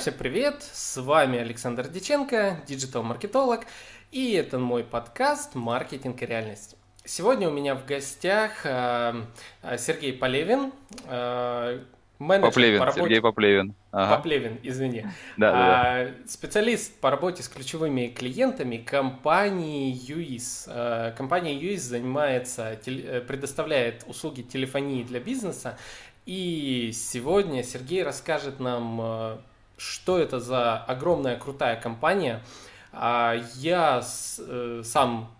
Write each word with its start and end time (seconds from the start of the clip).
всем 0.00 0.14
привет! 0.14 0.62
С 0.62 0.96
вами 0.96 1.38
Александр 1.38 1.86
Диченко, 1.86 2.62
диджитал-маркетолог, 2.66 3.66
и 4.10 4.32
это 4.32 4.58
мой 4.58 4.82
подкаст 4.82 5.54
«Маркетинг 5.54 6.22
и 6.22 6.26
реальность». 6.26 6.74
Сегодня 7.04 7.50
у 7.50 7.52
меня 7.52 7.74
в 7.74 7.84
гостях 7.84 8.64
э, 8.64 9.12
Сергей 9.76 10.14
Полевин, 10.14 10.72
э, 11.04 11.80
менеджер 12.18 12.48
Поплевин, 12.48 12.78
по 12.78 12.84
работе... 12.86 13.02
Сергей 13.02 13.20
Поплевин. 13.20 13.74
Ага. 13.92 14.16
Поплевин, 14.16 14.58
извини. 14.62 15.04
Да, 15.36 15.52
а, 15.52 16.04
да, 16.06 16.10
Специалист 16.26 16.98
по 16.98 17.10
работе 17.10 17.42
с 17.42 17.48
ключевыми 17.48 18.06
клиентами 18.06 18.78
компании 18.78 19.94
UIS. 19.94 20.64
А, 20.68 21.12
компания 21.12 21.60
UIS 21.60 21.80
занимается, 21.80 22.78
предоставляет 23.28 24.04
услуги 24.06 24.40
телефонии 24.40 25.02
для 25.02 25.20
бизнеса. 25.20 25.76
И 26.24 26.90
сегодня 26.94 27.62
Сергей 27.62 28.02
расскажет 28.02 28.60
нам 28.60 29.42
что 29.80 30.18
это 30.18 30.40
за 30.40 30.76
огромная 30.76 31.36
крутая 31.36 31.80
компания. 31.80 32.42
А, 32.92 33.36
я 33.56 34.02
э, 34.38 34.82
сам 34.84 35.34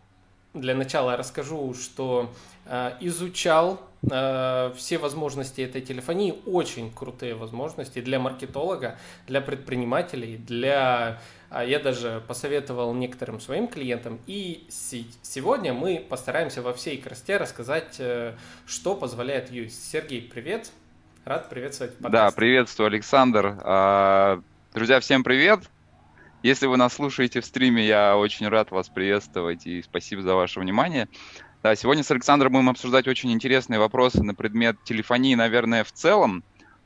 для 0.54 0.74
начала 0.74 1.16
расскажу, 1.16 1.74
что 1.74 2.32
э, 2.64 2.92
изучал 3.00 3.80
э, 4.10 4.72
все 4.76 4.96
возможности 4.98 5.60
этой 5.60 5.82
телефонии, 5.82 6.34
очень 6.46 6.90
крутые 6.90 7.34
возможности 7.34 8.00
для 8.00 8.18
маркетолога, 8.18 8.98
для 9.26 9.42
предпринимателей, 9.42 10.38
для... 10.38 11.20
А, 11.50 11.62
я 11.62 11.78
даже 11.78 12.22
посоветовал 12.26 12.94
некоторым 12.94 13.40
своим 13.40 13.68
клиентам, 13.68 14.20
и 14.26 14.66
сегодня 14.70 15.74
мы 15.74 16.04
постараемся 16.08 16.62
во 16.62 16.72
всей 16.72 16.96
красоте 16.96 17.36
рассказать, 17.36 18.00
что 18.66 18.94
позволяет 18.94 19.50
use. 19.50 19.70
Сергей, 19.70 20.22
привет! 20.22 20.70
Рад 21.24 21.50
приветствовать 21.50 21.92
подкаст. 21.98 22.12
Да, 22.12 22.30
приветствую, 22.30 22.86
Александр. 22.86 23.58
А, 23.62 24.40
друзья, 24.72 25.00
всем 25.00 25.22
привет. 25.22 25.60
Если 26.42 26.66
вы 26.66 26.78
нас 26.78 26.94
слушаете 26.94 27.42
в 27.42 27.44
стриме, 27.44 27.86
я 27.86 28.16
очень 28.16 28.48
рад 28.48 28.70
вас 28.70 28.88
приветствовать 28.88 29.66
и 29.66 29.82
спасибо 29.82 30.22
за 30.22 30.34
ваше 30.34 30.60
внимание. 30.60 31.08
Да, 31.62 31.76
сегодня 31.76 32.02
с 32.04 32.10
Александром 32.10 32.52
будем 32.52 32.70
обсуждать 32.70 33.06
очень 33.06 33.30
интересные 33.32 33.78
вопросы 33.78 34.22
на 34.22 34.34
предмет 34.34 34.82
телефонии, 34.82 35.34
наверное, 35.34 35.84
в 35.84 35.92
целом. 35.92 36.42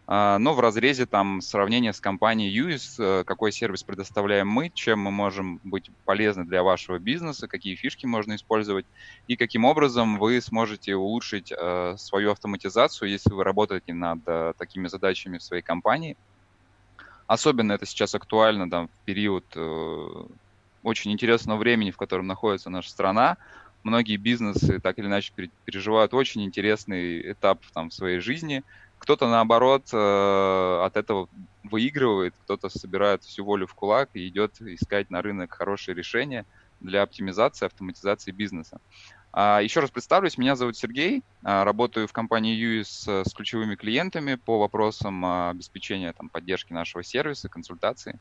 А, 0.06 0.38
но 0.38 0.52
в 0.52 0.60
разрезе 0.60 1.06
там 1.06 1.40
сравнения 1.40 1.92
с 1.94 2.00
компанией 2.00 2.54
UIS, 2.54 2.96
э, 2.98 3.24
какой 3.24 3.52
сервис 3.52 3.82
предоставляем 3.82 4.48
мы, 4.48 4.68
чем 4.68 4.98
мы 5.00 5.10
можем 5.10 5.60
быть 5.64 5.90
полезны 6.04 6.44
для 6.44 6.62
вашего 6.62 6.98
бизнеса, 6.98 7.48
какие 7.48 7.74
фишки 7.74 8.04
можно 8.04 8.34
использовать 8.34 8.84
и 9.28 9.36
каким 9.36 9.64
образом 9.64 10.18
вы 10.18 10.42
сможете 10.42 10.94
улучшить 10.94 11.52
э, 11.56 11.94
свою 11.96 12.32
автоматизацию, 12.32 13.08
если 13.08 13.32
вы 13.32 13.44
работаете 13.44 13.94
над 13.94 14.20
э, 14.26 14.52
такими 14.58 14.88
задачами 14.88 15.38
в 15.38 15.42
своей 15.42 15.62
компании. 15.62 16.18
Особенно 17.26 17.72
это 17.72 17.86
сейчас 17.86 18.14
актуально 18.14 18.68
там, 18.68 18.88
в 18.88 19.04
период 19.06 19.44
очень 20.82 21.10
интересного 21.10 21.56
времени, 21.58 21.90
в 21.90 21.96
котором 21.96 22.26
находится 22.26 22.68
наша 22.68 22.90
страна. 22.90 23.38
Многие 23.82 24.18
бизнесы 24.18 24.78
так 24.78 24.98
или 24.98 25.06
иначе 25.06 25.32
переживают 25.64 26.12
очень 26.12 26.44
интересный 26.44 27.32
этап 27.32 27.60
там, 27.72 27.88
в 27.88 27.94
своей 27.94 28.18
жизни– 28.18 28.62
кто-то, 29.04 29.28
наоборот, 29.28 29.90
э, 29.92 30.80
от 30.82 30.96
этого 30.96 31.28
выигрывает, 31.62 32.34
кто-то 32.44 32.70
собирает 32.70 33.22
всю 33.22 33.44
волю 33.44 33.66
в 33.66 33.74
кулак 33.74 34.08
и 34.14 34.26
идет 34.26 34.62
искать 34.62 35.10
на 35.10 35.20
рынок 35.20 35.52
хорошие 35.52 35.94
решения 35.94 36.46
для 36.80 37.02
оптимизации, 37.02 37.66
автоматизации 37.66 38.30
бизнеса. 38.30 38.80
А, 39.30 39.60
еще 39.60 39.80
раз 39.80 39.90
представлюсь, 39.90 40.38
меня 40.38 40.56
зовут 40.56 40.78
Сергей, 40.78 41.22
а, 41.42 41.64
работаю 41.64 42.08
в 42.08 42.14
компании 42.14 42.56
UIS 42.56 43.26
с 43.28 43.34
ключевыми 43.34 43.74
клиентами 43.74 44.36
по 44.36 44.58
вопросам 44.58 45.22
а, 45.22 45.50
обеспечения 45.50 46.10
там, 46.14 46.30
поддержки 46.30 46.72
нашего 46.72 47.04
сервиса, 47.04 47.50
консультации. 47.50 48.18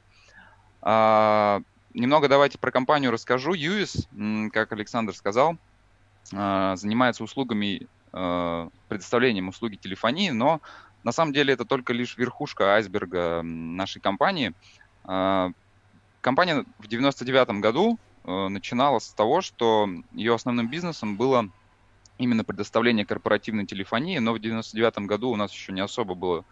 Немного 0.81 2.27
давайте 2.27 2.57
про 2.57 2.71
компанию 2.71 3.11
расскажу. 3.11 3.53
UIS, 3.53 4.49
как 4.49 4.73
Александр 4.73 5.15
сказал, 5.15 5.55
занимается 6.29 7.23
услугами 7.23 7.87
Э, 8.15 8.69
предоставлением 8.89 9.47
услуги 9.47 9.75
телефонии, 9.75 10.29
но 10.29 10.61
на 11.03 11.11
самом 11.11 11.33
деле 11.33 11.51
это 11.51 11.65
только 11.65 11.93
лишь 11.93 12.15
верхушка 12.15 12.75
айсберга 12.75 13.41
нашей 13.41 14.01
компании. 14.01 14.53
Э, 15.07 15.49
компания 16.21 16.63
в 16.77 16.87
99 16.87 17.59
году 17.59 17.97
э, 18.23 18.47
начинала 18.49 18.99
с 18.99 19.09
того, 19.13 19.41
что 19.41 19.89
ее 20.11 20.35
основным 20.35 20.69
бизнесом 20.69 21.17
было 21.17 21.49
именно 22.19 22.43
предоставление 22.43 23.03
корпоративной 23.03 23.65
телефонии, 23.65 24.19
но 24.19 24.33
в 24.33 24.39
99 24.39 25.07
году 25.07 25.31
у 25.31 25.35
нас 25.35 25.51
еще 25.51 25.73
не 25.73 25.81
особо 25.81 26.13
было 26.13 26.45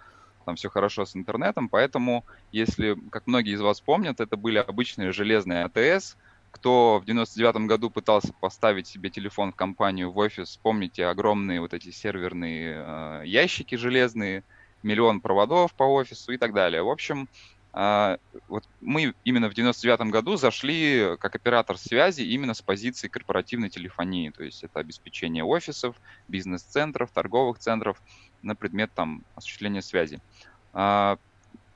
там 0.45 0.55
все 0.55 0.67
хорошо 0.67 1.05
с 1.05 1.15
интернетом, 1.15 1.69
поэтому, 1.69 2.25
если, 2.51 2.97
как 3.11 3.27
многие 3.27 3.53
из 3.53 3.61
вас 3.61 3.79
помнят, 3.79 4.19
это 4.19 4.35
были 4.35 4.57
обычные 4.57 5.11
железные 5.11 5.65
АТС, 5.65 6.17
кто 6.51 6.99
в 6.99 7.05
99 7.05 7.67
году 7.67 7.89
пытался 7.89 8.33
поставить 8.33 8.87
себе 8.87 9.09
телефон 9.09 9.51
в 9.51 9.55
компанию, 9.55 10.11
в 10.11 10.17
офис, 10.17 10.59
помните 10.61 11.05
огромные 11.05 11.61
вот 11.61 11.73
эти 11.73 11.91
серверные 11.91 12.75
э, 12.75 13.21
ящики 13.25 13.75
железные, 13.75 14.43
миллион 14.83 15.21
проводов 15.21 15.73
по 15.73 15.83
офису 15.83 16.31
и 16.33 16.37
так 16.37 16.53
далее. 16.53 16.83
В 16.83 16.89
общем, 16.89 17.29
э, 17.73 18.17
вот 18.47 18.65
мы 18.81 19.13
именно 19.23 19.49
в 19.49 19.53
99 19.53 20.11
году 20.11 20.35
зашли 20.35 21.15
как 21.19 21.35
оператор 21.35 21.77
связи 21.77 22.21
именно 22.21 22.53
с 22.53 22.61
позиции 22.61 23.07
корпоративной 23.07 23.69
телефонии, 23.69 24.29
то 24.29 24.43
есть 24.43 24.63
это 24.63 24.79
обеспечение 24.79 25.43
офисов, 25.43 25.95
бизнес-центров, 26.27 27.11
торговых 27.11 27.59
центров 27.59 28.01
на 28.41 28.55
предмет 28.55 28.91
там 28.93 29.23
осуществления 29.35 29.81
связи. 29.81 30.19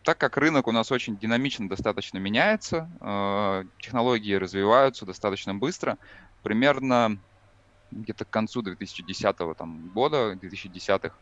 Так 0.05 0.19
как 0.19 0.37
рынок 0.37 0.67
у 0.67 0.71
нас 0.71 0.91
очень 0.91 1.17
динамично 1.17 1.67
достаточно 1.67 2.19
меняется, 2.19 2.87
э, 3.01 3.63
технологии 3.79 4.35
развиваются 4.35 5.03
достаточно 5.03 5.55
быстро, 5.55 5.97
примерно 6.43 7.17
где-то 7.89 8.23
к 8.23 8.29
концу 8.29 8.61
2010 8.61 9.35
там, 9.57 9.89
года, 9.95 10.33
2010-х, 10.33 11.15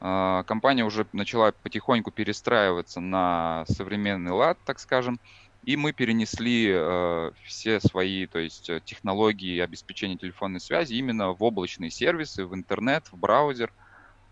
э, 0.00 0.42
компания 0.44 0.84
уже 0.84 1.06
начала 1.12 1.52
потихоньку 1.52 2.10
перестраиваться 2.10 2.98
на 2.98 3.64
современный 3.68 4.32
лад, 4.32 4.58
так 4.64 4.80
скажем, 4.80 5.20
и 5.62 5.76
мы 5.76 5.92
перенесли 5.92 6.72
э, 6.74 7.30
все 7.44 7.78
свои, 7.78 8.26
то 8.26 8.40
есть 8.40 8.68
технологии 8.86 9.60
обеспечения 9.60 10.16
телефонной 10.16 10.58
связи 10.58 10.94
именно 10.94 11.30
в 11.32 11.44
облачные 11.44 11.90
сервисы, 11.90 12.44
в 12.44 12.56
интернет, 12.56 13.06
в 13.12 13.16
браузер– 13.16 13.72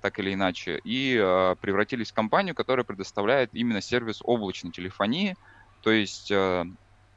так 0.05 0.19
или 0.19 0.35
иначе, 0.35 0.83
и 0.85 1.19
э, 1.19 1.57
превратились 1.63 2.11
в 2.11 2.15
компанию, 2.15 2.55
которая 2.55 2.85
предоставляет 2.85 3.49
именно 3.55 3.81
сервис 3.81 4.21
облачной 4.23 4.71
телефонии. 4.71 5.35
То 5.81 5.93
есть, 5.93 6.31
э, 6.31 6.67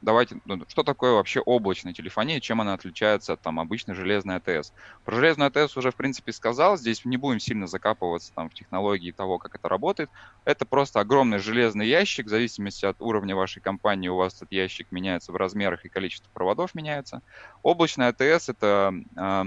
давайте, 0.00 0.40
ну, 0.46 0.64
что 0.68 0.82
такое 0.84 1.12
вообще 1.12 1.40
облачная 1.40 1.92
телефония, 1.92 2.40
чем 2.40 2.62
она 2.62 2.72
отличается 2.72 3.34
от 3.34 3.42
там 3.42 3.60
обычной 3.60 3.94
железной 3.94 4.36
АТС? 4.36 4.72
Про 5.04 5.16
железную 5.16 5.48
АТС 5.48 5.76
уже, 5.76 5.90
в 5.90 5.96
принципе, 5.96 6.32
сказал, 6.32 6.78
здесь 6.78 7.04
не 7.04 7.18
будем 7.18 7.40
сильно 7.40 7.66
закапываться 7.66 8.32
там 8.32 8.48
в 8.48 8.54
технологии 8.54 9.10
того, 9.10 9.36
как 9.36 9.56
это 9.56 9.68
работает. 9.68 10.08
Это 10.46 10.64
просто 10.64 11.00
огромный 11.00 11.40
железный 11.40 11.86
ящик, 11.86 12.24
в 12.24 12.30
зависимости 12.30 12.86
от 12.86 13.02
уровня 13.02 13.36
вашей 13.36 13.60
компании 13.60 14.08
у 14.08 14.16
вас 14.16 14.34
этот 14.36 14.50
ящик 14.50 14.86
меняется 14.92 15.30
в 15.30 15.36
размерах 15.36 15.84
и 15.84 15.90
количество 15.90 16.30
проводов 16.32 16.74
меняется. 16.74 17.20
Облачная 17.62 18.14
АТС— 18.16 18.48
это 18.48 18.94
э, 19.14 19.44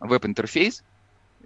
веб-интерфейс, 0.00 0.82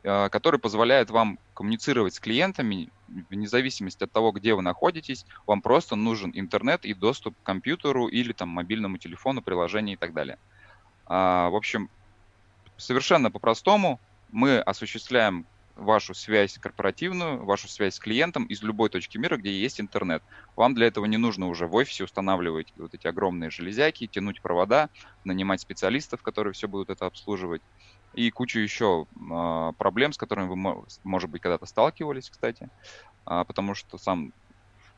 который 0.03 0.59
позволяет 0.59 1.11
вам 1.11 1.39
коммуницировать 1.55 2.15
с 2.15 2.21
клиентами 2.21 2.89
вне 3.29 3.49
зависимости 3.49 4.05
от 4.05 4.13
того, 4.13 4.33
где 4.33 4.55
вы 4.55 4.63
находитесь. 4.63 5.27
Вам 5.47 5.63
просто 5.63 5.97
нужен 5.97 6.31
интернет 6.35 6.85
и 6.85 6.95
доступ 6.95 7.37
к 7.39 7.43
компьютеру 7.43 8.07
или 8.07 8.33
там 8.33 8.49
мобильному 8.49 8.99
телефону, 8.99 9.43
приложению 9.43 9.97
и 9.97 9.99
так 9.99 10.13
далее. 10.15 10.39
А, 11.07 11.51
в 11.51 11.57
общем, 11.57 11.91
совершенно 12.77 13.31
по-простому 13.31 14.01
мы 14.31 14.61
осуществляем 14.61 15.47
вашу 15.77 16.15
связь 16.15 16.59
корпоративную, 16.59 17.45
вашу 17.45 17.67
связь 17.67 17.95
с 17.95 17.99
клиентом 17.99 18.45
из 18.45 18.63
любой 18.63 18.91
точки 18.91 19.17
мира, 19.19 19.37
где 19.37 19.51
есть 19.51 19.81
интернет. 19.81 20.23
Вам 20.55 20.75
для 20.75 20.87
этого 20.87 21.07
не 21.07 21.17
нужно 21.17 21.49
уже 21.49 21.67
в 21.67 21.75
офисе 21.75 22.05
устанавливать 22.05 22.73
вот 22.77 22.95
эти 22.95 23.07
огромные 23.07 23.51
железяки, 23.51 24.07
тянуть 24.07 24.43
провода, 24.43 24.91
нанимать 25.25 25.63
специалистов, 25.63 26.23
которые 26.23 26.53
все 26.53 26.69
будут 26.69 26.91
это 26.91 27.07
обслуживать 27.07 27.63
и 28.13 28.31
кучу 28.31 28.59
еще 28.59 29.07
э, 29.15 29.73
проблем, 29.79 30.13
с 30.13 30.19
которыми 30.19 30.49
вы, 30.49 30.85
может 31.05 31.31
быть, 31.31 31.43
когда-то 31.43 31.67
сталкивались, 31.67 32.31
кстати, 32.31 32.69
э, 33.29 33.45
потому 33.47 33.75
что 33.75 33.99
сам, 33.99 34.33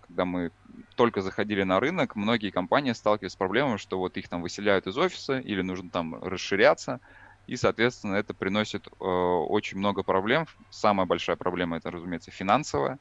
когда 0.00 0.24
мы 0.24 0.50
только 0.96 1.20
заходили 1.20 1.62
на 1.62 1.80
рынок, 1.80 2.16
многие 2.16 2.50
компании 2.50 2.92
сталкивались 2.92 3.32
с 3.32 3.36
проблемой, 3.36 3.78
что 3.78 3.98
вот 3.98 4.16
их 4.16 4.28
там 4.28 4.42
выселяют 4.42 4.86
из 4.86 4.96
офиса 4.96 5.38
или 5.38 5.62
нужно 5.62 5.90
там 5.90 6.14
расширяться, 6.22 7.00
и, 7.46 7.56
соответственно, 7.56 8.14
это 8.14 8.34
приносит 8.34 8.86
э, 8.86 9.04
очень 9.04 9.78
много 9.78 10.02
проблем. 10.02 10.46
Самая 10.70 11.06
большая 11.06 11.36
проблема 11.36 11.76
это, 11.76 11.90
разумеется, 11.90 12.30
финансовая, 12.30 12.98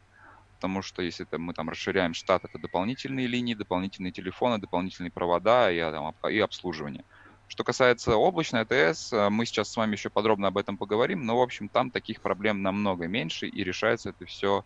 потому 0.55 0.81
что 0.81 1.01
если 1.01 1.25
это 1.25 1.37
мы 1.37 1.53
там 1.53 1.69
расширяем 1.69 2.13
штат, 2.13 2.43
это 2.45 2.59
дополнительные 2.59 3.27
линии, 3.27 3.53
дополнительные 3.53 4.11
телефоны, 4.11 4.59
дополнительные 4.59 5.11
провода 5.11 5.71
и, 5.71 5.79
там, 5.79 6.13
и 6.29 6.39
обслуживание. 6.39 7.05
Что 7.51 7.65
касается 7.65 8.15
облачной 8.15 8.61
АТС, 8.61 9.11
э, 9.11 9.27
мы 9.29 9.45
сейчас 9.45 9.69
с 9.69 9.75
вами 9.75 9.91
еще 9.91 10.09
подробно 10.09 10.47
об 10.47 10.57
этом 10.57 10.77
поговорим, 10.77 11.25
но, 11.25 11.37
в 11.37 11.41
общем, 11.41 11.67
там 11.67 11.91
таких 11.91 12.21
проблем 12.21 12.61
намного 12.61 13.09
меньше, 13.09 13.45
и 13.45 13.61
решается 13.61 14.11
это 14.11 14.25
все, 14.25 14.63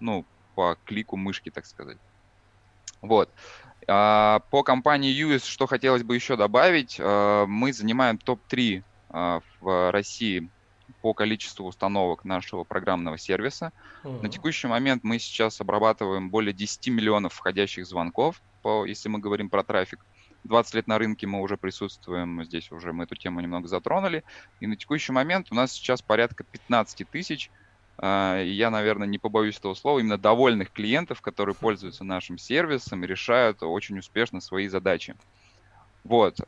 ну, 0.00 0.24
по 0.56 0.76
клику 0.84 1.16
мышки, 1.16 1.50
так 1.50 1.64
сказать. 1.64 1.96
Вот. 3.02 3.30
А, 3.86 4.40
по 4.50 4.64
компании 4.64 5.14
US, 5.24 5.44
что 5.44 5.68
хотелось 5.68 6.02
бы 6.02 6.16
еще 6.16 6.34
добавить, 6.34 6.96
а, 6.98 7.46
мы 7.46 7.72
занимаем 7.72 8.18
топ-3 8.18 8.82
а, 9.10 9.40
в 9.60 9.92
России 9.92 10.48
по 11.02 11.14
количеству 11.14 11.64
установок 11.68 12.24
нашего 12.24 12.64
программного 12.64 13.16
сервиса. 13.16 13.72
Uh-huh. 14.02 14.22
На 14.22 14.28
текущий 14.28 14.66
момент 14.66 15.04
мы 15.04 15.20
сейчас 15.20 15.60
обрабатываем 15.60 16.30
более 16.30 16.52
10 16.52 16.88
миллионов 16.88 17.34
входящих 17.34 17.86
звонков, 17.86 18.42
по, 18.62 18.84
если 18.86 19.08
мы 19.08 19.20
говорим 19.20 19.50
про 19.50 19.62
трафик. 19.62 20.04
20 20.44 20.74
лет 20.74 20.86
на 20.86 20.98
рынке 20.98 21.26
мы 21.26 21.40
уже 21.40 21.56
присутствуем, 21.56 22.44
здесь 22.44 22.70
уже 22.70 22.92
мы 22.92 23.04
эту 23.04 23.16
тему 23.16 23.40
немного 23.40 23.66
затронули. 23.68 24.24
И 24.60 24.66
на 24.66 24.76
текущий 24.76 25.12
момент 25.12 25.48
у 25.50 25.54
нас 25.54 25.72
сейчас 25.72 26.02
порядка 26.02 26.44
15 26.44 27.08
тысяч 27.08 27.50
а, 27.96 28.42
я, 28.42 28.70
наверное, 28.70 29.06
не 29.06 29.18
побоюсь 29.18 29.58
этого 29.58 29.74
слова, 29.74 29.98
именно 29.98 30.18
довольных 30.18 30.70
клиентов, 30.70 31.20
которые 31.20 31.54
пользуются 31.54 32.04
нашим 32.04 32.38
сервисом 32.38 33.04
и 33.04 33.06
решают 33.06 33.62
очень 33.62 33.98
успешно 33.98 34.40
свои 34.40 34.68
задачи. 34.68 35.14
Вот. 36.02 36.38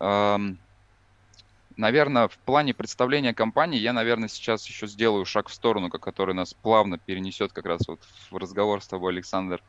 Наверное, 1.77 2.29
в 2.29 2.39
плане 2.39 2.73
представления 2.73 3.35
компании 3.35 3.79
я, 3.79 3.93
наверное, 3.93 4.29
сейчас 4.29 4.67
еще 4.67 4.87
сделаю 4.87 5.27
шаг 5.27 5.49
в 5.49 5.55
сторону, 5.55 5.91
который 5.91 6.35
нас 6.35 6.55
плавно 6.55 6.97
перенесет 6.97 7.53
как 7.53 7.67
раз 7.67 7.87
вот 7.87 8.01
в 8.31 8.37
разговор 8.39 8.83
с 8.83 8.87
тобой, 8.87 9.13
Александр, 9.13 9.63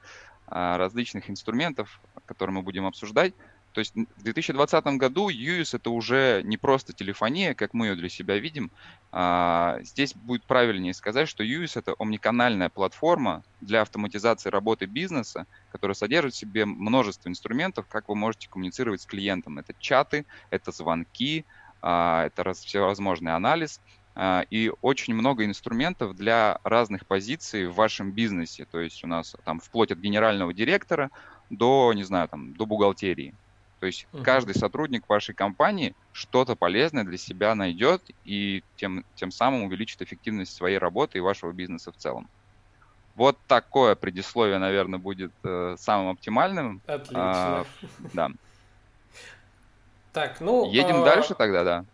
различных 0.48 1.30
инструментов, 1.30 2.00
которые 2.26 2.56
мы 2.56 2.62
будем 2.62 2.86
обсуждать. 2.86 3.34
То 3.78 3.82
есть 3.82 3.94
в 3.94 4.24
2020 4.24 4.86
году 4.98 5.30
UIS 5.30 5.76
это 5.76 5.92
уже 5.92 6.42
не 6.44 6.58
просто 6.58 6.94
телефония, 6.94 7.54
как 7.54 7.76
мы 7.76 7.86
ее 7.86 7.96
для 7.96 8.10
себя 8.10 8.40
видим. 8.40 8.72
А, 9.12 9.78
здесь 9.84 10.16
будет 10.16 10.42
правильнее 10.46 10.96
сказать, 10.96 11.30
что 11.30 11.44
UIS 11.44 11.78
это 11.78 11.94
омниканальная 12.00 12.70
платформа 12.70 13.44
для 13.62 13.84
автоматизации 13.84 14.50
работы 14.50 14.88
бизнеса, 14.88 15.46
которая 15.72 15.94
содержит 15.94 16.34
в 16.34 16.38
себе 16.38 16.66
множество 16.66 17.30
инструментов, 17.30 17.86
как 17.88 18.10
вы 18.10 18.16
можете 18.16 18.50
коммуницировать 18.50 19.02
с 19.02 19.06
клиентом. 19.06 19.60
Это 19.60 19.76
чаты, 19.78 20.26
это 20.50 20.72
звонки, 20.72 21.46
а, 21.84 22.26
это 22.26 22.54
всевозможный 22.54 23.36
анализ 23.36 23.80
а, 24.16 24.44
и 24.50 24.72
очень 24.82 25.14
много 25.14 25.46
инструментов 25.46 26.16
для 26.16 26.58
разных 26.64 27.06
позиций 27.06 27.68
в 27.68 27.76
вашем 27.76 28.12
бизнесе. 28.12 28.66
То 28.66 28.80
есть 28.80 29.04
у 29.04 29.08
нас 29.08 29.36
там 29.46 29.60
вплоть 29.60 29.92
от 29.92 30.00
генерального 30.00 30.52
директора 30.52 31.12
до, 31.52 31.94
не 31.94 32.02
знаю, 32.02 32.28
там, 32.28 32.56
до 32.56 32.66
бухгалтерии. 32.66 33.36
То 33.80 33.86
есть 33.86 34.08
uh-huh. 34.12 34.24
каждый 34.24 34.56
сотрудник 34.56 35.08
вашей 35.08 35.36
компании 35.36 35.94
что-то 36.12 36.56
полезное 36.56 37.04
для 37.04 37.18
себя 37.18 37.54
найдет 37.54 38.02
и 38.26 38.64
тем, 38.76 39.06
тем 39.16 39.32
самым 39.32 39.64
увеличит 39.64 40.02
эффективность 40.02 40.56
своей 40.56 40.78
работы 40.78 41.20
и 41.20 41.22
вашего 41.22 41.52
бизнеса 41.52 41.92
в 41.92 41.98
целом. 41.98 42.28
Вот 43.16 43.38
такое 43.48 43.96
предисловие, 43.96 44.60
наверное, 44.60 45.00
будет 45.00 45.32
э, 45.44 45.76
самым 45.80 46.10
оптимальным. 46.10 46.82
Отлично. 46.86 47.62
А, 47.62 47.66
да. 48.14 48.30
Так, 50.14 50.40
ну... 50.40 50.72
Едем 50.72 51.02
а... 51.02 51.06
дальше 51.06 51.34
тогда, 51.34 51.64
да. 51.64 51.86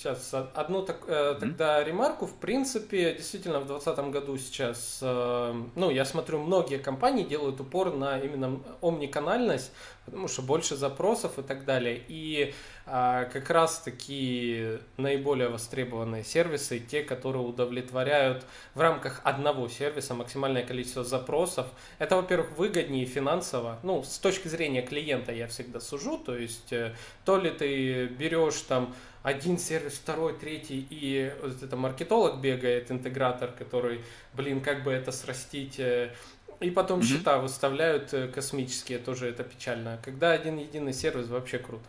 Сейчас 0.00 0.32
одну 0.54 0.80
так, 0.80 1.04
э, 1.08 1.36
тогда 1.38 1.78
mm-hmm. 1.78 1.84
ремарку. 1.84 2.26
В 2.26 2.34
принципе, 2.34 3.12
действительно, 3.12 3.60
в 3.60 3.66
2020 3.66 4.10
году 4.10 4.38
сейчас, 4.38 5.00
э, 5.02 5.62
ну, 5.74 5.90
я 5.90 6.06
смотрю, 6.06 6.38
многие 6.38 6.78
компании 6.78 7.22
делают 7.22 7.60
упор 7.60 7.94
на 7.94 8.18
именно 8.18 8.62
омниканальность, 8.80 9.72
потому 10.06 10.26
что 10.26 10.40
больше 10.40 10.74
запросов 10.74 11.38
и 11.38 11.42
так 11.42 11.66
далее. 11.66 12.00
И 12.08 12.54
э, 12.86 13.28
как 13.30 13.50
раз 13.50 13.80
таки 13.80 14.78
наиболее 14.96 15.50
востребованные 15.50 16.24
сервисы, 16.24 16.78
те, 16.78 17.02
которые 17.02 17.42
удовлетворяют 17.42 18.46
в 18.74 18.80
рамках 18.80 19.20
одного 19.24 19.68
сервиса 19.68 20.14
максимальное 20.14 20.64
количество 20.64 21.04
запросов. 21.04 21.66
Это, 21.98 22.16
во-первых, 22.16 22.52
выгоднее 22.56 23.04
финансово. 23.04 23.78
Ну, 23.82 24.02
с 24.02 24.18
точки 24.18 24.48
зрения 24.48 24.80
клиента 24.80 25.30
я 25.30 25.46
всегда 25.46 25.78
сужу, 25.78 26.16
то 26.16 26.34
есть 26.34 26.72
э, 26.72 26.94
то 27.26 27.36
ли 27.36 27.50
ты 27.50 28.06
берешь 28.06 28.62
там 28.62 28.94
один 29.22 29.58
сервис, 29.58 29.94
второй, 29.94 30.32
третий, 30.34 30.86
и 30.88 31.32
вот 31.42 31.62
это 31.62 31.76
маркетолог 31.76 32.40
бегает, 32.40 32.90
интегратор, 32.90 33.50
который, 33.50 34.00
блин, 34.34 34.60
как 34.60 34.82
бы 34.82 34.92
это 34.92 35.12
срастить, 35.12 35.78
э, 35.78 36.14
и 36.60 36.70
потом 36.70 37.00
mm-hmm. 37.00 37.04
счета 37.04 37.38
выставляют 37.38 38.14
э, 38.14 38.28
космические, 38.28 38.98
тоже 38.98 39.28
это 39.28 39.44
печально. 39.44 39.98
Когда 40.02 40.32
один 40.32 40.58
единый 40.58 40.92
сервис, 40.92 41.28
вообще 41.28 41.58
круто. 41.58 41.88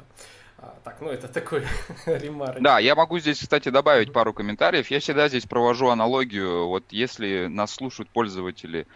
А, 0.58 0.76
так, 0.84 1.02
ну 1.02 1.10
это 1.10 1.28
такой 1.28 1.64
ремарк. 2.06 2.62
Да, 2.62 2.80
я 2.80 2.96
могу 2.96 3.18
здесь, 3.20 3.40
кстати, 3.40 3.70
добавить 3.70 4.14
пару 4.14 4.34
комментариев. 4.34 4.92
Я 4.92 5.00
всегда 5.00 5.28
здесь 5.28 5.46
провожу 5.46 5.90
аналогию. 5.90 6.68
Вот 6.68 6.84
если 6.92 7.48
нас 7.48 7.72
слушают 7.72 8.10
пользователи 8.10 8.88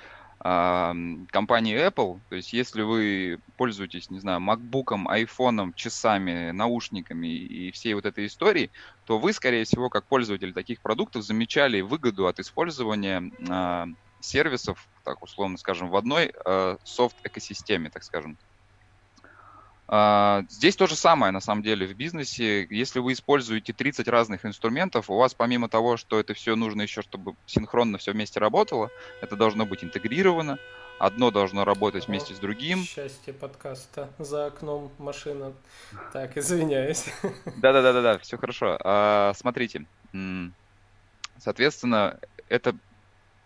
компании 0.46 1.76
Apple. 1.76 2.20
То 2.30 2.36
есть, 2.36 2.54
если 2.54 2.84
вы 2.84 3.40
пользуетесь, 3.58 4.12
не 4.12 4.20
знаю, 4.20 4.42
MacBook, 4.42 5.08
iPhone, 5.08 5.74
часами, 5.76 6.52
наушниками 6.52 7.28
и 7.28 7.72
всей 7.72 7.96
вот 7.96 8.06
этой 8.06 8.28
историей, 8.28 8.70
то 9.06 9.18
вы, 9.18 9.34
скорее 9.34 9.64
всего, 9.64 9.90
как 9.90 10.06
пользователь 10.06 10.54
таких 10.54 10.82
продуктов, 10.82 11.24
замечали 11.24 11.82
выгоду 11.82 12.28
от 12.28 12.40
использования 12.40 13.32
э, 13.40 13.86
сервисов, 14.20 14.88
так 15.04 15.24
условно 15.24 15.58
скажем, 15.58 15.90
в 15.90 15.96
одной 15.96 16.32
э, 16.46 16.78
софт-экосистеме, 16.84 17.90
так 17.90 18.04
скажем. 18.04 18.38
А, 18.38 18.55
здесь 19.88 20.76
то 20.76 20.88
же 20.88 20.96
самое, 20.96 21.32
на 21.32 21.40
самом 21.40 21.62
деле, 21.62 21.86
в 21.86 21.94
бизнесе. 21.94 22.66
Если 22.70 23.00
вы 23.00 23.14
используете 23.14 23.72
30 23.72 24.08
разных 24.08 24.46
инструментов, 24.46 25.10
у 25.10 25.18
вас 25.18 25.34
помимо 25.36 25.70
того, 25.70 25.98
что 25.98 26.20
это 26.20 26.34
все 26.34 26.56
нужно 26.56 26.82
еще, 26.82 27.02
чтобы 27.04 27.36
синхронно 27.46 27.98
все 28.00 28.12
вместе 28.14 28.40
работало, 28.40 28.90
это 29.22 29.36
должно 29.36 29.66
быть 29.66 29.84
интегрировано, 29.84 30.58
одно 30.98 31.30
должно 31.30 31.66
работать 31.66 32.08
вместе 32.08 32.34
с 32.34 32.40
другим. 32.40 32.84
Счастье 32.84 33.32
подкаста. 33.34 34.10
За 34.18 34.48
окном 34.48 34.92
машина. 34.98 35.54
Так, 36.14 36.36
извиняюсь. 36.36 37.06
Да-да-да-да, 37.58 38.18
все 38.18 38.38
хорошо. 38.38 38.80
А, 38.84 39.34
смотрите, 39.36 39.86
соответственно, 41.38 42.20
это 42.50 42.76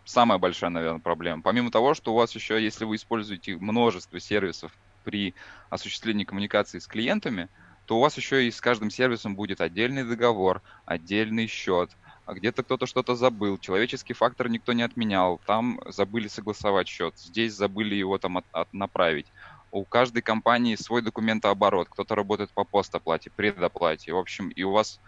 самая 0.06 0.40
большая, 0.40 0.70
наверное, 0.70 1.02
проблема. 1.02 1.42
Помимо 1.42 1.70
того, 1.70 1.94
что 1.94 2.14
у 2.14 2.16
вас 2.16 2.34
еще, 2.34 2.64
если 2.64 2.86
вы 2.86 2.96
используете 2.96 3.58
множество 3.58 4.20
сервисов 4.22 4.72
при 5.10 5.34
осуществлении 5.72 6.24
коммуникации 6.24 6.78
с 6.78 6.86
клиентами, 6.86 7.50
то 7.88 7.98
у 7.98 8.00
вас 8.00 8.16
еще 8.16 8.48
и 8.48 8.52
с 8.52 8.62
каждым 8.62 8.92
сервисом 8.92 9.36
будет 9.36 9.60
отдельный 9.60 10.04
договор, 10.04 10.62
отдельный 10.86 11.48
счет, 11.48 11.90
а 12.28 12.36
где-то 12.36 12.62
кто-то 12.62 12.86
что-то 12.86 13.16
забыл, 13.16 13.58
человеческий 13.58 14.14
фактор 14.14 14.50
никто 14.50 14.72
не 14.74 14.84
отменял, 14.84 15.42
там 15.48 15.82
забыли 15.88 16.28
согласовать 16.28 16.88
счет, 16.88 17.18
здесь 17.18 17.54
забыли 17.54 17.96
его 17.96 18.20
там 18.20 18.38
от, 18.38 18.46
от 18.52 18.72
направить. 18.72 19.26
У 19.72 19.84
каждой 19.84 20.22
компании 20.22 20.76
свой 20.76 21.02
документооборот, 21.02 21.88
кто-то 21.90 22.14
работает 22.14 22.52
по 22.52 22.64
постоплате, 22.64 23.32
предоплате, 23.32 24.14
в 24.14 24.18
общем, 24.18 24.50
и 24.50 24.62
у 24.62 24.72
вас 24.72 25.00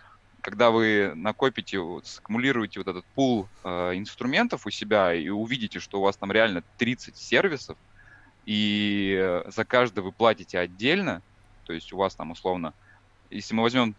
когда 0.41 0.71
вы 0.71 1.11
накопите, 1.13 1.79
саккумулируете 2.03 2.79
вот 2.79 2.87
этот 2.87 3.05
пул 3.13 3.47
э, 3.63 3.91
инструментов 3.93 4.65
у 4.65 4.71
себя 4.71 5.13
и 5.13 5.29
увидите, 5.29 5.79
что 5.79 5.99
у 5.99 6.01
вас 6.01 6.17
там 6.17 6.31
реально 6.31 6.63
30 6.79 7.15
сервисов, 7.15 7.77
и 8.45 9.17
э, 9.19 9.43
за 9.49 9.65
каждый 9.65 10.01
вы 10.01 10.11
платите 10.11 10.59
отдельно, 10.59 11.21
то 11.65 11.73
есть 11.73 11.93
у 11.93 11.97
вас 11.97 12.15
там 12.15 12.31
условно, 12.31 12.73
если 13.29 13.53
мы 13.53 13.63
возьмем 13.63 13.95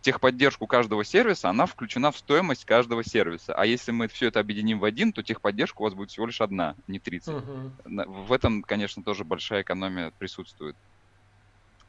техподдержку 0.00 0.66
каждого 0.66 1.04
сервиса, 1.04 1.48
она 1.48 1.66
включена 1.66 2.10
в 2.10 2.18
стоимость 2.18 2.64
каждого 2.64 3.04
сервиса. 3.04 3.54
А 3.54 3.64
если 3.64 3.92
мы 3.92 4.08
все 4.08 4.26
это 4.26 4.40
объединим 4.40 4.78
в 4.78 4.84
один, 4.84 5.12
то 5.12 5.22
техподдержка 5.22 5.80
у 5.80 5.84
вас 5.84 5.94
будет 5.94 6.10
всего 6.10 6.26
лишь 6.26 6.40
одна, 6.40 6.74
не 6.88 6.98
30. 6.98 7.34
Угу. 7.34 7.72
В 7.84 8.32
этом, 8.32 8.62
конечно, 8.62 9.02
тоже 9.02 9.24
большая 9.24 9.62
экономия 9.62 10.12
присутствует. 10.18 10.76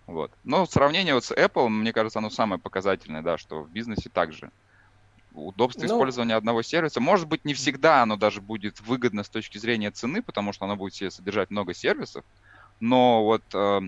Вот. 0.06 0.32
Но 0.44 0.66
сравнение 0.68 1.16
вот 1.16 1.26
с 1.26 1.32
Apple, 1.32 1.68
мне 1.68 1.92
кажется, 1.92 2.20
оно 2.20 2.30
самое 2.30 2.62
показательное, 2.62 3.24
да, 3.24 3.38
что 3.38 3.64
в 3.64 3.72
бизнесе 3.72 4.10
также 4.10 4.52
удобство 5.36 5.82
ну, 5.82 5.88
использования 5.88 6.36
одного 6.36 6.62
сервиса. 6.62 7.00
Может 7.00 7.28
быть, 7.28 7.46
не 7.46 7.54
всегда 7.54 8.02
оно 8.02 8.18
даже 8.18 8.42
будет 8.42 8.82
выгодно 8.82 9.24
с 9.24 9.30
точки 9.30 9.58
зрения 9.58 9.92
цены, 9.92 10.22
потому 10.22 10.54
что 10.54 10.66
оно 10.66 10.76
будет 10.76 10.94
себе 10.94 11.12
содержать 11.12 11.52
много 11.52 11.74
сервисов, 11.74 12.24
но 12.80 13.24
вот 13.24 13.44
э, 13.54 13.82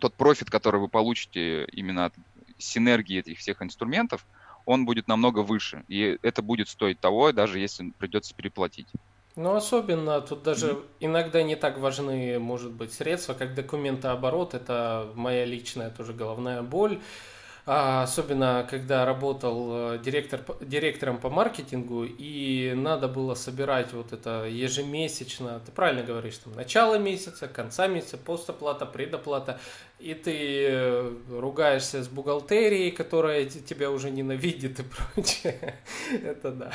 тот 0.00 0.14
профит, 0.14 0.50
который 0.50 0.80
вы 0.80 0.88
получите 0.88 1.64
именно 1.66 2.06
от 2.06 2.14
синергии 2.58 3.18
этих 3.18 3.38
всех 3.38 3.62
инструментов, 3.62 4.26
он 4.64 4.84
будет 4.84 5.08
намного 5.08 5.40
выше, 5.40 5.84
и 5.88 6.18
это 6.22 6.42
будет 6.42 6.68
стоить 6.68 7.00
того, 7.00 7.32
даже 7.32 7.58
если 7.58 7.90
придется 7.98 8.34
переплатить. 8.34 8.88
Ну, 9.38 9.54
особенно 9.54 10.20
тут 10.20 10.42
даже 10.42 10.72
mm-hmm. 10.72 10.86
иногда 11.00 11.42
не 11.44 11.54
так 11.54 11.78
важны, 11.78 12.40
может 12.40 12.72
быть, 12.72 12.92
средства, 12.92 13.34
как 13.34 13.54
документооборот. 13.54 14.52
Это 14.52 15.12
моя 15.14 15.44
личная 15.44 15.90
тоже 15.90 16.12
головная 16.12 16.62
боль. 16.62 17.00
А, 17.70 18.04
особенно 18.04 18.66
когда 18.70 19.04
работал 19.04 19.92
э, 19.92 19.98
директор, 19.98 20.40
директором 20.62 21.18
по 21.18 21.28
маркетингу, 21.28 22.06
и 22.06 22.72
надо 22.74 23.08
было 23.08 23.34
собирать 23.34 23.92
вот 23.92 24.14
это 24.14 24.46
ежемесячно, 24.46 25.60
ты 25.60 25.70
правильно 25.70 26.02
говоришь, 26.02 26.38
там, 26.38 26.54
начало 26.54 26.94
месяца, 26.94 27.46
конца 27.46 27.86
месяца, 27.86 28.16
постоплата, 28.16 28.86
предоплата, 28.86 29.60
и 29.98 30.14
ты 30.14 30.66
э, 30.66 31.14
ругаешься 31.28 32.02
с 32.02 32.08
бухгалтерией, 32.08 32.90
которая 32.90 33.44
тебя 33.44 33.90
уже 33.90 34.08
ненавидит 34.08 34.80
и 34.80 34.82
прочее. 35.14 35.78
Это 36.24 36.52
да. 36.52 36.72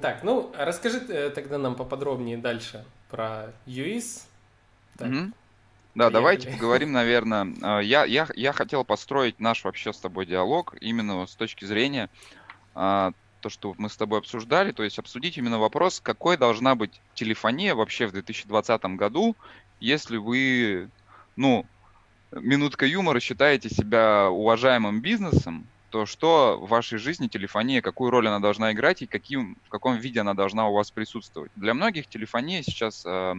Так, 0.00 0.22
ну, 0.22 0.52
расскажи 0.56 0.98
э, 1.08 1.30
тогда 1.30 1.58
нам 1.58 1.74
поподробнее 1.74 2.38
дальше 2.38 2.84
про 3.10 3.52
UIS. 3.66 4.22
Так. 4.96 5.08
Mm-hmm. 5.08 5.32
Да, 5.98 6.10
давайте 6.10 6.48
поговорим, 6.48 6.92
наверное. 6.92 7.52
А, 7.60 7.80
я, 7.80 8.04
я, 8.04 8.28
я 8.36 8.52
хотел 8.52 8.84
построить 8.84 9.40
наш 9.40 9.64
вообще 9.64 9.92
с 9.92 9.98
тобой 9.98 10.26
диалог 10.26 10.76
именно 10.80 11.26
с 11.26 11.34
точки 11.34 11.64
зрения 11.64 12.08
а, 12.76 13.10
то, 13.40 13.48
что 13.50 13.74
мы 13.78 13.88
с 13.88 13.96
тобой 13.96 14.20
обсуждали, 14.20 14.70
то 14.70 14.84
есть 14.84 15.00
обсудить 15.00 15.38
именно 15.38 15.58
вопрос, 15.58 15.98
какой 15.98 16.36
должна 16.36 16.76
быть 16.76 17.00
телефония 17.14 17.74
вообще 17.74 18.06
в 18.06 18.12
2020 18.12 18.80
году, 18.94 19.34
если 19.80 20.18
вы, 20.18 20.88
ну, 21.34 21.66
минутка 22.30 22.86
юмора, 22.86 23.18
считаете 23.18 23.68
себя 23.68 24.30
уважаемым 24.30 25.00
бизнесом, 25.00 25.66
то 25.90 26.06
что 26.06 26.60
в 26.62 26.68
вашей 26.68 26.98
жизни 26.98 27.26
телефония, 27.26 27.82
какую 27.82 28.12
роль 28.12 28.28
она 28.28 28.38
должна 28.38 28.70
играть 28.70 29.02
и 29.02 29.08
каким, 29.08 29.56
в 29.64 29.68
каком 29.68 29.96
виде 29.96 30.20
она 30.20 30.34
должна 30.34 30.68
у 30.68 30.74
вас 30.74 30.92
присутствовать. 30.92 31.50
Для 31.56 31.74
многих 31.74 32.06
телефония 32.06 32.62
сейчас 32.62 33.04
э, 33.04 33.34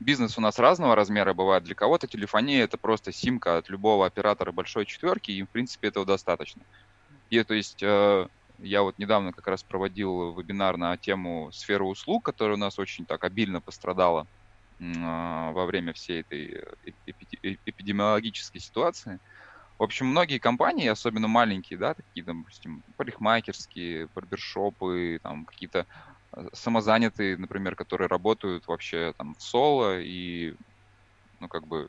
бизнес 0.00 0.38
у 0.38 0.40
нас 0.40 0.58
разного 0.58 0.96
размера 0.96 1.34
бывает. 1.34 1.64
Для 1.64 1.74
кого-то 1.74 2.06
телефония 2.06 2.64
это 2.64 2.78
просто 2.78 3.12
симка 3.12 3.58
от 3.58 3.68
любого 3.68 4.06
оператора 4.06 4.50
большой 4.50 4.86
четверки, 4.86 5.30
и 5.30 5.42
в 5.42 5.48
принципе 5.48 5.88
этого 5.88 6.06
достаточно. 6.06 6.62
И 7.28 7.42
то 7.44 7.54
есть 7.54 7.82
э, 7.82 8.26
я 8.58 8.82
вот 8.82 8.98
недавно 8.98 9.32
как 9.32 9.46
раз 9.46 9.62
проводил 9.62 10.32
вебинар 10.32 10.76
на 10.76 10.96
тему 10.96 11.50
сферы 11.52 11.84
услуг, 11.84 12.24
которая 12.24 12.56
у 12.56 12.60
нас 12.60 12.78
очень 12.78 13.06
так 13.06 13.22
обильно 13.24 13.60
пострадала 13.60 14.26
э, 14.80 14.84
во 15.52 15.66
время 15.66 15.92
всей 15.92 16.22
этой 16.22 16.64
эпидемиологической 17.66 18.60
ситуации. 18.60 19.20
В 19.78 19.82
общем, 19.82 20.06
многие 20.06 20.38
компании, 20.38 20.88
особенно 20.88 21.26
маленькие, 21.26 21.78
да, 21.78 21.94
такие, 21.94 22.22
допустим, 22.22 22.82
парикмахерские, 22.98 24.08
барбершопы, 24.14 25.20
там 25.22 25.46
какие-то 25.46 25.80
э, 25.80 25.84
самозанятые, 26.54 27.36
например, 27.36 27.76
которые 27.76 28.08
работают 28.08 28.66
вообще 28.68 29.14
там 29.18 29.34
в 29.34 29.42
соло 29.42 30.00
и, 30.00 30.54
ну, 31.40 31.48
как 31.48 31.66
бы, 31.66 31.88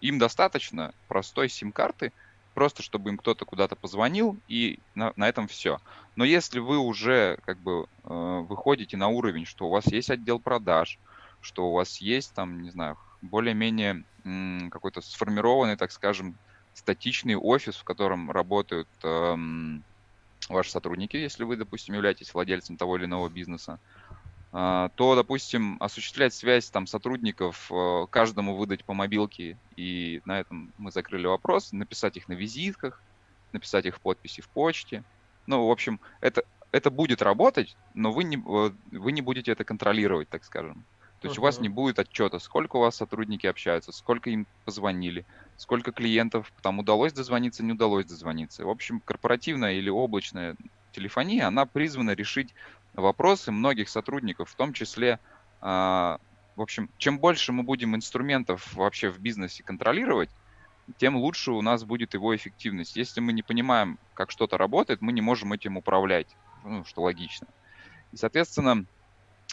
им 0.00 0.18
достаточно 0.18 0.94
простой 1.08 1.48
сим-карты, 1.48 2.12
просто 2.54 2.82
чтобы 2.82 3.10
им 3.10 3.18
кто-то 3.18 3.44
куда-то 3.46 3.76
позвонил, 3.76 4.40
и 4.48 4.80
на, 4.94 5.12
на 5.16 5.28
этом 5.28 5.48
все. 5.48 5.80
Но 6.16 6.24
если 6.24 6.60
вы 6.60 6.78
уже 6.78 7.38
как 7.42 7.60
бы 7.60 7.84
э, 7.84 7.86
выходите 8.10 8.96
на 8.96 9.08
уровень, 9.08 9.46
что 9.46 9.66
у 9.66 9.70
вас 9.70 9.86
есть 9.88 10.10
отдел 10.10 10.40
продаж, 10.40 11.00
что 11.40 11.68
у 11.70 11.74
вас 11.74 12.00
есть 12.00 12.34
там, 12.34 12.60
не 12.62 12.70
знаю, 12.70 12.98
более-менее 13.20 14.04
м, 14.24 14.70
какой-то 14.70 15.00
сформированный, 15.02 15.76
так 15.76 15.92
скажем, 15.92 16.38
статичный 16.72 17.36
офис, 17.36 17.76
в 17.76 17.84
котором 17.84 18.30
работают 18.30 18.88
эм, 19.04 19.84
ваши 20.48 20.70
сотрудники, 20.70 21.16
если 21.16 21.44
вы, 21.44 21.56
допустим, 21.56 21.94
являетесь 21.94 22.32
владельцем 22.32 22.76
того 22.76 22.96
или 22.96 23.04
иного 23.04 23.28
бизнеса, 23.28 23.78
э, 24.52 24.88
то, 24.94 25.14
допустим, 25.14 25.76
осуществлять 25.80 26.34
связь 26.34 26.70
там 26.70 26.86
сотрудников, 26.86 27.70
э, 27.70 28.06
каждому 28.10 28.56
выдать 28.56 28.84
по 28.84 28.94
мобилке, 28.94 29.56
и 29.76 30.20
на 30.24 30.40
этом 30.40 30.72
мы 30.78 30.90
закрыли 30.90 31.26
вопрос, 31.26 31.72
написать 31.72 32.16
их 32.16 32.28
на 32.28 32.34
визитках, 32.34 33.02
написать 33.52 33.86
их 33.86 34.00
подписи 34.00 34.40
в 34.40 34.48
почте. 34.48 35.04
Ну, 35.46 35.66
в 35.66 35.70
общем, 35.70 36.00
это, 36.20 36.42
это 36.72 36.90
будет 36.90 37.22
работать, 37.22 37.76
но 37.94 38.12
вы 38.12 38.24
не, 38.24 38.36
э, 38.36 38.70
вы 38.92 39.12
не 39.12 39.22
будете 39.22 39.52
это 39.52 39.64
контролировать, 39.64 40.28
так 40.28 40.44
скажем. 40.44 40.84
То 41.20 41.26
есть 41.26 41.36
uh-huh. 41.36 41.40
у 41.40 41.44
вас 41.44 41.60
не 41.60 41.68
будет 41.68 41.98
отчета, 41.98 42.38
сколько 42.38 42.76
у 42.76 42.80
вас 42.80 42.96
сотрудники 42.96 43.46
общаются, 43.46 43.90
сколько 43.90 44.30
им 44.30 44.46
позвонили, 44.64 45.24
сколько 45.56 45.90
клиентов, 45.90 46.52
там 46.62 46.78
удалось 46.78 47.12
дозвониться, 47.12 47.64
не 47.64 47.72
удалось 47.72 48.06
дозвониться. 48.06 48.64
В 48.64 48.70
общем, 48.70 49.00
корпоративная 49.00 49.74
или 49.74 49.90
облачная 49.90 50.56
телефония, 50.92 51.48
она 51.48 51.66
призвана 51.66 52.12
решить 52.12 52.54
вопросы 52.94 53.50
многих 53.50 53.88
сотрудников, 53.88 54.50
в 54.50 54.54
том 54.54 54.72
числе, 54.72 55.18
э, 55.60 55.66
в 55.66 56.60
общем, 56.60 56.88
чем 56.98 57.18
больше 57.18 57.52
мы 57.52 57.64
будем 57.64 57.96
инструментов 57.96 58.72
вообще 58.74 59.10
в 59.10 59.18
бизнесе 59.18 59.64
контролировать, 59.64 60.30
тем 60.96 61.16
лучше 61.16 61.50
у 61.50 61.62
нас 61.62 61.84
будет 61.84 62.14
его 62.14 62.34
эффективность. 62.34 62.96
Если 62.96 63.20
мы 63.20 63.32
не 63.32 63.42
понимаем, 63.42 63.98
как 64.14 64.30
что-то 64.30 64.56
работает, 64.56 65.00
мы 65.00 65.12
не 65.12 65.20
можем 65.20 65.52
этим 65.52 65.76
управлять, 65.76 66.28
ну, 66.64 66.84
что 66.84 67.02
логично. 67.02 67.46
И, 68.12 68.16
соответственно, 68.16 68.86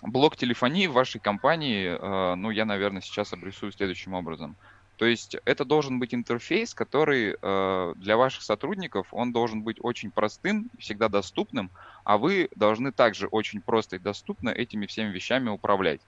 блок 0.01 0.35
телефонии 0.35 0.87
в 0.87 0.93
вашей 0.93 1.19
компании, 1.19 1.87
э, 1.87 2.35
ну, 2.35 2.49
я, 2.49 2.65
наверное, 2.65 3.01
сейчас 3.01 3.33
обрисую 3.33 3.71
следующим 3.71 4.13
образом. 4.13 4.55
То 4.97 5.05
есть 5.05 5.35
это 5.43 5.65
должен 5.65 5.99
быть 5.99 6.13
интерфейс, 6.13 6.73
который 6.73 7.35
э, 7.41 7.93
для 7.97 8.15
ваших 8.15 8.43
сотрудников, 8.43 9.07
он 9.11 9.33
должен 9.33 9.61
быть 9.61 9.77
очень 9.81 10.09
простым, 10.09 10.69
всегда 10.79 11.09
доступным, 11.09 11.69
а 12.05 12.17
вы 12.17 12.49
должны 12.55 12.91
также 12.93 13.27
очень 13.27 13.61
просто 13.61 13.97
и 13.97 13.99
доступно 13.99 14.49
этими 14.49 14.85
всеми 14.85 15.11
вещами 15.11 15.49
управлять. 15.49 15.99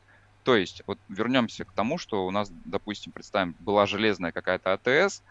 То 0.43 0.55
есть, 0.55 0.81
вот 0.87 0.97
вернемся 1.09 1.65
к 1.65 1.73
тому, 1.73 1.97
что 1.97 2.25
у 2.25 2.31
нас, 2.31 2.49
допустим, 2.63 3.11
представим, 3.11 3.55
была 3.59 3.85
железная 3.85 4.31
какая-то 4.31 4.71
АТС, 4.73 5.21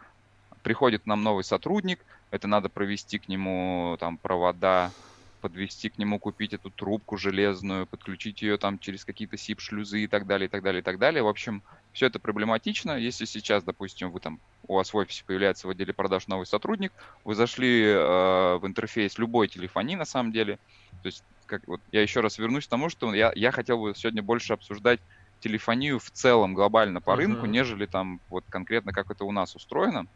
приходит 0.62 1.06
нам 1.06 1.22
новый 1.22 1.42
сотрудник, 1.42 2.04
это 2.30 2.48
надо 2.48 2.68
провести 2.68 3.18
к 3.18 3.28
нему 3.28 3.96
там 3.98 4.18
провода, 4.18 4.90
подвести 5.36 5.88
к 5.88 5.98
нему, 5.98 6.18
купить 6.18 6.52
эту 6.52 6.70
трубку 6.70 7.16
железную, 7.16 7.86
подключить 7.86 8.42
ее 8.42 8.56
там 8.58 8.78
через 8.78 9.04
какие-то 9.04 9.36
SIP-шлюзы 9.36 10.00
и 10.00 10.06
так 10.06 10.26
далее, 10.26 10.46
и 10.46 10.50
так 10.50 10.62
далее, 10.62 10.80
и 10.80 10.82
так 10.82 10.98
далее. 10.98 11.22
В 11.22 11.28
общем, 11.28 11.62
все 11.92 12.06
это 12.06 12.18
проблематично. 12.18 12.92
Если 12.98 13.24
сейчас, 13.24 13.64
допустим, 13.64 14.10
вы 14.10 14.20
там, 14.20 14.40
у 14.68 14.74
вас 14.74 14.92
в 14.92 14.96
офисе 14.96 15.24
появляется 15.26 15.66
в 15.66 15.70
отделе 15.70 15.92
продаж 15.92 16.26
новый 16.26 16.46
сотрудник, 16.46 16.92
вы 17.24 17.34
зашли 17.34 17.84
э, 17.84 18.56
в 18.56 18.62
интерфейс 18.64 19.18
любой 19.18 19.48
телефонии 19.48 19.96
на 19.96 20.04
самом 20.04 20.32
деле. 20.32 20.58
То 21.02 21.06
есть, 21.06 21.24
как, 21.46 21.66
вот 21.66 21.80
я 21.92 22.02
еще 22.02 22.20
раз 22.20 22.38
вернусь 22.38 22.66
к 22.66 22.70
тому, 22.70 22.88
что 22.88 23.14
я, 23.14 23.32
я 23.34 23.52
хотел 23.52 23.78
бы 23.78 23.94
сегодня 23.94 24.22
больше 24.22 24.52
обсуждать 24.52 25.00
телефонию 25.40 25.98
в 25.98 26.10
целом 26.10 26.54
глобально 26.54 27.00
по 27.00 27.10
uh-huh. 27.10 27.16
рынку, 27.16 27.46
нежели 27.46 27.86
там 27.86 28.20
вот 28.30 28.44
конкретно 28.48 28.92
как 28.92 29.10
это 29.10 29.24
у 29.24 29.32
нас 29.32 29.54
устроено. 29.54 30.06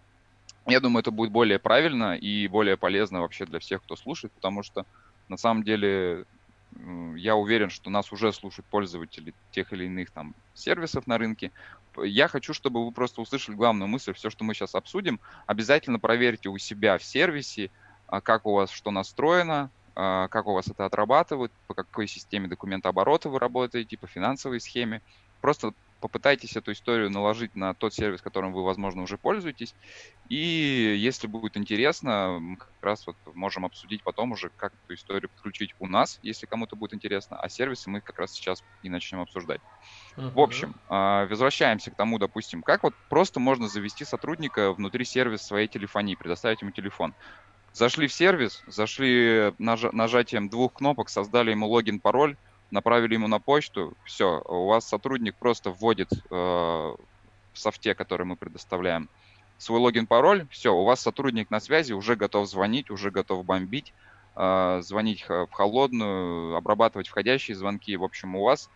Я 0.66 0.80
думаю, 0.80 1.00
это 1.00 1.10
будет 1.10 1.30
более 1.30 1.58
правильно 1.58 2.16
и 2.16 2.46
более 2.46 2.76
полезно 2.76 3.20
вообще 3.20 3.46
для 3.46 3.58
всех, 3.58 3.82
кто 3.82 3.96
слушает, 3.96 4.32
потому 4.34 4.62
что 4.62 4.84
на 5.30 5.36
самом 5.36 5.62
деле 5.62 6.26
я 7.16 7.36
уверен, 7.36 7.70
что 7.70 7.88
нас 7.88 8.12
уже 8.12 8.32
слушают 8.32 8.66
пользователи 8.66 9.32
тех 9.52 9.72
или 9.72 9.86
иных 9.86 10.10
там 10.10 10.34
сервисов 10.54 11.06
на 11.06 11.18
рынке. 11.18 11.50
Я 11.96 12.28
хочу, 12.28 12.52
чтобы 12.52 12.84
вы 12.84 12.92
просто 12.92 13.20
услышали 13.20 13.56
главную 13.56 13.88
мысль, 13.88 14.12
все, 14.12 14.30
что 14.30 14.44
мы 14.44 14.54
сейчас 14.54 14.74
обсудим, 14.74 15.18
обязательно 15.46 15.98
проверьте 15.98 16.48
у 16.48 16.58
себя 16.58 16.98
в 16.98 17.04
сервисе, 17.04 17.70
а, 18.06 18.20
как 18.20 18.46
у 18.46 18.52
вас 18.52 18.70
что 18.70 18.90
настроено, 18.90 19.70
а, 19.96 20.28
как 20.28 20.46
у 20.46 20.52
вас 20.52 20.68
это 20.68 20.84
отрабатывает, 20.84 21.52
по 21.66 21.74
какой 21.74 22.06
системе 22.06 22.48
документооборота 22.48 23.28
вы 23.28 23.38
работаете, 23.38 23.98
по 23.98 24.06
финансовой 24.06 24.60
схеме. 24.60 25.02
Просто 25.40 25.72
попытайтесь 26.00 26.56
эту 26.56 26.72
историю 26.72 27.10
наложить 27.10 27.54
на 27.54 27.74
тот 27.74 27.94
сервис, 27.94 28.20
которым 28.20 28.52
вы, 28.52 28.64
возможно, 28.64 29.02
уже 29.02 29.18
пользуетесь. 29.18 29.74
И 30.28 30.96
если 30.98 31.26
будет 31.26 31.56
интересно, 31.56 32.38
мы 32.40 32.56
как 32.56 32.72
раз 32.82 33.06
вот 33.06 33.16
можем 33.34 33.64
обсудить 33.64 34.02
потом 34.02 34.32
уже, 34.32 34.50
как 34.56 34.72
эту 34.74 34.94
историю 34.94 35.30
подключить 35.30 35.74
у 35.78 35.86
нас, 35.86 36.18
если 36.22 36.46
кому-то 36.46 36.76
будет 36.76 36.94
интересно, 36.94 37.38
а 37.38 37.48
сервисы 37.48 37.90
мы 37.90 38.00
как 38.00 38.18
раз 38.18 38.32
сейчас 38.32 38.62
и 38.82 38.88
начнем 38.88 39.20
обсуждать. 39.20 39.60
Uh-huh. 40.16 40.32
В 40.32 40.40
общем, 40.40 40.74
а, 40.88 41.26
возвращаемся 41.26 41.90
к 41.90 41.96
тому, 41.96 42.18
допустим, 42.18 42.62
как 42.62 42.82
вот 42.82 42.94
просто 43.08 43.40
можно 43.40 43.68
завести 43.68 44.04
сотрудника 44.04 44.72
внутри 44.72 45.04
сервиса 45.04 45.44
своей 45.44 45.68
телефонии, 45.68 46.14
предоставить 46.14 46.62
ему 46.62 46.72
телефон. 46.72 47.14
Зашли 47.72 48.08
в 48.08 48.12
сервис, 48.12 48.62
зашли 48.66 49.52
наж- 49.58 49.92
нажатием 49.92 50.48
двух 50.48 50.74
кнопок, 50.74 51.08
создали 51.08 51.52
ему 51.52 51.68
логин, 51.68 52.00
пароль, 52.00 52.36
направили 52.70 53.14
ему 53.14 53.28
на 53.28 53.38
почту, 53.38 53.94
все, 54.04 54.42
у 54.46 54.66
вас 54.66 54.88
сотрудник 54.88 55.34
просто 55.36 55.70
вводит 55.70 56.12
э, 56.12 56.34
в 56.34 56.96
софте, 57.54 57.94
который 57.94 58.26
мы 58.26 58.36
предоставляем, 58.36 59.08
свой 59.58 59.80
логин, 59.80 60.06
пароль, 60.06 60.46
все, 60.50 60.74
у 60.74 60.84
вас 60.84 61.00
сотрудник 61.00 61.50
на 61.50 61.60
связи, 61.60 61.92
уже 61.92 62.16
готов 62.16 62.48
звонить, 62.48 62.90
уже 62.90 63.10
готов 63.10 63.44
бомбить, 63.44 63.92
э, 64.36 64.80
звонить 64.82 65.28
в 65.28 65.48
холодную, 65.50 66.56
обрабатывать 66.56 67.08
входящие 67.08 67.56
звонки. 67.56 67.96
В 67.96 68.04
общем, 68.04 68.36
у 68.36 68.44
вас 68.44 68.70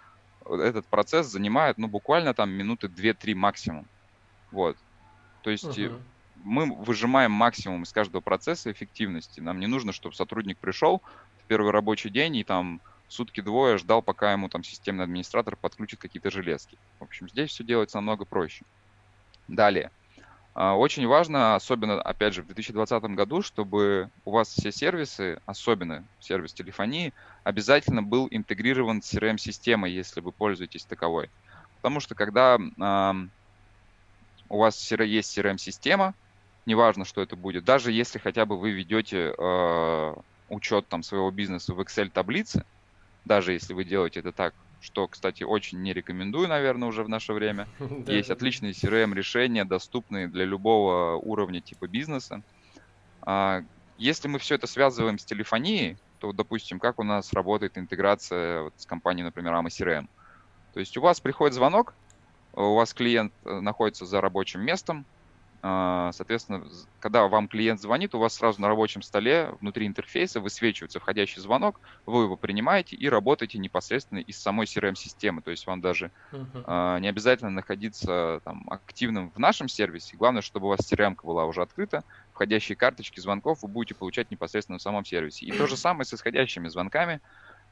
этот 0.47 0.87
процесс 0.87 1.27
занимает, 1.27 1.79
ну, 1.79 1.89
буквально 1.89 2.35
там 2.35 2.51
минуты 2.51 2.89
2-3 2.89 3.35
максимум. 3.35 3.87
Вот. 4.51 4.77
То 5.43 5.51
есть 5.51 5.79
uh-huh. 5.79 6.01
мы 6.43 6.75
выжимаем 6.75 7.33
максимум 7.33 7.83
из 7.83 7.93
каждого 7.93 8.21
процесса 8.21 8.71
эффективности. 8.71 9.41
Нам 9.41 9.61
не 9.61 9.67
нужно, 9.67 9.93
чтобы 9.93 10.15
сотрудник 10.15 10.59
пришел 10.59 11.03
в 11.43 11.47
первый 11.49 11.71
рабочий 11.71 12.11
день 12.11 12.37
и 12.37 12.45
там 12.45 12.81
сутки-двое 13.08 13.78
ждал, 13.78 14.02
пока 14.02 14.32
ему 14.32 14.49
там 14.49 14.64
системный 14.64 15.04
администратор 15.04 15.56
подключит 15.56 16.00
какие-то 16.00 16.30
железки. 16.30 16.78
В 16.99 17.04
общем, 17.04 17.28
здесь 17.28 17.50
все 17.50 17.64
делается 17.64 17.99
намного 17.99 18.25
проще. 18.25 18.64
Далее. 19.49 19.90
А, 20.54 20.76
очень 20.76 21.06
важно, 21.06 21.56
особенно, 21.56 22.00
опять 22.00 22.34
же, 22.34 22.42
в 22.42 22.46
2020 22.46 23.02
году, 23.14 23.42
чтобы 23.42 24.11
у 24.25 24.30
вас 24.30 24.49
все 24.49 24.70
сервисы, 24.70 25.40
особенно 25.46 26.04
сервис 26.20 26.52
телефонии, 26.52 27.12
обязательно 27.42 28.02
был 28.02 28.28
интегрирован 28.30 29.02
с 29.02 29.12
CRM-системой, 29.12 29.90
если 29.90 30.20
вы 30.20 30.30
пользуетесь 30.30 30.84
таковой. 30.84 31.28
Потому 31.76 32.00
что 32.00 32.14
когда 32.14 32.56
у 34.49 34.58
вас 34.58 34.92
есть 34.92 35.37
CRM-система, 35.37 36.14
неважно, 36.66 37.04
что 37.04 37.20
это 37.20 37.34
будет, 37.37 37.64
даже 37.64 37.90
если 37.90 38.18
хотя 38.18 38.46
бы 38.46 38.56
вы 38.56 38.70
ведете 38.70 39.34
э, 39.37 40.14
учет 40.49 40.87
там, 40.88 41.02
своего 41.02 41.30
бизнеса 41.30 41.75
в 41.75 41.80
Excel-таблице, 41.80 42.64
даже 43.25 43.52
если 43.52 43.75
вы 43.75 43.85
делаете 43.85 44.21
это 44.21 44.33
так, 44.33 44.54
что, 44.81 45.09
кстати, 45.09 45.45
очень 45.45 45.81
не 45.81 45.95
рекомендую, 45.95 46.47
наверное, 46.47 46.88
уже 46.88 47.04
в 47.04 47.09
наше 47.09 47.33
время. 47.33 47.66
Есть 48.07 48.31
отличные 48.31 48.73
CRM-решения, 48.73 49.64
доступные 49.64 50.28
для 50.28 50.45
любого 50.45 51.16
уровня 51.16 51.61
типа 51.62 51.88
бизнеса. 51.88 52.43
А, 53.23 53.62
если 53.97 54.28
мы 54.28 54.38
все 54.38 54.57
это 54.57 54.66
связываем 54.66 55.19
с 55.19 55.25
телефонией, 55.25 55.97
то, 56.19 56.33
допустим, 56.33 56.78
как 56.78 56.99
у 56.99 57.02
нас 57.02 57.33
работает 57.33 57.78
интеграция 57.78 58.62
вот 58.62 58.75
с 58.76 58.85
компанией, 58.85 59.25
например, 59.25 59.54
AMA 59.54 59.69
CRM. 59.69 60.07
То 60.75 60.81
есть 60.81 60.97
у 60.97 61.00
вас 61.00 61.21
приходит 61.21 61.54
звонок, 61.54 61.95
у 62.52 62.75
вас 62.75 62.93
клиент 62.93 63.33
э, 63.45 63.61
находится 63.61 64.04
за 64.07 64.21
рабочим 64.21 64.61
местом, 64.61 65.07
соответственно, 66.12 66.62
когда 67.00 67.26
вам 67.26 67.49
клиент 67.49 67.80
звонит, 67.80 68.14
у 68.14 68.18
вас 68.18 68.35
сразу 68.35 68.61
на 68.61 68.68
рабочем 68.68 69.00
столе 69.00 69.54
внутри 69.62 69.87
интерфейса 69.87 70.40
высвечивается 70.40 71.00
входящий 71.00 71.40
звонок, 71.40 71.80
вы 72.04 72.25
его 72.25 72.37
принимаете 72.37 72.97
и 72.97 73.09
работаете 73.09 73.56
непосредственно 73.56 74.18
из 74.18 74.37
самой 74.37 74.66
CRM-системы. 74.66 75.40
То 75.40 75.50
есть 75.50 75.66
вам 75.66 75.80
даже 75.80 76.11
uh-huh. 76.33 77.00
не 77.00 77.09
обязательно 77.09 77.50
находиться 77.50 78.42
там, 78.44 78.66
активным 78.68 79.30
в 79.30 79.38
нашем 79.38 79.68
сервисе. 79.68 80.18
Главное, 80.18 80.42
чтобы 80.42 80.66
у 80.66 80.68
вас 80.68 80.80
CRM 80.80 81.16
была 81.23 81.47
уже 81.47 81.62
открыта, 81.62 82.04
входящие 82.35 82.76
карточки 82.76 83.21
звонков 83.21 83.62
вы 83.62 83.68
будете 83.68 83.94
получать 83.94 84.30
непосредственно 84.30 84.78
в 84.78 84.83
самом 84.83 85.06
сервисе. 85.06 85.47
И 85.47 85.52
то 85.52 85.66
же 85.66 85.78
самое 85.78 86.04
с 86.04 86.12
исходящими 86.12 86.68
звонками. 86.68 87.23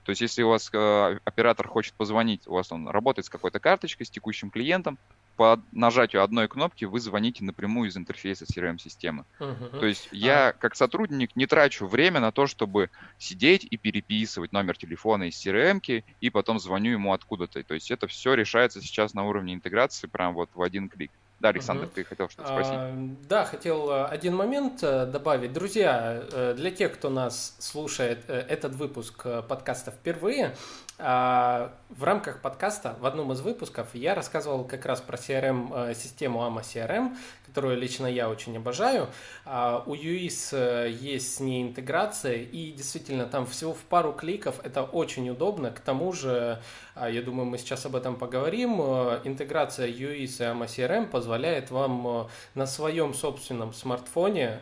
То 0.04 0.10
есть, 0.10 0.20
если 0.20 0.42
у 0.42 0.48
вас 0.48 0.70
э, 0.72 1.18
оператор 1.24 1.68
хочет 1.68 1.94
позвонить, 1.94 2.46
у 2.48 2.54
вас 2.54 2.72
он 2.72 2.88
работает 2.88 3.26
с 3.26 3.30
какой-то 3.30 3.60
карточкой, 3.60 4.06
с 4.06 4.10
текущим 4.10 4.50
клиентом, 4.50 4.98
по 5.36 5.60
нажатию 5.72 6.22
одной 6.22 6.48
кнопки 6.48 6.84
вы 6.84 7.00
звоните 7.00 7.44
напрямую 7.44 7.88
из 7.88 7.96
интерфейса 7.96 8.44
CRM-системы. 8.44 9.24
Uh-huh. 9.38 9.80
То 9.80 9.86
есть 9.86 10.08
я 10.12 10.48
а... 10.48 10.52
как 10.52 10.76
сотрудник 10.76 11.36
не 11.36 11.46
трачу 11.46 11.86
время 11.86 12.20
на 12.20 12.32
то, 12.32 12.46
чтобы 12.46 12.90
сидеть 13.18 13.66
и 13.68 13.76
переписывать 13.76 14.52
номер 14.52 14.76
телефона 14.76 15.24
из 15.24 15.34
CRM 15.34 16.04
и 16.20 16.30
потом 16.30 16.58
звоню 16.58 16.92
ему 16.92 17.12
откуда-то. 17.12 17.62
То 17.62 17.74
есть 17.74 17.90
это 17.90 18.06
все 18.06 18.34
решается 18.34 18.80
сейчас 18.80 19.14
на 19.14 19.24
уровне 19.24 19.54
интеграции 19.54 20.06
прям 20.06 20.34
вот 20.34 20.50
в 20.54 20.62
один 20.62 20.88
клик. 20.88 21.10
Да, 21.42 21.48
Александр, 21.48 21.86
угу. 21.86 21.92
ты 21.96 22.04
хотел 22.04 22.28
что-то 22.28 22.50
спросить? 22.50 22.72
А, 22.72 23.08
да, 23.28 23.44
хотел 23.44 23.90
э, 23.90 24.04
один 24.04 24.36
момент 24.36 24.78
э, 24.84 25.06
добавить. 25.06 25.52
Друзья, 25.52 26.22
э, 26.30 26.54
для 26.56 26.70
тех, 26.70 26.92
кто 26.92 27.10
нас 27.10 27.56
слушает 27.58 28.30
этот 28.30 28.76
выпуск 28.76 29.26
подкаста 29.48 29.90
впервые, 29.90 30.54
а, 30.91 30.91
в 30.98 32.04
рамках 32.04 32.40
подкаста 32.40 32.96
в 33.00 33.06
одном 33.06 33.32
из 33.32 33.40
выпусков 33.40 33.88
я 33.94 34.14
рассказывал 34.14 34.64
как 34.64 34.86
раз 34.86 35.00
про 35.00 35.16
CRM-систему 35.16 36.40
AMA 36.40 36.62
CRM, 36.62 37.16
которую 37.46 37.76
лично 37.76 38.06
я 38.06 38.30
очень 38.30 38.56
обожаю. 38.56 39.08
А, 39.44 39.82
у 39.86 39.94
UIS 39.94 40.90
есть 40.90 41.34
с 41.34 41.40
ней 41.40 41.62
интеграция, 41.62 42.36
и 42.36 42.72
действительно 42.72 43.26
там 43.26 43.46
всего 43.46 43.74
в 43.74 43.80
пару 43.80 44.12
кликов 44.12 44.60
это 44.64 44.82
очень 44.82 45.28
удобно. 45.28 45.70
К 45.70 45.80
тому 45.80 46.12
же, 46.12 46.62
а, 46.94 47.10
я 47.10 47.20
думаю, 47.22 47.46
мы 47.46 47.58
сейчас 47.58 47.84
об 47.84 47.96
этом 47.96 48.16
поговорим, 48.16 48.80
интеграция 49.24 49.88
UIS 49.88 50.14
и 50.14 50.26
AMA 50.26 50.66
CRM 50.66 51.06
позволяет 51.08 51.70
вам 51.70 52.28
на 52.54 52.66
своем 52.66 53.12
собственном 53.12 53.74
смартфоне 53.74 54.60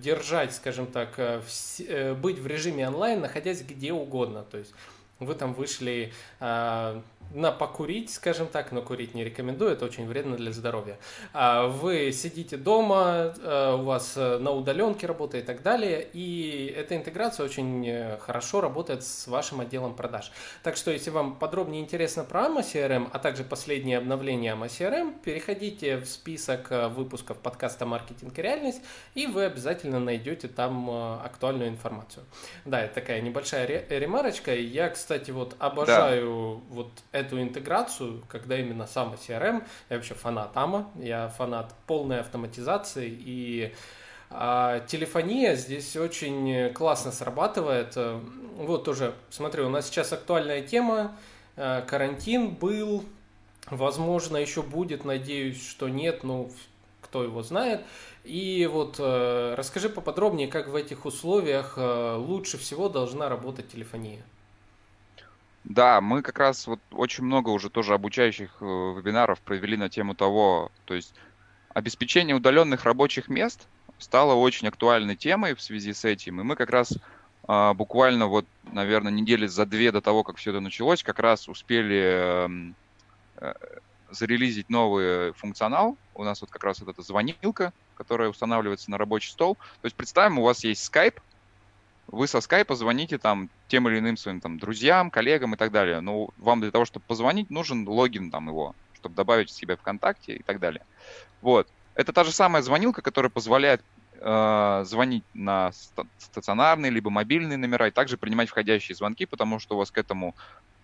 держать, 0.00 0.54
скажем 0.54 0.86
так, 0.86 1.16
быть 1.16 2.38
в 2.38 2.46
режиме 2.46 2.88
онлайн, 2.88 3.20
находясь 3.20 3.62
где 3.62 3.92
угодно. 3.92 4.42
То 4.42 4.58
есть 4.58 4.72
вы 5.18 5.34
там 5.34 5.54
вышли 5.54 6.12
э, 6.40 7.00
на 7.36 7.52
покурить, 7.52 8.10
скажем 8.10 8.46
так, 8.46 8.72
но 8.72 8.80
курить 8.80 9.14
не 9.14 9.22
рекомендую, 9.22 9.72
это 9.72 9.84
очень 9.84 10.06
вредно 10.06 10.36
для 10.36 10.52
здоровья. 10.52 10.98
А 11.34 11.66
вы 11.66 12.10
сидите 12.12 12.56
дома, 12.56 13.34
э, 13.42 13.76
у 13.78 13.84
вас 13.84 14.14
э, 14.16 14.38
на 14.38 14.52
удаленке 14.52 15.06
работает 15.06 15.44
и 15.44 15.46
так 15.46 15.62
далее, 15.62 16.06
и 16.14 16.74
эта 16.74 16.96
интеграция 16.96 17.44
очень 17.44 17.86
э, 17.86 18.18
хорошо 18.18 18.62
работает 18.62 19.04
с 19.04 19.26
вашим 19.26 19.60
отделом 19.60 19.94
продаж. 19.94 20.32
Так 20.62 20.76
что, 20.76 20.90
если 20.90 21.10
вам 21.10 21.36
подробнее 21.36 21.82
интересно 21.82 22.24
про 22.24 22.46
AMA 22.46 22.62
CRM, 22.62 23.10
а 23.12 23.18
также 23.18 23.44
последние 23.44 23.98
обновления 23.98 24.54
AMA 24.54 24.68
CRM, 24.68 25.14
переходите 25.22 25.98
в 25.98 26.06
список 26.06 26.70
выпусков 26.70 27.38
подкаста 27.38 27.84
«Маркетинг 27.84 28.38
и 28.38 28.42
реальность», 28.42 28.80
и 29.14 29.26
вы 29.26 29.44
обязательно 29.44 30.00
найдете 30.00 30.48
там 30.48 30.90
актуальную 31.22 31.68
информацию. 31.68 32.24
Да, 32.64 32.82
это 32.82 32.94
такая 32.94 33.20
небольшая 33.20 33.84
ремарочка. 33.90 34.54
Я, 34.54 34.88
кстати, 34.88 35.30
вот 35.30 35.54
обожаю 35.58 36.62
да. 36.68 36.74
вот 36.74 36.90
эту 37.26 37.40
интеграцию, 37.40 38.22
когда 38.28 38.58
именно 38.58 38.86
сам 38.86 39.14
CRM, 39.14 39.62
я 39.90 39.96
вообще 39.96 40.14
фанат 40.14 40.54
AMA, 40.54 40.86
я 41.02 41.28
фанат 41.28 41.74
полной 41.86 42.20
автоматизации 42.20 43.08
и 43.08 43.74
а 44.28 44.80
телефония 44.80 45.54
здесь 45.54 45.96
очень 45.96 46.72
классно 46.72 47.12
срабатывает. 47.12 47.96
Вот 48.56 48.84
тоже, 48.84 49.14
смотри, 49.30 49.62
у 49.62 49.68
нас 49.68 49.86
сейчас 49.86 50.12
актуальная 50.12 50.62
тема. 50.62 51.16
Э, 51.56 51.82
карантин 51.86 52.50
был, 52.50 53.04
возможно, 53.70 54.36
еще 54.36 54.62
будет, 54.62 55.04
надеюсь, 55.04 55.64
что 55.64 55.88
нет, 55.88 56.24
но 56.24 56.48
кто 57.00 57.22
его 57.22 57.42
знает. 57.42 57.82
И 58.24 58.68
вот 58.70 58.96
э, 58.98 59.54
расскажи 59.56 59.88
поподробнее, 59.88 60.48
как 60.48 60.68
в 60.68 60.74
этих 60.74 61.06
условиях 61.06 61.74
э, 61.76 62.16
лучше 62.16 62.58
всего 62.58 62.88
должна 62.88 63.28
работать 63.28 63.68
телефония. 63.68 64.22
Да, 65.66 66.00
мы 66.00 66.22
как 66.22 66.38
раз 66.38 66.68
вот 66.68 66.78
очень 66.92 67.24
много 67.24 67.50
уже 67.50 67.70
тоже 67.70 67.92
обучающих 67.92 68.56
э, 68.60 68.64
вебинаров 68.64 69.40
провели 69.40 69.76
на 69.76 69.88
тему 69.88 70.14
того, 70.14 70.70
то 70.84 70.94
есть 70.94 71.12
обеспечение 71.74 72.36
удаленных 72.36 72.84
рабочих 72.84 73.28
мест 73.28 73.66
стало 73.98 74.34
очень 74.34 74.68
актуальной 74.68 75.16
темой 75.16 75.54
в 75.56 75.60
связи 75.60 75.92
с 75.92 76.04
этим. 76.04 76.40
И 76.40 76.44
мы 76.44 76.54
как 76.54 76.70
раз 76.70 76.96
а, 77.48 77.74
буквально 77.74 78.28
вот, 78.28 78.46
наверное, 78.62 79.12
недели 79.12 79.46
за 79.46 79.66
две 79.66 79.90
до 79.90 80.00
того, 80.00 80.22
как 80.22 80.36
все 80.36 80.50
это 80.50 80.60
началось, 80.60 81.02
как 81.02 81.18
раз 81.18 81.48
успели 81.48 82.44
эм, 82.44 82.74
э, 83.36 83.52
зарелизить 84.10 84.70
новый 84.70 85.32
функционал. 85.32 85.96
У 86.14 86.22
нас 86.22 86.40
вот 86.42 86.50
как 86.50 86.62
раз 86.62 86.80
вот 86.80 86.90
эта 86.90 87.02
звонилка, 87.02 87.72
которая 87.96 88.28
устанавливается 88.28 88.90
на 88.90 88.98
рабочий 88.98 89.30
стол. 89.30 89.56
То 89.80 89.86
есть 89.86 89.96
представим, 89.96 90.38
у 90.38 90.44
вас 90.44 90.62
есть 90.62 90.88
Skype, 90.88 91.20
вы 92.08 92.26
со 92.26 92.40
скайпа 92.40 92.74
звоните 92.74 93.18
там 93.18 93.50
тем 93.68 93.88
или 93.88 93.98
иным 93.98 94.16
своим 94.16 94.40
там 94.40 94.58
друзьям, 94.58 95.10
коллегам 95.10 95.54
и 95.54 95.56
так 95.56 95.72
далее. 95.72 96.00
Но 96.00 96.28
вам 96.36 96.60
для 96.60 96.70
того, 96.70 96.84
чтобы 96.84 97.04
позвонить, 97.06 97.50
нужен 97.50 97.88
логин 97.88 98.30
там 98.30 98.48
его, 98.48 98.74
чтобы 98.94 99.14
добавить 99.14 99.50
себя 99.50 99.76
ВКонтакте 99.76 100.36
и 100.36 100.42
так 100.42 100.60
далее. 100.60 100.84
Вот. 101.40 101.68
Это 101.94 102.12
та 102.12 102.24
же 102.24 102.32
самая 102.32 102.62
звонилка, 102.62 103.02
которая 103.02 103.30
позволяет 103.30 103.82
э, 104.20 104.84
звонить 104.86 105.24
на 105.34 105.72
стационарные 106.18 106.90
либо 106.90 107.10
мобильные 107.10 107.56
номера 107.56 107.88
и 107.88 107.90
также 107.90 108.18
принимать 108.18 108.50
входящие 108.50 108.94
звонки, 108.94 109.26
потому 109.26 109.58
что 109.58 109.74
у 109.74 109.78
вас 109.78 109.90
к 109.90 109.98
этому 109.98 110.34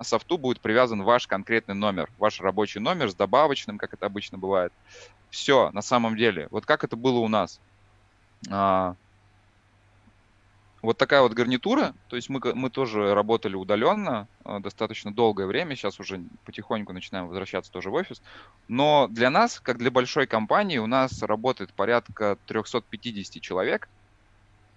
софту 0.00 0.38
будет 0.38 0.60
привязан 0.60 1.02
ваш 1.02 1.26
конкретный 1.26 1.74
номер, 1.74 2.10
ваш 2.18 2.40
рабочий 2.40 2.80
номер 2.80 3.10
с 3.10 3.14
добавочным, 3.14 3.78
как 3.78 3.94
это 3.94 4.06
обычно 4.06 4.38
бывает. 4.38 4.72
Все, 5.30 5.70
на 5.70 5.82
самом 5.82 6.16
деле. 6.16 6.48
Вот 6.50 6.66
как 6.66 6.82
это 6.84 6.96
было 6.96 7.18
у 7.18 7.28
нас. 7.28 7.60
Вот 10.82 10.98
такая 10.98 11.22
вот 11.22 11.32
гарнитура, 11.32 11.94
то 12.08 12.16
есть 12.16 12.28
мы, 12.28 12.40
мы 12.54 12.68
тоже 12.68 13.14
работали 13.14 13.54
удаленно 13.54 14.26
э, 14.44 14.58
достаточно 14.58 15.14
долгое 15.14 15.46
время, 15.46 15.76
сейчас 15.76 16.00
уже 16.00 16.24
потихоньку 16.44 16.92
начинаем 16.92 17.28
возвращаться 17.28 17.70
тоже 17.70 17.90
в 17.90 17.94
офис, 17.94 18.20
но 18.66 19.06
для 19.08 19.30
нас, 19.30 19.60
как 19.60 19.78
для 19.78 19.92
большой 19.92 20.26
компании, 20.26 20.78
у 20.78 20.88
нас 20.88 21.22
работает 21.22 21.72
порядка 21.72 22.36
350 22.46 23.40
человек, 23.40 23.88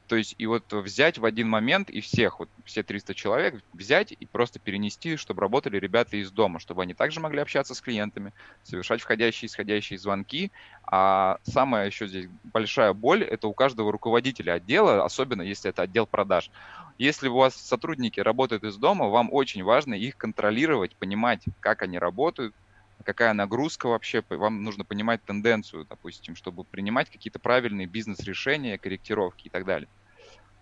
то 0.07 0.15
есть 0.15 0.35
и 0.37 0.45
вот 0.45 0.71
взять 0.71 1.17
в 1.17 1.25
один 1.25 1.49
момент 1.49 1.89
и 1.89 2.01
всех, 2.01 2.39
вот 2.39 2.49
все 2.63 2.83
300 2.83 3.15
человек, 3.15 3.63
взять 3.73 4.11
и 4.11 4.25
просто 4.25 4.59
перенести, 4.59 5.15
чтобы 5.15 5.41
работали 5.41 5.77
ребята 5.77 6.17
из 6.17 6.31
дома, 6.31 6.59
чтобы 6.59 6.83
они 6.83 6.93
также 6.93 7.19
могли 7.19 7.39
общаться 7.39 7.73
с 7.73 7.81
клиентами, 7.81 8.33
совершать 8.63 9.01
входящие 9.01 9.47
и 9.47 9.51
исходящие 9.51 9.97
звонки. 9.99 10.51
А 10.83 11.39
самая 11.43 11.87
еще 11.87 12.07
здесь 12.07 12.27
большая 12.43 12.93
боль– 12.93 13.23
это 13.23 13.47
у 13.47 13.53
каждого 13.53 13.91
руководителя 13.91 14.53
отдела, 14.53 15.03
особенно 15.03 15.41
если 15.41 15.69
это 15.69 15.83
отдел 15.83 16.05
продаж. 16.05 16.51
Если 16.97 17.27
у 17.27 17.35
вас 17.35 17.55
сотрудники 17.55 18.19
работают 18.19 18.63
из 18.63 18.77
дома, 18.77 19.07
вам 19.09 19.29
очень 19.31 19.63
важно 19.63 19.95
их 19.95 20.17
контролировать, 20.17 20.95
понимать, 20.95 21.43
как 21.59 21.81
они 21.81 21.99
работают, 21.99 22.53
какая 23.03 23.33
нагрузка 23.33 23.87
вообще, 23.87 24.23
вам 24.29 24.63
нужно 24.63 24.83
понимать 24.83 25.23
тенденцию, 25.23 25.85
допустим, 25.89 26.35
чтобы 26.35 26.63
принимать 26.63 27.09
какие-то 27.09 27.39
правильные 27.39 27.87
бизнес-решения, 27.87 28.77
корректировки 28.77 29.47
и 29.47 29.49
так 29.49 29.65
далее. 29.65 29.87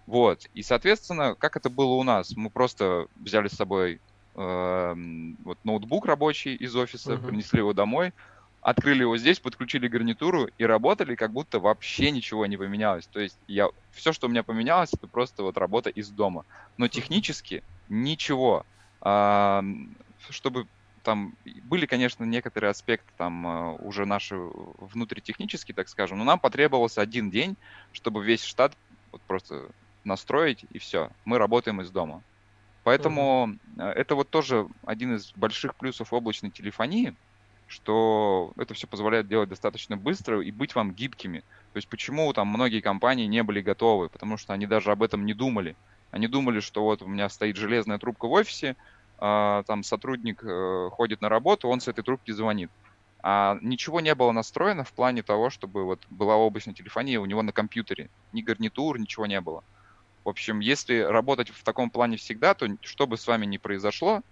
Вот, 0.05 0.49
и, 0.53 0.63
соответственно, 0.63 1.35
как 1.35 1.55
это 1.55 1.69
было 1.69 1.93
у 1.93 2.03
нас? 2.03 2.35
Мы 2.35 2.49
просто 2.49 3.07
взяли 3.15 3.47
с 3.47 3.53
собой 3.53 4.01
э, 4.35 4.95
вот 5.43 5.57
ноутбук 5.63 6.05
рабочий 6.05 6.55
из 6.55 6.75
офиса, 6.75 7.13
uh-huh. 7.13 7.25
принесли 7.25 7.59
его 7.59 7.73
домой, 7.73 8.11
открыли 8.63 9.01
его 9.01 9.17
здесь, 9.17 9.39
подключили 9.39 9.87
гарнитуру 9.87 10.49
и 10.57 10.65
работали, 10.65 11.15
как 11.15 11.31
будто 11.31 11.59
вообще 11.59 12.11
ничего 12.11 12.45
не 12.45 12.57
поменялось. 12.57 13.07
То 13.07 13.19
есть 13.19 13.37
я, 13.47 13.69
все, 13.91 14.13
что 14.13 14.27
у 14.27 14.29
меня 14.29 14.43
поменялось, 14.43 14.89
это 14.93 15.07
просто 15.07 15.43
вот 15.43 15.57
работа 15.57 15.89
из 15.89 16.09
дома. 16.09 16.45
Но 16.77 16.87
технически 16.87 17.63
ничего. 17.89 18.65
Чтобы 19.01 20.67
там 21.03 21.35
были, 21.63 21.85
конечно, 21.85 22.23
некоторые 22.23 22.71
аспекты 22.71 23.11
там 23.17 23.45
э, 23.45 23.75
уже 23.77 24.05
наши 24.05 24.35
внутритехнические, 24.35 25.75
так 25.75 25.89
скажем, 25.89 26.17
но 26.17 26.23
нам 26.23 26.39
потребовался 26.39 27.01
один 27.01 27.29
день, 27.29 27.55
чтобы 27.91 28.23
весь 28.23 28.43
штат 28.43 28.75
вот 29.11 29.21
просто 29.21 29.69
настроить 30.03 30.65
и 30.71 30.79
все. 30.79 31.11
Мы 31.25 31.37
работаем 31.37 31.81
из 31.81 31.91
дома. 31.91 32.23
Поэтому 32.83 33.57
uh-huh. 33.75 33.91
это 33.91 34.15
вот 34.15 34.29
тоже 34.29 34.67
один 34.85 35.15
из 35.15 35.31
больших 35.33 35.75
плюсов 35.75 36.11
облачной 36.11 36.49
телефонии, 36.49 37.15
что 37.67 38.51
это 38.57 38.73
все 38.73 38.87
позволяет 38.87 39.27
делать 39.27 39.49
достаточно 39.49 39.95
быстро 39.95 40.41
и 40.41 40.51
быть 40.51 40.75
вам 40.75 40.93
гибкими. 40.93 41.39
То 41.71 41.77
есть 41.77 41.87
почему 41.87 42.31
там 42.33 42.47
многие 42.47 42.81
компании 42.81 43.25
не 43.25 43.41
были 43.43 43.61
готовы? 43.61 44.09
Потому 44.09 44.37
что 44.37 44.53
они 44.53 44.67
даже 44.67 44.91
об 44.91 45.01
этом 45.01 45.25
не 45.25 45.33
думали. 45.33 45.75
Они 46.11 46.27
думали, 46.27 46.59
что 46.59 46.83
вот 46.83 47.01
у 47.01 47.07
меня 47.07 47.27
стоит 47.29 47.55
железная 47.55 47.97
трубка 47.97 48.27
в 48.27 48.31
офисе, 48.31 48.67
э, 48.67 48.75
там 49.23 49.83
сотрудник 49.83 50.43
э, 50.43 50.89
ходит 50.91 51.21
на 51.21 51.29
работу, 51.29 51.69
он 51.69 51.79
с 51.79 51.87
этой 51.87 52.03
трубки 52.03 52.31
звонит. 52.31 52.69
А 53.21 53.57
ничего 53.61 54.01
не 54.01 54.13
было 54.15 54.33
настроено 54.33 54.83
в 54.83 54.91
плане 54.91 55.23
того, 55.23 55.49
чтобы 55.49 55.85
вот 55.85 56.01
была 56.09 56.35
облачная 56.35 56.73
телефония 56.73 57.21
у 57.21 57.25
него 57.25 57.41
на 57.41 57.53
компьютере. 57.53 58.09
Ни 58.33 58.41
гарнитур, 58.41 58.99
ничего 58.99 59.25
не 59.25 59.39
было. 59.39 59.63
В 60.25 60.29
общем, 60.29 60.59
если 60.59 60.99
работать 60.99 61.49
в 61.51 61.63
таком 61.63 61.89
плане 61.89 62.17
всегда, 62.17 62.53
то 62.53 62.67
что 62.81 63.07
бы 63.07 63.15
с 63.15 63.25
вами 63.25 63.45
ни 63.45 63.55
произошло, 63.55 64.23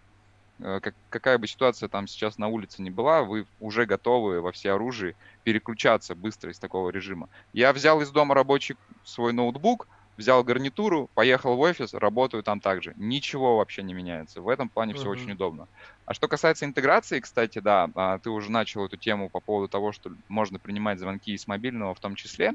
э, 0.59 0.81
как, 0.81 0.93
какая 1.09 1.37
бы 1.37 1.47
ситуация 1.47 1.87
там 1.87 2.05
сейчас 2.05 2.37
на 2.37 2.49
улице 2.49 2.81
не 2.81 2.89
была, 2.89 3.23
вы 3.23 3.47
уже 3.61 3.85
готовы 3.85 4.41
во 4.41 4.51
все 4.51 4.73
оружие 4.73 5.15
переключаться 5.45 6.15
быстро 6.15 6.51
из 6.51 6.59
такого 6.59 6.89
режима. 6.89 7.29
Я 7.53 7.71
взял 7.71 8.01
из 8.01 8.11
дома 8.11 8.35
рабочий 8.35 8.75
свой 9.05 9.31
ноутбук, 9.31 9.87
взял 10.21 10.43
гарнитуру, 10.43 11.09
поехал 11.13 11.55
в 11.55 11.59
офис, 11.59 11.93
работаю 11.93 12.43
там 12.43 12.59
также. 12.59 12.93
Ничего 12.95 13.57
вообще 13.57 13.83
не 13.83 13.93
меняется. 13.93 14.41
В 14.41 14.47
этом 14.47 14.69
плане 14.69 14.93
uh-huh. 14.93 14.97
все 14.97 15.09
очень 15.09 15.31
удобно. 15.31 15.67
А 16.05 16.13
что 16.13 16.27
касается 16.27 16.65
интеграции, 16.65 17.19
кстати, 17.19 17.59
да, 17.59 17.89
а, 17.95 18.19
ты 18.19 18.29
уже 18.29 18.51
начал 18.51 18.85
эту 18.85 18.97
тему 18.97 19.29
по 19.29 19.39
поводу 19.39 19.67
того, 19.67 19.91
что 19.91 20.11
можно 20.27 20.59
принимать 20.59 20.99
звонки 20.99 21.33
из 21.33 21.47
мобильного 21.47 21.93
в 21.93 21.99
том 21.99 22.15
числе. 22.15 22.53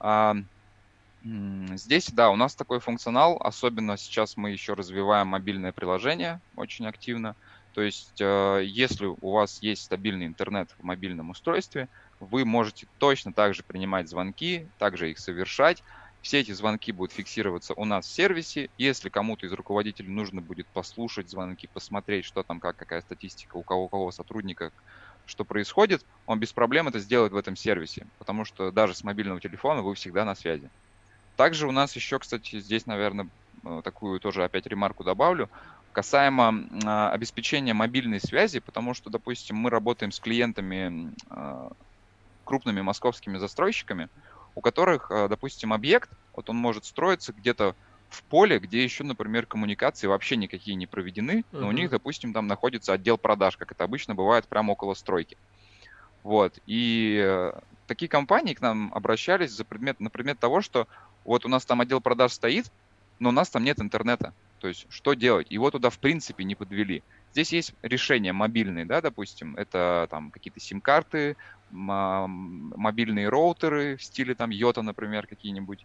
А, 0.00 0.36
здесь, 1.24 2.10
да, 2.10 2.30
у 2.30 2.36
нас 2.36 2.54
такой 2.54 2.80
функционал, 2.80 3.38
особенно 3.40 3.96
сейчас 3.96 4.36
мы 4.36 4.50
еще 4.50 4.74
развиваем 4.74 5.28
мобильное 5.28 5.72
приложение 5.72 6.40
очень 6.56 6.86
активно. 6.86 7.34
То 7.74 7.82
есть, 7.82 8.20
э, 8.20 8.62
если 8.64 9.06
у 9.06 9.32
вас 9.32 9.58
есть 9.60 9.82
стабильный 9.82 10.26
интернет 10.26 10.70
в 10.78 10.84
мобильном 10.84 11.30
устройстве, 11.30 11.88
вы 12.20 12.44
можете 12.44 12.86
точно 12.98 13.32
так 13.32 13.54
же 13.54 13.62
принимать 13.62 14.08
звонки, 14.08 14.66
также 14.78 15.10
их 15.10 15.18
совершать, 15.18 15.82
все 16.24 16.40
эти 16.40 16.52
звонки 16.52 16.90
будут 16.90 17.12
фиксироваться 17.12 17.74
у 17.74 17.84
нас 17.84 18.06
в 18.06 18.10
сервисе. 18.10 18.70
Если 18.78 19.10
кому-то 19.10 19.44
из 19.44 19.52
руководителей 19.52 20.08
нужно 20.08 20.40
будет 20.40 20.66
послушать 20.68 21.28
звонки, 21.28 21.68
посмотреть, 21.70 22.24
что 22.24 22.42
там, 22.42 22.60
как, 22.60 22.76
какая 22.76 23.02
статистика, 23.02 23.58
у 23.58 23.62
кого, 23.62 23.84
у 23.84 23.88
кого 23.88 24.10
сотрудника, 24.10 24.72
что 25.26 25.44
происходит, 25.44 26.02
он 26.24 26.40
без 26.40 26.54
проблем 26.54 26.88
это 26.88 26.98
сделает 26.98 27.32
в 27.32 27.36
этом 27.36 27.56
сервисе, 27.56 28.06
потому 28.18 28.46
что 28.46 28.70
даже 28.70 28.94
с 28.94 29.04
мобильного 29.04 29.38
телефона 29.38 29.82
вы 29.82 29.94
всегда 29.94 30.24
на 30.24 30.34
связи. 30.34 30.70
Также 31.36 31.68
у 31.68 31.72
нас 31.72 31.94
еще, 31.94 32.18
кстати, 32.18 32.58
здесь, 32.58 32.86
наверное, 32.86 33.28
э, 33.62 33.82
такую 33.84 34.18
тоже 34.18 34.44
опять 34.44 34.66
ремарку 34.66 35.04
добавлю, 35.04 35.50
касаемо 35.92 36.54
э, 36.54 37.08
обеспечения 37.12 37.74
мобильной 37.74 38.20
связи, 38.20 38.60
потому 38.60 38.94
что, 38.94 39.10
допустим, 39.10 39.56
мы 39.56 39.68
работаем 39.68 40.10
с 40.10 40.20
клиентами, 40.20 41.12
э, 41.28 41.70
крупными 42.44 42.80
московскими 42.80 43.36
застройщиками, 43.36 44.08
у 44.54 44.60
которых, 44.60 45.10
э, 45.10 45.28
допустим, 45.28 45.72
объект, 45.72 46.10
вот 46.34 46.50
он 46.50 46.56
может 46.56 46.84
строиться 46.84 47.32
где-то 47.32 47.74
в 48.08 48.22
поле, 48.24 48.58
где 48.58 48.82
еще, 48.82 49.02
например, 49.04 49.46
коммуникации 49.46 50.06
вообще 50.06 50.36
никакие 50.36 50.76
не 50.76 50.86
проведены, 50.86 51.44
но 51.52 51.66
uh-huh. 51.66 51.68
у 51.68 51.72
них, 51.72 51.90
допустим, 51.90 52.32
там 52.32 52.46
находится 52.46 52.92
отдел 52.92 53.18
продаж, 53.18 53.56
как 53.56 53.72
это 53.72 53.84
обычно 53.84 54.14
бывает 54.14 54.46
прямо 54.46 54.72
около 54.72 54.94
стройки. 54.94 55.36
Вот. 56.22 56.58
И 56.66 57.20
э, 57.22 57.52
такие 57.86 58.08
компании 58.08 58.54
к 58.54 58.60
нам 58.60 58.92
обращались 58.94 59.50
за 59.50 59.64
предмет, 59.64 60.00
на 60.00 60.10
предмет 60.10 60.38
того, 60.38 60.60
что 60.60 60.86
вот 61.24 61.44
у 61.44 61.48
нас 61.48 61.64
там 61.64 61.80
отдел 61.80 62.00
продаж 62.00 62.32
стоит, 62.32 62.70
но 63.18 63.30
у 63.30 63.32
нас 63.32 63.50
там 63.50 63.64
нет 63.64 63.80
интернета. 63.80 64.32
То 64.60 64.68
есть 64.68 64.86
что 64.88 65.14
делать? 65.14 65.50
Его 65.50 65.70
туда 65.70 65.90
в 65.90 65.98
принципе 65.98 66.44
не 66.44 66.54
подвели. 66.54 67.02
Здесь 67.34 67.52
есть 67.52 67.74
решения 67.82 68.32
мобильные, 68.32 68.84
да, 68.84 69.00
допустим, 69.00 69.56
это 69.56 70.06
там 70.08 70.30
какие-то 70.30 70.60
сим-карты, 70.60 71.36
мобильные 71.72 73.28
роутеры 73.28 73.96
в 73.96 74.04
стиле 74.04 74.36
там 74.36 74.50
Йота, 74.50 74.82
например, 74.82 75.26
какие-нибудь. 75.26 75.84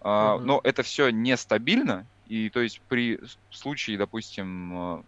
Uh-huh. 0.00 0.38
Но 0.40 0.62
это 0.64 0.82
все 0.82 1.10
нестабильно, 1.10 2.06
и 2.26 2.48
то 2.48 2.60
есть 2.60 2.80
при 2.88 3.20
случае, 3.50 3.98
допустим, 3.98 4.72
а, 4.74 5.04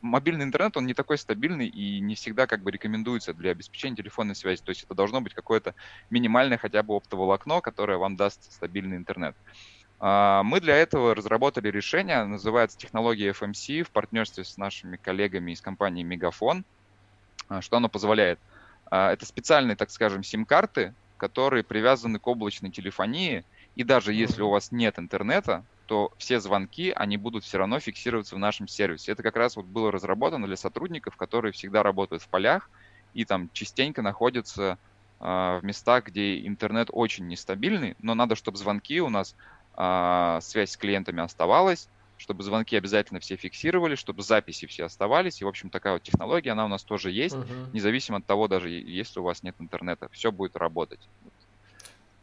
мобильный 0.00 0.44
интернет, 0.44 0.76
он 0.76 0.86
не 0.86 0.94
такой 0.94 1.18
стабильный 1.18 1.68
и 1.68 2.00
не 2.00 2.16
всегда 2.16 2.48
как 2.48 2.64
бы 2.64 2.72
рекомендуется 2.72 3.32
для 3.32 3.52
обеспечения 3.52 3.94
телефонной 3.94 4.34
связи. 4.34 4.60
То 4.60 4.70
есть 4.70 4.82
это 4.84 4.94
должно 4.94 5.20
быть 5.20 5.34
какое-то 5.34 5.76
минимальное 6.10 6.58
хотя 6.58 6.82
бы 6.82 6.96
оптоволокно, 6.96 7.60
которое 7.60 7.98
вам 7.98 8.16
даст 8.16 8.52
стабильный 8.52 8.96
интернет. 8.96 9.36
А, 9.36 9.75
мы 9.98 10.60
для 10.60 10.76
этого 10.76 11.14
разработали 11.14 11.70
решение, 11.70 12.22
называется 12.24 12.76
технология 12.76 13.30
FMC 13.30 13.84
в 13.84 13.90
партнерстве 13.90 14.44
с 14.44 14.58
нашими 14.58 14.96
коллегами 14.96 15.52
из 15.52 15.60
компании 15.60 16.02
Мегафон. 16.02 16.64
Что 17.60 17.78
оно 17.78 17.88
позволяет? 17.88 18.38
А, 18.90 19.12
это 19.12 19.26
специальные, 19.26 19.76
так 19.76 19.90
скажем, 19.90 20.22
сим-карты, 20.22 20.94
которые 21.16 21.64
привязаны 21.64 22.18
к 22.18 22.26
облачной 22.26 22.70
телефонии, 22.70 23.44
и 23.74 23.84
даже 23.84 24.12
если 24.12 24.42
у 24.42 24.50
вас 24.50 24.72
нет 24.72 24.98
интернета, 24.98 25.64
то 25.86 26.12
все 26.18 26.40
звонки, 26.40 26.92
они 26.94 27.16
будут 27.16 27.44
все 27.44 27.58
равно 27.58 27.78
фиксироваться 27.78 28.34
в 28.34 28.38
нашем 28.38 28.68
сервисе. 28.68 29.12
Это 29.12 29.22
как 29.22 29.36
раз 29.36 29.56
вот 29.56 29.66
было 29.66 29.92
разработано 29.92 30.46
для 30.46 30.56
сотрудников, 30.56 31.16
которые 31.16 31.52
всегда 31.52 31.82
работают 31.82 32.22
в 32.22 32.28
полях 32.28 32.70
и 33.14 33.24
там 33.24 33.50
частенько 33.52 34.02
находятся 34.02 34.78
э, 35.20 35.24
в 35.24 35.60
местах, 35.62 36.06
где 36.06 36.46
интернет 36.46 36.88
очень 36.92 37.26
нестабильный, 37.28 37.96
но 38.00 38.14
надо, 38.14 38.34
чтобы 38.34 38.58
звонки 38.58 39.00
у 39.00 39.08
нас, 39.08 39.36
э, 39.76 40.38
связь 40.42 40.70
с 40.70 40.76
клиентами 40.76 41.22
оставалась, 41.22 41.88
чтобы 42.18 42.42
звонки 42.42 42.76
обязательно 42.76 43.20
все 43.20 43.36
фиксировали, 43.36 43.94
чтобы 43.94 44.22
записи 44.22 44.66
все 44.66 44.84
оставались. 44.84 45.40
И, 45.40 45.44
в 45.44 45.48
общем, 45.48 45.70
такая 45.70 45.94
вот 45.94 46.02
технология, 46.02 46.52
она 46.52 46.64
у 46.64 46.68
нас 46.68 46.82
тоже 46.82 47.10
есть, 47.10 47.34
uh-huh. 47.34 47.72
независимо 47.72 48.18
от 48.18 48.26
того, 48.26 48.48
даже 48.48 48.70
если 48.70 49.20
у 49.20 49.22
вас 49.22 49.42
нет 49.42 49.54
интернета, 49.58 50.08
все 50.12 50.32
будет 50.32 50.56
работать. 50.56 51.00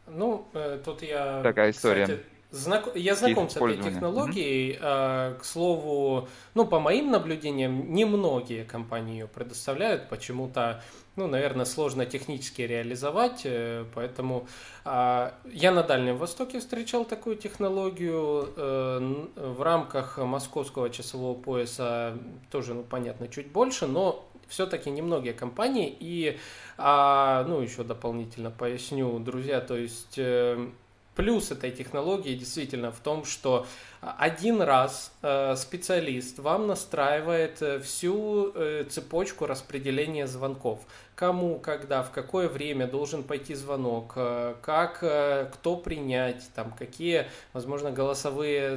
Ну, 0.06 0.46
э, 0.52 0.80
тут 0.84 1.02
я... 1.02 1.42
Такая 1.42 1.70
история. 1.70 2.04
Кстати, 2.04 2.24
знак... 2.50 2.88
Я 2.94 3.14
знаком 3.14 3.48
с 3.48 3.56
этой 3.56 3.76
технологией. 3.82 4.76
Mm-hmm. 4.76 5.38
К 5.38 5.44
слову, 5.44 6.28
ну, 6.54 6.66
по 6.66 6.80
моим 6.80 7.10
наблюдениям, 7.10 7.94
немногие 7.94 8.64
компании 8.64 9.20
ее 9.20 9.28
предоставляют. 9.28 10.08
Почему-то 10.08 10.82
ну, 11.16 11.28
наверное, 11.28 11.64
сложно 11.64 12.06
технически 12.06 12.62
реализовать, 12.62 13.42
э, 13.44 13.84
поэтому 13.94 14.48
а, 14.84 15.34
я 15.44 15.70
на 15.70 15.82
Дальнем 15.84 16.16
Востоке 16.16 16.58
встречал 16.58 17.04
такую 17.04 17.36
технологию 17.36 18.48
э, 18.56 19.26
в 19.36 19.62
рамках 19.62 20.18
московского 20.18 20.90
часового 20.90 21.34
пояса 21.34 22.18
тоже, 22.50 22.74
ну, 22.74 22.82
понятно, 22.82 23.28
чуть 23.28 23.46
больше, 23.46 23.86
но 23.86 24.28
все-таки 24.48 24.90
немногие 24.90 25.34
компании 25.34 25.94
и, 26.00 26.36
а, 26.78 27.44
ну, 27.44 27.60
еще 27.60 27.84
дополнительно 27.84 28.50
поясню, 28.50 29.18
друзья, 29.20 29.60
то 29.60 29.76
есть 29.76 30.18
э, 30.18 30.68
Плюс 31.14 31.52
этой 31.52 31.70
технологии 31.70 32.34
действительно 32.34 32.90
в 32.90 32.98
том, 32.98 33.24
что 33.24 33.68
один 34.00 34.60
раз 34.60 35.12
специалист 35.56 36.40
вам 36.40 36.66
настраивает 36.66 37.62
всю 37.84 38.52
цепочку 38.90 39.46
распределения 39.46 40.26
звонков. 40.26 40.80
Кому, 41.14 41.60
когда, 41.60 42.02
в 42.02 42.10
какое 42.10 42.48
время 42.48 42.88
должен 42.88 43.22
пойти 43.22 43.54
звонок, 43.54 44.14
как, 44.14 44.98
кто 44.98 45.76
принять, 45.76 46.42
там, 46.54 46.72
какие, 46.72 47.26
возможно, 47.52 47.92
голосовые 47.92 48.74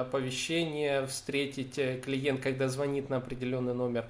оповещения 0.00 1.04
встретить 1.06 1.74
клиент, 2.02 2.40
когда 2.40 2.68
звонит 2.68 3.10
на 3.10 3.16
определенный 3.16 3.74
номер. 3.74 4.04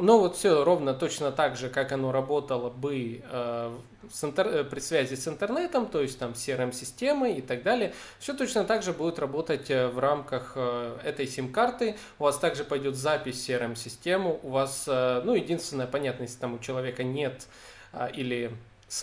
Ну 0.00 0.20
вот 0.20 0.36
все 0.36 0.62
ровно 0.62 0.94
точно 0.94 1.32
так 1.32 1.56
же, 1.56 1.68
как 1.68 1.90
оно 1.90 2.12
работало 2.12 2.70
бы 2.70 3.20
э, 3.28 3.76
с 4.12 4.22
интер... 4.22 4.46
Э, 4.46 4.64
при 4.64 4.78
связи 4.78 5.16
с 5.16 5.26
интернетом, 5.26 5.86
то 5.86 6.00
есть 6.00 6.20
там 6.20 6.32
CRM-системой 6.32 7.34
и 7.34 7.42
так 7.42 7.64
далее. 7.64 7.92
Все 8.20 8.32
точно 8.32 8.62
так 8.62 8.84
же 8.84 8.92
будет 8.92 9.18
работать 9.18 9.70
э, 9.70 9.88
в 9.88 9.98
рамках 9.98 10.52
э, 10.54 10.98
этой 11.02 11.26
сим-карты. 11.26 11.96
У 12.20 12.24
вас 12.24 12.38
также 12.38 12.62
пойдет 12.62 12.94
запись 12.94 13.48
CRM-систему. 13.48 14.38
У 14.44 14.50
вас, 14.50 14.84
э, 14.86 15.20
ну 15.24 15.34
единственное, 15.34 15.88
понятно, 15.88 16.22
если 16.22 16.38
там 16.38 16.54
у 16.54 16.58
человека 16.60 17.02
нет 17.02 17.48
э, 17.92 18.08
или, 18.14 18.52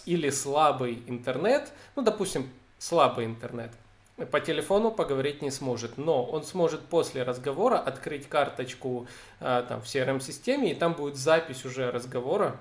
или 0.05 0.29
слабый 0.29 1.03
интернет, 1.07 1.73
ну 1.97 2.03
допустим, 2.03 2.49
слабый 2.79 3.25
интернет– 3.25 3.71
по 4.31 4.39
телефону 4.39 4.91
поговорить 4.91 5.41
не 5.41 5.51
сможет, 5.51 5.97
но 5.97 6.23
он 6.23 6.43
сможет 6.43 6.81
после 6.81 7.23
разговора 7.23 7.77
открыть 7.77 8.29
карточку 8.29 9.07
э, 9.41 9.65
там, 9.67 9.81
в 9.81 9.85
CRM-системе, 9.85 10.71
и 10.71 10.75
там 10.75 10.93
будет 10.93 11.17
запись 11.17 11.65
уже 11.65 11.91
разговора, 11.91 12.57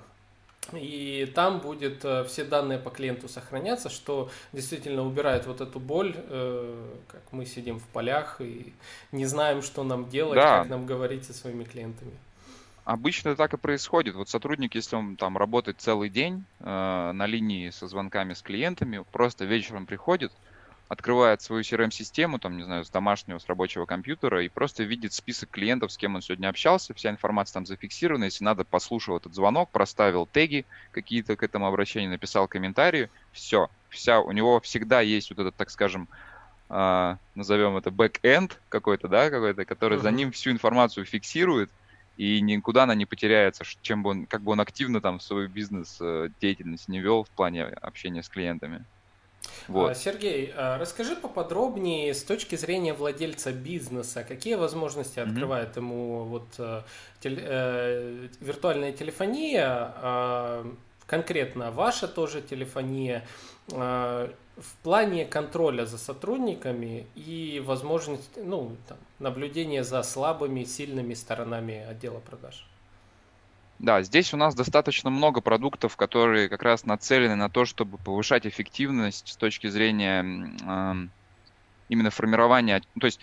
и 0.73 1.31
там 1.35 1.61
будет 1.61 2.05
э, 2.05 2.25
все 2.25 2.45
данные 2.45 2.79
по 2.79 2.91
клиенту 2.91 3.29
сохраняться, 3.29 3.89
что 3.89 4.31
действительно 4.53 5.07
убирает 5.07 5.47
вот 5.47 5.61
эту 5.61 5.79
боль, 5.79 6.15
э, 6.17 6.93
как 7.07 7.23
мы 7.31 7.47
сидим 7.47 7.79
в 7.79 7.87
полях 7.89 8.41
и 8.41 8.73
не 9.13 9.27
знаем, 9.27 9.63
что 9.63 9.85
нам 9.85 10.09
делать, 10.09 10.37
да. 10.37 10.61
как 10.61 10.69
нам 10.69 10.87
говорить 10.87 11.25
со 11.25 11.33
своими 11.33 11.65
клиентами. 11.65 12.13
Обычно 12.85 13.35
так 13.35 13.55
и 13.55 13.57
происходит. 13.57 14.15
Вот 14.15 14.29
сотрудник, 14.29 14.75
если 14.75 14.97
он 14.97 15.17
там 15.17 15.39
работает 15.39 15.81
целый 15.81 16.11
день 16.11 16.45
э, 16.61 16.65
на 16.65 17.27
линии 17.27 17.71
со 17.71 17.87
звонками 17.87 18.35
с 18.35 18.43
клиентами, 18.43 19.05
просто 19.13 19.45
вечером 19.45 19.87
приходит, 19.87 20.33
открывает 20.89 21.41
свою 21.41 21.63
CRM-систему, 21.63 22.39
там, 22.39 22.57
не 22.57 22.63
знаю, 22.63 22.85
с 22.85 22.91
домашнего, 22.91 23.39
с 23.39 23.47
рабочего 23.47 23.87
компьютера 23.87 24.45
и 24.45 24.49
просто 24.49 24.83
видит 24.83 25.13
список 25.13 25.51
клиентов, 25.51 25.93
с 25.93 25.97
кем 25.97 26.15
он 26.15 26.23
сегодня 26.23 26.49
общался, 26.49 26.95
вся 26.95 27.11
информация 27.11 27.55
там 27.55 27.67
зафиксирована, 27.67 28.25
если 28.25 28.45
надо, 28.45 28.65
послушал 28.65 29.17
этот 29.17 29.35
звонок, 29.35 29.71
проставил 29.71 30.27
теги 30.27 30.67
какие-то 30.93 31.37
к 31.37 31.43
этому 31.43 31.67
обращению, 31.67 32.11
написал 32.11 32.49
комментарии, 32.49 33.09
все, 33.33 33.69
вся, 33.89 34.21
у 34.21 34.33
него 34.33 34.61
всегда 34.61 35.01
есть 35.01 35.31
вот 35.31 35.39
этот, 35.39 35.57
так 35.57 35.71
скажем, 35.71 36.07
э, 36.69 37.17
назовем 37.35 37.77
это 37.77 37.91
бэк-энд 37.91 38.61
какой-то, 38.69 39.09
да, 39.09 39.31
какой-то, 39.31 39.65
который 39.65 39.99
uh-huh. 39.99 40.03
за 40.03 40.11
ним 40.11 40.33
всю 40.33 40.51
информацию 40.51 41.07
фиксирует, 41.07 41.71
и 42.17 42.41
никуда 42.41 42.85
она 42.85 42.95
не 42.95 43.07
потеряется, 43.07 43.65
чем 43.83 44.03
бы 44.03 44.11
он, 44.11 44.27
как 44.27 44.43
бы 44.43 44.53
он 44.53 44.61
активно 44.61 45.01
там 45.01 45.19
свою 45.19 45.49
бизнес-деятельность 45.49 46.89
э, 46.89 46.93
не 46.93 47.01
вел 47.01 47.25
в 47.25 47.31
плане 47.31 47.65
общения 47.65 48.23
с 48.23 48.29
клиентами. 48.29 48.85
Вот. 49.69 49.91
А, 49.91 49.95
Сергей, 49.95 50.53
а, 50.57 50.79
расскажи 50.79 51.17
поподробнее 51.17 52.15
с 52.15 52.23
точки 52.23 52.57
зрения 52.57 52.95
владельца 52.95 53.53
бизнеса, 53.53 54.25
какие 54.25 54.55
возможности 54.55 55.19
mm-hmm. 55.19 55.29
открывает 55.29 55.77
ему 55.77 56.25
вот 56.25 56.49
э, 56.59 56.83
теле, 57.21 57.43
э, 57.45 58.29
виртуальная 58.41 58.93
телефония, 58.93 59.95
э, 60.03 60.73
конкретно 61.07 61.71
ваша 61.71 62.09
тоже 62.09 62.43
телефония, 62.43 63.27
э, 63.73 64.29
в 64.57 64.77
плане 64.83 65.25
контроля 65.25 65.85
за 65.85 65.99
сотрудниками 65.99 67.07
и 67.17 67.63
возможности, 67.65 68.39
ну, 68.39 68.77
там, 68.89 68.99
наблюдения 69.19 69.83
за 69.83 70.03
слабыми, 70.03 70.65
сильными 70.65 71.15
сторонами 71.15 71.85
отдела 71.85 72.21
продаж. 72.21 72.67
Да, 73.79 74.03
здесь 74.03 74.33
у 74.33 74.37
нас 74.37 74.55
достаточно 74.55 75.11
много 75.11 75.41
продуктов, 75.41 75.97
которые 75.97 76.49
как 76.49 76.63
раз 76.63 76.85
нацелены 76.85 77.35
на 77.35 77.51
то, 77.51 77.65
чтобы 77.65 77.99
повышать 77.99 78.47
эффективность 78.47 79.29
с 79.29 79.37
точки 79.37 79.67
зрения 79.67 80.23
э, 80.23 81.09
именно 81.89 82.11
формирования. 82.11 82.83
То 82.99 83.07
есть, 83.07 83.21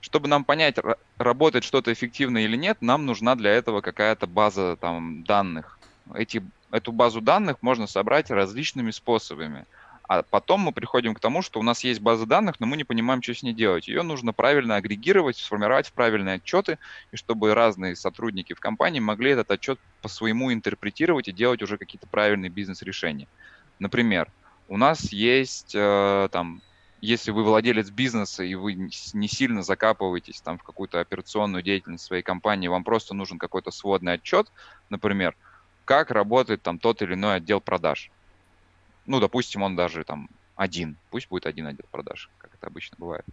чтобы 0.00 0.28
нам 0.28 0.44
понять, 0.44 0.76
работает 1.18 1.64
что-то 1.64 1.92
эффективно 1.92 2.38
или 2.38 2.56
нет, 2.56 2.78
нам 2.80 3.04
нужна 3.04 3.34
для 3.34 3.50
этого 3.50 3.80
какая-то 3.80 4.26
база 4.26 4.76
там, 4.80 5.24
данных. 5.24 5.78
Эти, 6.14 6.42
эту 6.70 6.92
базу 6.92 7.20
данных 7.20 7.56
можно 7.60 7.86
собрать 7.86 8.30
различными 8.30 8.92
способами. 8.92 9.66
А 10.06 10.22
потом 10.22 10.60
мы 10.60 10.72
приходим 10.72 11.14
к 11.14 11.20
тому, 11.20 11.40
что 11.40 11.58
у 11.58 11.62
нас 11.62 11.82
есть 11.82 12.00
база 12.00 12.26
данных, 12.26 12.60
но 12.60 12.66
мы 12.66 12.76
не 12.76 12.84
понимаем, 12.84 13.22
что 13.22 13.34
с 13.34 13.42
ней 13.42 13.54
делать. 13.54 13.88
Ее 13.88 14.02
нужно 14.02 14.32
правильно 14.32 14.76
агрегировать, 14.76 15.38
сформировать 15.38 15.88
в 15.88 15.92
правильные 15.92 16.36
отчеты, 16.36 16.78
и 17.10 17.16
чтобы 17.16 17.54
разные 17.54 17.96
сотрудники 17.96 18.52
в 18.52 18.60
компании 18.60 19.00
могли 19.00 19.30
этот 19.30 19.50
отчет 19.50 19.80
по 20.02 20.08
своему 20.08 20.52
интерпретировать 20.52 21.28
и 21.28 21.32
делать 21.32 21.62
уже 21.62 21.78
какие-то 21.78 22.06
правильные 22.06 22.50
бизнес-решения. 22.50 23.28
Например, 23.78 24.30
у 24.68 24.76
нас 24.76 25.10
есть 25.10 25.74
э, 25.74 26.28
там 26.30 26.60
если 27.00 27.32
вы 27.32 27.44
владелец 27.44 27.90
бизнеса 27.90 28.44
и 28.44 28.54
вы 28.54 28.74
не 28.74 29.28
сильно 29.28 29.62
закапываетесь 29.62 30.40
там 30.40 30.58
в 30.58 30.62
какую-то 30.62 31.00
операционную 31.00 31.62
деятельность 31.62 32.04
своей 32.04 32.22
компании, 32.22 32.68
вам 32.68 32.82
просто 32.82 33.14
нужен 33.14 33.38
какой-то 33.38 33.70
сводный 33.70 34.14
отчет, 34.14 34.50
например, 34.88 35.36
как 35.84 36.10
работает 36.10 36.62
там 36.62 36.78
тот 36.78 37.02
или 37.02 37.12
иной 37.12 37.36
отдел 37.36 37.60
продаж 37.60 38.10
ну, 39.06 39.20
допустим, 39.20 39.62
он 39.62 39.76
даже 39.76 40.04
там 40.04 40.28
один, 40.56 40.96
пусть 41.10 41.28
будет 41.28 41.46
один 41.46 41.66
отдел 41.66 41.86
продаж, 41.90 42.30
как 42.38 42.54
это 42.54 42.66
обычно 42.66 42.96
бывает. 42.98 43.24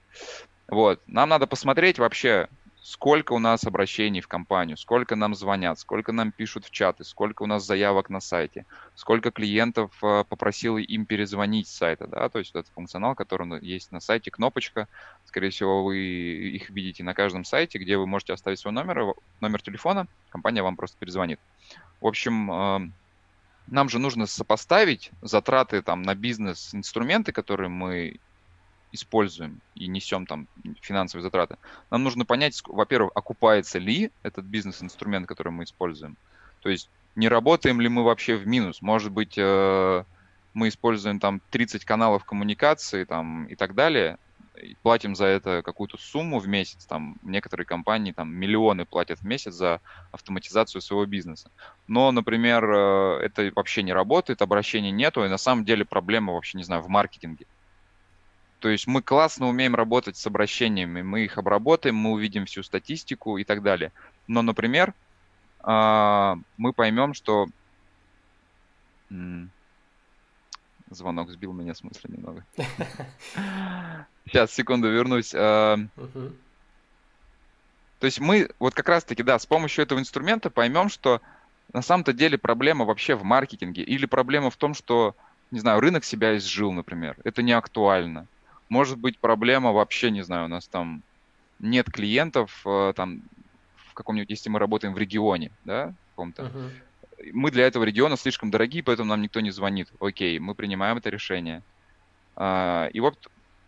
Вот, 0.67 1.01
нам 1.07 1.29
надо 1.29 1.47
посмотреть 1.47 1.99
вообще, 1.99 2.47
сколько 2.81 3.33
у 3.33 3.39
нас 3.39 3.65
обращений 3.65 4.21
в 4.21 4.27
компанию, 4.27 4.77
сколько 4.77 5.15
нам 5.15 5.35
звонят, 5.35 5.79
сколько 5.79 6.11
нам 6.11 6.31
пишут 6.31 6.65
в 6.65 6.71
чаты, 6.71 7.03
сколько 7.03 7.43
у 7.43 7.45
нас 7.45 7.65
заявок 7.65 8.09
на 8.09 8.19
сайте, 8.19 8.65
сколько 8.95 9.31
клиентов 9.31 9.91
э, 10.03 10.23
попросило 10.27 10.77
им 10.77 11.05
перезвонить 11.05 11.67
с 11.67 11.75
сайта, 11.75 12.07
да, 12.07 12.27
то 12.29 12.39
есть 12.39 12.51
этот 12.51 12.71
функционал, 12.73 13.15
который 13.15 13.63
есть 13.63 13.91
на 13.91 13.99
сайте, 13.99 14.31
кнопочка, 14.31 14.87
скорее 15.25 15.51
всего, 15.51 15.83
вы 15.83 15.97
их 15.97 16.69
видите 16.69 17.03
на 17.03 17.13
каждом 17.13 17.43
сайте, 17.43 17.77
где 17.77 17.97
вы 17.97 18.07
можете 18.07 18.33
оставить 18.33 18.59
свой 18.59 18.73
номер, 18.73 19.13
номер 19.41 19.61
телефона, 19.61 20.07
компания 20.29 20.63
вам 20.63 20.75
просто 20.75 20.97
перезвонит. 20.97 21.39
В 21.99 22.07
общем, 22.07 22.51
эм, 22.51 22.93
нам 23.71 23.89
же 23.89 23.99
нужно 23.99 24.27
сопоставить 24.27 25.11
затраты 25.21 25.81
там 25.81 26.03
на 26.03 26.13
бизнес 26.13 26.75
инструменты, 26.75 27.31
которые 27.31 27.69
мы 27.69 28.19
используем 28.91 29.61
и 29.75 29.87
несем 29.87 30.25
там 30.25 30.47
финансовые 30.81 31.23
затраты. 31.23 31.57
Нам 31.89 32.03
нужно 32.03 32.25
понять, 32.25 32.61
во-первых, 32.67 33.13
окупается 33.15 33.79
ли 33.79 34.11
этот 34.23 34.43
бизнес-инструмент, 34.45 35.25
который 35.25 35.53
мы 35.53 35.63
используем. 35.63 36.17
То 36.61 36.69
есть 36.69 36.89
не 37.15 37.29
работаем 37.29 37.79
ли 37.79 37.87
мы 37.87 38.03
вообще 38.03 38.35
в 38.35 38.45
минус. 38.45 38.81
Может 38.81 39.13
быть, 39.13 39.37
э, 39.37 40.03
мы 40.53 40.67
используем 40.67 41.19
там 41.19 41.41
30 41.51 41.85
каналов 41.85 42.25
коммуникации 42.25 43.05
там, 43.05 43.45
и 43.45 43.55
так 43.55 43.73
далее, 43.73 44.17
платим 44.81 45.15
за 45.15 45.25
это 45.25 45.61
какую-то 45.61 45.97
сумму 45.97 46.39
в 46.39 46.47
месяц, 46.47 46.85
там 46.85 47.17
некоторые 47.23 47.65
компании 47.65 48.11
там 48.11 48.33
миллионы 48.33 48.85
платят 48.85 49.19
в 49.19 49.25
месяц 49.25 49.53
за 49.53 49.81
автоматизацию 50.11 50.81
своего 50.81 51.05
бизнеса. 51.05 51.51
Но, 51.87 52.11
например, 52.11 52.63
э, 52.63 53.19
это 53.23 53.51
вообще 53.55 53.83
не 53.83 53.93
работает, 53.93 54.41
обращений 54.41 54.91
нету, 54.91 55.25
и 55.25 55.29
на 55.29 55.37
самом 55.37 55.65
деле 55.65 55.85
проблема 55.85 56.33
вообще, 56.33 56.57
не 56.57 56.63
знаю, 56.63 56.81
в 56.81 56.87
маркетинге. 56.87 57.45
То 58.59 58.69
есть 58.69 58.85
мы 58.87 59.01
классно 59.01 59.47
умеем 59.47 59.75
работать 59.75 60.17
с 60.17 60.27
обращениями, 60.27 61.01
мы 61.01 61.25
их 61.25 61.37
обработаем, 61.37 61.95
мы 61.95 62.11
увидим 62.11 62.45
всю 62.45 62.61
статистику 62.61 63.37
и 63.37 63.43
так 63.43 63.63
далее. 63.63 63.91
Но, 64.27 64.43
например, 64.43 64.93
а, 65.61 66.37
мы 66.57 66.71
поймем, 66.71 67.13
что 67.13 67.47
Звонок 70.91 71.29
сбил 71.31 71.53
меня 71.53 71.73
с 71.73 71.83
мысли 71.83 72.11
немного. 72.11 72.45
Сейчас, 74.25 74.53
секунду, 74.53 74.89
вернусь. 74.89 75.33
А, 75.33 75.77
то 77.99 78.05
есть 78.05 78.19
мы 78.19 78.49
вот 78.59 78.73
как 78.73 78.89
раз-таки, 78.89 79.23
да, 79.23 79.37
с 79.37 79.45
помощью 79.45 79.83
этого 79.83 79.99
инструмента 79.99 80.49
поймем, 80.49 80.89
что 80.89 81.21
на 81.73 81.81
самом-то 81.81 82.13
деле 82.13 82.37
проблема 82.37 82.85
вообще 82.85 83.15
в 83.15 83.23
маркетинге 83.23 83.83
или 83.83 84.05
проблема 84.05 84.49
в 84.49 84.57
том, 84.57 84.73
что, 84.73 85.15
не 85.51 85.59
знаю, 85.59 85.79
рынок 85.79 86.03
себя 86.03 86.35
изжил, 86.37 86.71
например. 86.71 87.15
Это 87.23 87.41
не 87.41 87.51
актуально. 87.51 88.27
Может 88.69 88.97
быть, 88.97 89.19
проблема 89.19 89.71
вообще, 89.71 90.11
не 90.11 90.23
знаю, 90.23 90.45
у 90.45 90.49
нас 90.49 90.67
там 90.67 91.03
нет 91.59 91.91
клиентов, 91.91 92.61
э, 92.65 92.93
там, 92.95 93.21
в 93.89 93.93
каком-нибудь, 93.93 94.29
если 94.29 94.49
мы 94.49 94.59
работаем 94.59 94.93
в 94.93 94.97
регионе, 94.97 95.51
да, 95.65 95.87
в 95.87 96.09
каком-то, 96.11 96.43
uh-huh 96.43 96.71
мы 97.33 97.51
для 97.51 97.67
этого 97.67 97.83
региона 97.83 98.17
слишком 98.17 98.51
дорогие, 98.51 98.83
поэтому 98.83 99.09
нам 99.09 99.21
никто 99.21 99.39
не 99.39 99.51
звонит. 99.51 99.89
Окей, 99.99 100.39
мы 100.39 100.55
принимаем 100.55 100.97
это 100.97 101.09
решение. 101.09 101.61
А, 102.35 102.87
и 102.93 102.99
вот 102.99 103.15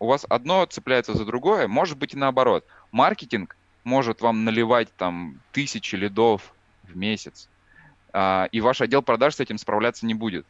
у 0.04 0.06
вас 0.06 0.26
одно 0.28 0.64
цепляется 0.66 1.14
за 1.14 1.24
другое, 1.24 1.66
может 1.66 1.98
быть 1.98 2.14
и 2.14 2.16
наоборот. 2.16 2.64
Маркетинг 2.92 3.56
может 3.82 4.20
вам 4.20 4.44
наливать 4.44 4.94
там 4.96 5.40
тысячи 5.52 5.96
лидов 5.96 6.54
в 6.82 6.96
месяц, 6.96 7.48
а, 8.12 8.48
и 8.52 8.60
ваш 8.60 8.80
отдел 8.80 9.02
продаж 9.02 9.34
с 9.34 9.40
этим 9.40 9.58
справляться 9.58 10.06
не 10.06 10.14
будет. 10.14 10.46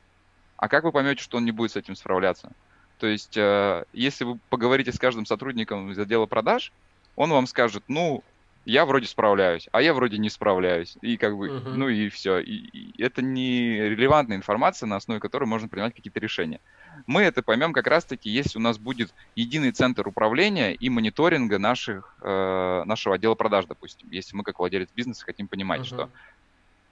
А 0.57 0.69
как 0.69 0.85
вы 0.85 0.93
поймете, 0.93 1.23
что 1.23 1.39
он 1.39 1.45
не 1.45 1.53
будет 1.53 1.73
с 1.73 1.77
этим 1.77 1.97
справляться? 1.97 2.53
То 2.99 3.07
есть, 3.07 3.37
э, 3.37 3.85
если 3.93 4.25
вы 4.25 4.39
поговорите 4.51 4.93
с 4.93 4.99
каждым 4.99 5.27
сотрудником 5.27 5.91
из 5.91 5.99
отдела 5.99 6.27
продаж, 6.27 6.73
он 7.17 7.31
вам 7.31 7.47
скажет, 7.47 7.83
ну, 7.89 8.23
я 8.65 8.87
вроде 8.87 9.07
справляюсь, 9.07 9.69
а 9.73 9.83
я 9.83 9.93
вроде 9.93 10.19
не 10.19 10.31
справляюсь. 10.31 10.97
И 11.03 11.17
как 11.17 11.37
бы, 11.37 11.49
uh-huh. 11.49 11.75
ну 11.75 11.89
и 11.89 12.09
все. 12.09 12.39
И, 12.39 12.53
и 12.53 13.03
это 13.03 13.21
не 13.23 13.79
релевантная 13.79 14.37
информация, 14.37 14.87
на 14.87 14.97
основе 14.97 15.21
которой 15.21 15.45
можно 15.45 15.69
принимать 15.69 15.95
какие-то 15.95 16.21
решения. 16.21 16.61
Мы 17.07 17.23
это 17.23 17.43
поймем 17.43 17.73
как 17.73 17.87
раз-таки, 17.87 18.31
если 18.31 18.59
у 18.59 18.63
нас 18.63 18.79
будет 18.79 19.13
единый 19.35 19.73
центр 19.73 20.09
управления 20.09 20.73
и 20.73 20.89
мониторинга 20.89 21.59
наших, 21.59 22.17
э, 22.23 22.83
нашего 22.87 23.17
отдела 23.17 23.35
продаж, 23.35 23.67
допустим. 23.67 24.09
Если 24.11 24.35
мы 24.35 24.45
как 24.45 24.59
владелец 24.59 24.89
бизнеса 24.95 25.25
хотим 25.25 25.47
понимать, 25.47 25.83
uh-huh. 25.83 25.85
что 25.85 26.11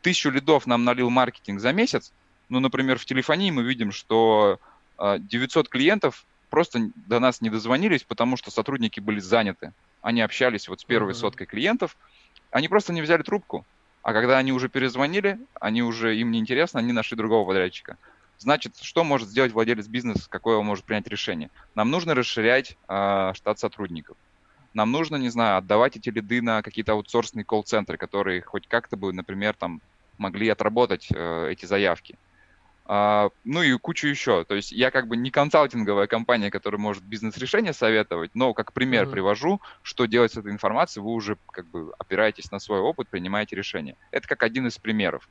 тысячу 0.02 0.30
лидов 0.30 0.66
нам 0.66 0.84
налил 0.84 1.08
маркетинг 1.08 1.60
за 1.60 1.72
месяц, 1.72 2.12
ну, 2.48 2.60
например, 2.60 2.98
в 2.98 3.06
телефонии 3.06 3.50
мы 3.50 3.62
видим, 3.62 3.92
что 3.92 4.60
э, 4.98 5.18
900 5.20 5.70
клиентов 5.70 6.26
просто 6.50 6.90
до 6.96 7.18
нас 7.18 7.40
не 7.40 7.48
дозвонились, 7.48 8.02
потому 8.02 8.36
что 8.36 8.50
сотрудники 8.50 9.00
были 9.00 9.20
заняты 9.20 9.72
они 10.02 10.20
общались 10.20 10.68
вот 10.68 10.80
с 10.80 10.84
первой 10.84 11.14
соткой 11.14 11.46
клиентов, 11.46 11.96
они 12.50 12.68
просто 12.68 12.92
не 12.92 13.02
взяли 13.02 13.22
трубку. 13.22 13.64
А 14.02 14.12
когда 14.12 14.36
они 14.38 14.52
уже 14.52 14.68
перезвонили, 14.68 15.38
они 15.60 15.82
уже 15.82 16.16
им 16.16 16.32
не 16.32 16.40
интересно, 16.40 16.80
они 16.80 16.92
нашли 16.92 17.16
другого 17.16 17.46
подрядчика. 17.46 17.96
Значит, 18.36 18.76
что 18.82 19.04
может 19.04 19.28
сделать 19.28 19.52
владелец 19.52 19.86
бизнеса, 19.86 20.28
какое 20.28 20.56
он 20.56 20.66
может 20.66 20.84
принять 20.84 21.06
решение? 21.06 21.50
Нам 21.76 21.90
нужно 21.90 22.14
расширять 22.14 22.76
э, 22.88 23.32
штат 23.34 23.60
сотрудников. 23.60 24.16
Нам 24.74 24.90
нужно, 24.90 25.16
не 25.16 25.28
знаю, 25.28 25.58
отдавать 25.58 25.96
эти 25.96 26.08
лиды 26.08 26.42
на 26.42 26.62
какие-то 26.62 26.92
аутсорсные 26.92 27.44
колл-центры, 27.44 27.96
которые 27.96 28.42
хоть 28.42 28.66
как-то 28.66 28.96
бы, 28.96 29.12
например, 29.12 29.54
там 29.54 29.80
могли 30.18 30.48
отработать 30.48 31.08
э, 31.14 31.48
эти 31.50 31.66
заявки. 31.66 32.18
А, 32.94 33.30
ну 33.44 33.62
и 33.62 33.72
кучу 33.78 34.06
еще. 34.06 34.44
То 34.44 34.54
есть 34.54 34.70
я 34.70 34.90
как 34.90 35.08
бы 35.08 35.16
не 35.16 35.30
консалтинговая 35.30 36.06
компания, 36.06 36.50
которая 36.50 36.78
может 36.78 37.02
бизнес-решения 37.02 37.72
советовать, 37.72 38.32
но 38.34 38.52
как 38.52 38.74
пример 38.74 39.06
mm-hmm. 39.06 39.10
привожу, 39.10 39.62
что 39.80 40.04
делать 40.04 40.34
с 40.34 40.36
этой 40.36 40.52
информацией, 40.52 41.02
вы 41.02 41.12
уже 41.12 41.38
как 41.52 41.66
бы 41.68 41.94
опираетесь 41.98 42.50
на 42.50 42.58
свой 42.58 42.80
опыт, 42.80 43.08
принимаете 43.08 43.56
решение. 43.56 43.96
Это 44.10 44.28
как 44.28 44.42
один 44.42 44.66
из 44.66 44.76
примеров. 44.76 45.26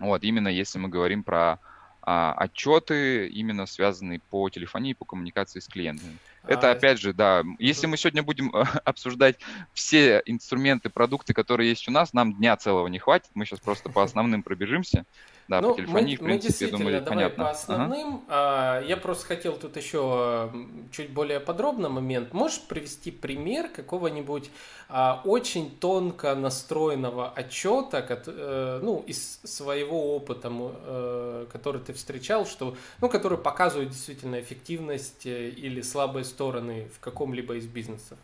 Вот, 0.00 0.24
именно 0.24 0.48
если 0.48 0.80
мы 0.80 0.88
говорим 0.88 1.22
про 1.22 1.60
а, 2.04 2.32
отчеты, 2.32 3.28
именно 3.28 3.66
связанные 3.66 4.18
по 4.18 4.50
телефонии, 4.50 4.92
по 4.92 5.04
коммуникации 5.04 5.60
с 5.60 5.68
клиентами. 5.68 6.18
Это, 6.44 6.70
а, 6.70 6.72
опять 6.72 6.98
же, 6.98 7.12
да, 7.12 7.44
если 7.60 7.86
мы 7.86 7.96
сегодня 7.96 8.24
будем 8.24 8.52
обсуждать 8.84 9.36
все 9.72 10.20
инструменты, 10.26 10.90
продукты, 10.90 11.32
которые 11.32 11.68
есть 11.68 11.86
у 11.86 11.92
нас, 11.92 12.12
нам 12.12 12.34
дня 12.34 12.56
целого 12.56 12.88
не 12.88 12.98
хватит, 12.98 13.30
мы 13.34 13.44
сейчас 13.46 13.60
просто 13.60 13.88
по 13.88 14.02
основным 14.02 14.42
пробежимся. 14.42 15.04
Да, 15.52 15.60
ну, 15.60 15.74
по 15.74 15.76
телефонии, 15.76 16.16
мы, 16.16 16.16
в 16.16 16.24
принципе, 16.24 16.64
мы 16.64 16.78
думали, 16.78 16.98
давай 17.00 17.08
понятно. 17.10 17.44
по 17.44 17.50
основным. 17.50 18.24
Ага. 18.26 18.86
Я 18.86 18.96
просто 18.96 19.26
хотел 19.26 19.52
тут 19.58 19.76
еще 19.76 20.50
чуть 20.92 21.10
более 21.10 21.40
подробно 21.40 21.90
момент. 21.90 22.32
Можешь 22.32 22.62
привести 22.62 23.10
пример 23.10 23.68
какого-нибудь 23.68 24.50
а, 24.88 25.20
очень 25.26 25.70
тонко 25.70 26.34
настроенного 26.34 27.28
отчета, 27.28 28.02
э, 28.08 28.80
ну, 28.82 29.04
из 29.06 29.40
своего 29.44 30.16
опыта, 30.16 30.50
э, 30.50 31.46
который 31.52 31.82
ты 31.82 31.92
встречал, 31.92 32.46
что, 32.46 32.74
ну, 33.02 33.10
который 33.10 33.36
показывает 33.36 33.90
действительно 33.90 34.40
эффективность 34.40 35.26
э, 35.26 35.50
или 35.50 35.82
слабые 35.82 36.24
стороны 36.24 36.88
в 36.96 37.00
каком-либо 37.00 37.56
из 37.56 37.66
бизнесов? 37.66 38.16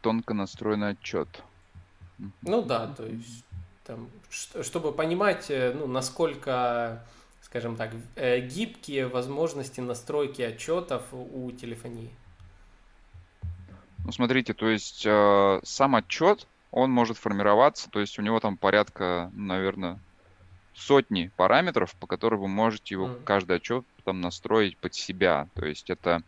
Тонко 0.00 0.32
настроенный 0.32 0.92
отчет. 0.92 1.28
Ну 2.40 2.62
да, 2.62 2.86
то 2.86 3.04
есть 3.04 3.44
там, 3.84 4.08
чтобы 4.30 4.92
понимать, 4.92 5.50
э, 5.50 5.72
ну, 5.74 5.86
насколько, 5.86 7.04
скажем 7.42 7.76
так, 7.76 7.90
э, 8.16 8.40
гибкие 8.40 9.06
возможности 9.06 9.80
настройки 9.80 10.42
отчетов 10.42 11.02
у 11.12 11.50
телефонии. 11.52 12.10
Ну, 14.04 14.12
смотрите, 14.12 14.52
то 14.54 14.68
есть 14.68 15.04
э, 15.06 15.60
сам 15.62 15.96
отчет, 15.96 16.46
он 16.70 16.90
может 16.90 17.16
формироваться, 17.16 17.88
то 17.90 18.00
есть 18.00 18.18
у 18.18 18.22
него 18.22 18.40
там 18.40 18.56
порядка, 18.56 19.30
наверное, 19.34 19.98
сотни 20.74 21.30
параметров, 21.36 21.94
по 22.00 22.06
которым 22.06 22.40
вы 22.40 22.48
можете 22.48 22.94
его, 22.94 23.06
mm. 23.06 23.24
каждый 23.24 23.56
отчет 23.56 23.84
там 24.04 24.20
настроить 24.20 24.76
под 24.76 24.94
себя. 24.94 25.48
То 25.54 25.66
есть 25.66 25.88
это 25.88 26.22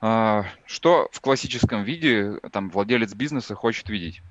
э, 0.00 0.42
что 0.66 1.08
в 1.12 1.20
классическом 1.20 1.84
виде 1.84 2.38
там 2.50 2.70
владелец 2.70 3.14
бизнеса 3.14 3.54
хочет 3.54 3.88
видеть? 3.88 4.22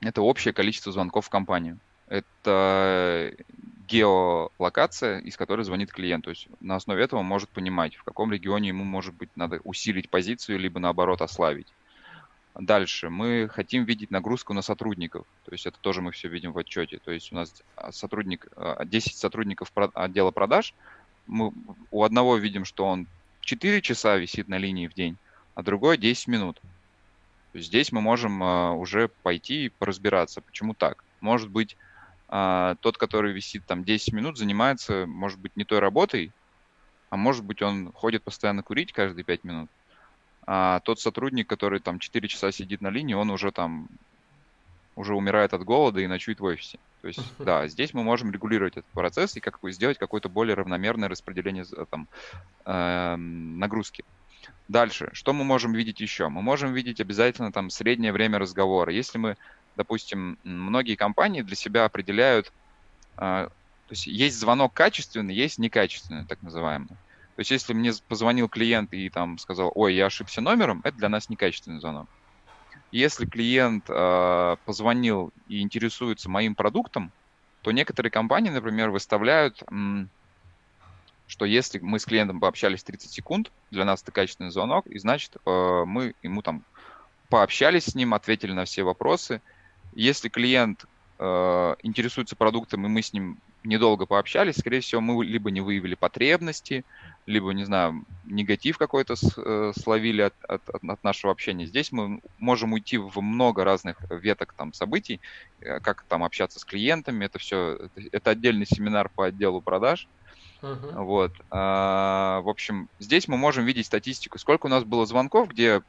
Это 0.00 0.22
общее 0.22 0.52
количество 0.54 0.92
звонков 0.92 1.26
в 1.26 1.30
компанию. 1.30 1.78
Это 2.08 3.34
геолокация, 3.88 5.20
из 5.20 5.36
которой 5.36 5.62
звонит 5.62 5.92
клиент. 5.92 6.24
То 6.24 6.30
есть 6.30 6.48
на 6.60 6.76
основе 6.76 7.02
этого 7.02 7.20
он 7.20 7.26
может 7.26 7.48
понимать, 7.48 7.96
в 7.96 8.04
каком 8.04 8.32
регионе 8.32 8.68
ему, 8.68 8.84
может 8.84 9.14
быть, 9.14 9.30
надо 9.36 9.60
усилить 9.64 10.08
позицию, 10.08 10.58
либо 10.58 10.78
наоборот 10.80 11.22
ослабить. 11.22 11.68
Дальше. 12.54 13.08
Мы 13.08 13.48
хотим 13.48 13.84
видеть 13.84 14.10
нагрузку 14.10 14.52
на 14.52 14.62
сотрудников. 14.62 15.26
То 15.44 15.52
есть 15.52 15.66
это 15.66 15.78
тоже 15.80 16.02
мы 16.02 16.10
все 16.12 16.28
видим 16.28 16.52
в 16.52 16.58
отчете. 16.58 16.98
То 16.98 17.12
есть 17.12 17.32
у 17.32 17.36
нас 17.36 17.62
сотрудник, 17.90 18.48
10 18.84 19.16
сотрудников 19.16 19.70
отдела 19.94 20.30
продаж. 20.30 20.74
Мы 21.26 21.52
у 21.90 22.02
одного 22.02 22.36
видим, 22.36 22.64
что 22.64 22.86
он 22.86 23.06
4 23.42 23.80
часа 23.80 24.16
висит 24.16 24.48
на 24.48 24.58
линии 24.58 24.88
в 24.88 24.94
день, 24.94 25.16
а 25.54 25.62
другой 25.62 25.98
10 25.98 26.26
минут 26.28 26.60
здесь 27.54 27.92
мы 27.92 28.00
можем 28.00 28.42
а, 28.42 28.72
уже 28.72 29.08
пойти 29.08 29.66
и 29.66 29.68
поразбираться, 29.68 30.40
почему 30.40 30.74
так. 30.74 31.04
Может 31.20 31.50
быть, 31.50 31.76
а, 32.28 32.76
тот, 32.80 32.98
который 32.98 33.32
висит 33.32 33.64
там 33.66 33.84
10 33.84 34.12
минут, 34.12 34.38
занимается, 34.38 35.06
может 35.06 35.38
быть, 35.38 35.56
не 35.56 35.64
той 35.64 35.78
работой, 35.78 36.32
а 37.10 37.16
может 37.16 37.44
быть, 37.44 37.62
он 37.62 37.92
ходит 37.92 38.22
постоянно 38.22 38.62
курить 38.62 38.92
каждые 38.92 39.24
5 39.24 39.44
минут. 39.44 39.70
А 40.46 40.80
тот 40.80 41.00
сотрудник, 41.00 41.46
который 41.46 41.80
там 41.80 41.98
4 41.98 42.28
часа 42.28 42.52
сидит 42.52 42.80
на 42.80 42.88
линии, 42.88 43.14
он 43.14 43.30
уже 43.30 43.50
там 43.50 43.88
уже 44.96 45.14
умирает 45.14 45.54
от 45.54 45.62
голода 45.62 46.00
и 46.00 46.06
ночует 46.06 46.40
в 46.40 46.44
офисе. 46.44 46.78
То 47.02 47.08
есть, 47.08 47.20
да, 47.38 47.66
здесь 47.68 47.94
мы 47.94 48.02
можем 48.02 48.30
регулировать 48.30 48.76
этот 48.76 48.90
процесс 48.92 49.36
и 49.36 49.40
как 49.40 49.58
сделать 49.70 49.98
какое-то 49.98 50.28
более 50.28 50.54
равномерное 50.54 51.08
распределение 51.08 51.64
там, 51.90 52.08
э, 52.64 53.16
нагрузки. 53.16 54.04
Дальше, 54.68 55.08
что 55.14 55.32
мы 55.32 55.44
можем 55.44 55.72
видеть 55.72 56.00
еще? 56.00 56.28
Мы 56.28 56.42
можем 56.42 56.74
видеть 56.74 57.00
обязательно 57.00 57.50
там 57.50 57.70
среднее 57.70 58.12
время 58.12 58.38
разговора. 58.38 58.92
Если 58.92 59.16
мы, 59.16 59.36
допустим, 59.76 60.38
многие 60.44 60.94
компании 60.94 61.40
для 61.40 61.56
себя 61.56 61.86
определяют, 61.86 62.52
э, 63.16 63.48
то 63.48 63.92
есть 63.92 64.06
есть 64.06 64.38
звонок 64.38 64.74
качественный, 64.74 65.34
есть 65.34 65.58
некачественный, 65.58 66.26
так 66.26 66.42
называемый. 66.42 66.88
То 66.88 67.40
есть 67.40 67.50
если 67.50 67.72
мне 67.72 67.92
позвонил 68.08 68.48
клиент 68.48 68.92
и 68.92 69.08
там 69.08 69.38
сказал, 69.38 69.72
ой, 69.74 69.94
я 69.94 70.06
ошибся 70.06 70.42
номером, 70.42 70.82
это 70.84 70.98
для 70.98 71.08
нас 71.08 71.30
некачественный 71.30 71.80
звонок. 71.80 72.06
Если 72.92 73.24
клиент 73.24 73.84
э, 73.88 74.56
позвонил 74.66 75.32
и 75.46 75.60
интересуется 75.60 76.28
моим 76.28 76.54
продуктом, 76.54 77.10
то 77.62 77.72
некоторые 77.72 78.10
компании, 78.10 78.50
например, 78.50 78.90
выставляют 78.90 79.62
что 81.28 81.44
если 81.44 81.78
мы 81.78 82.00
с 82.00 82.06
клиентом 82.06 82.40
пообщались 82.40 82.82
30 82.82 83.10
секунд, 83.10 83.52
для 83.70 83.84
нас 83.84 84.02
это 84.02 84.10
качественный 84.10 84.50
звонок, 84.50 84.86
и 84.86 84.98
значит 84.98 85.36
э, 85.44 85.84
мы 85.86 86.14
ему 86.22 86.42
там 86.42 86.64
пообщались 87.28 87.84
с 87.84 87.94
ним, 87.94 88.14
ответили 88.14 88.52
на 88.52 88.64
все 88.64 88.82
вопросы. 88.82 89.42
Если 89.92 90.30
клиент 90.30 90.86
э, 91.18 91.74
интересуется 91.82 92.34
продуктом, 92.34 92.86
и 92.86 92.88
мы 92.88 93.02
с 93.02 93.12
ним 93.12 93.38
недолго 93.62 94.06
пообщались, 94.06 94.56
скорее 94.56 94.80
всего, 94.80 95.02
мы 95.02 95.22
либо 95.22 95.50
не 95.50 95.60
выявили 95.60 95.94
потребности, 95.94 96.86
либо, 97.26 97.50
не 97.50 97.64
знаю, 97.64 98.06
негатив 98.24 98.78
какой-то 98.78 99.14
э, 99.14 99.72
словили 99.78 100.22
от, 100.22 100.34
от, 100.44 100.62
от 100.70 101.04
нашего 101.04 101.30
общения. 101.30 101.66
Здесь 101.66 101.92
мы 101.92 102.22
можем 102.38 102.72
уйти 102.72 102.96
в 102.96 103.20
много 103.20 103.64
разных 103.64 103.98
веток 104.10 104.54
там 104.54 104.72
событий, 104.72 105.20
как 105.60 106.04
там 106.08 106.24
общаться 106.24 106.58
с 106.58 106.64
клиентами, 106.64 107.26
это 107.26 107.38
все, 107.38 107.90
это, 108.12 108.30
отдельный 108.30 108.64
семинар 108.64 109.10
по 109.10 109.26
отделу 109.26 109.60
продаж. 109.60 110.08
Uh-huh. 110.62 111.04
Вот. 111.04 111.32
А, 111.50 112.40
в 112.40 112.48
общем, 112.48 112.88
здесь 112.98 113.28
мы 113.28 113.36
можем 113.36 113.64
видеть 113.64 113.86
статистику, 113.86 114.38
сколько 114.38 114.66
у 114.66 114.68
нас 114.68 114.84
было 114.84 115.06
звонков, 115.06 115.48
где 115.48 115.82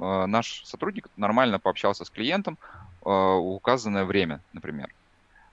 а, 0.00 0.26
наш 0.26 0.62
сотрудник 0.64 1.08
нормально 1.16 1.58
пообщался 1.58 2.04
с 2.04 2.10
клиентом 2.10 2.58
а, 3.04 3.36
указанное 3.36 4.04
время, 4.04 4.42
например. 4.52 4.88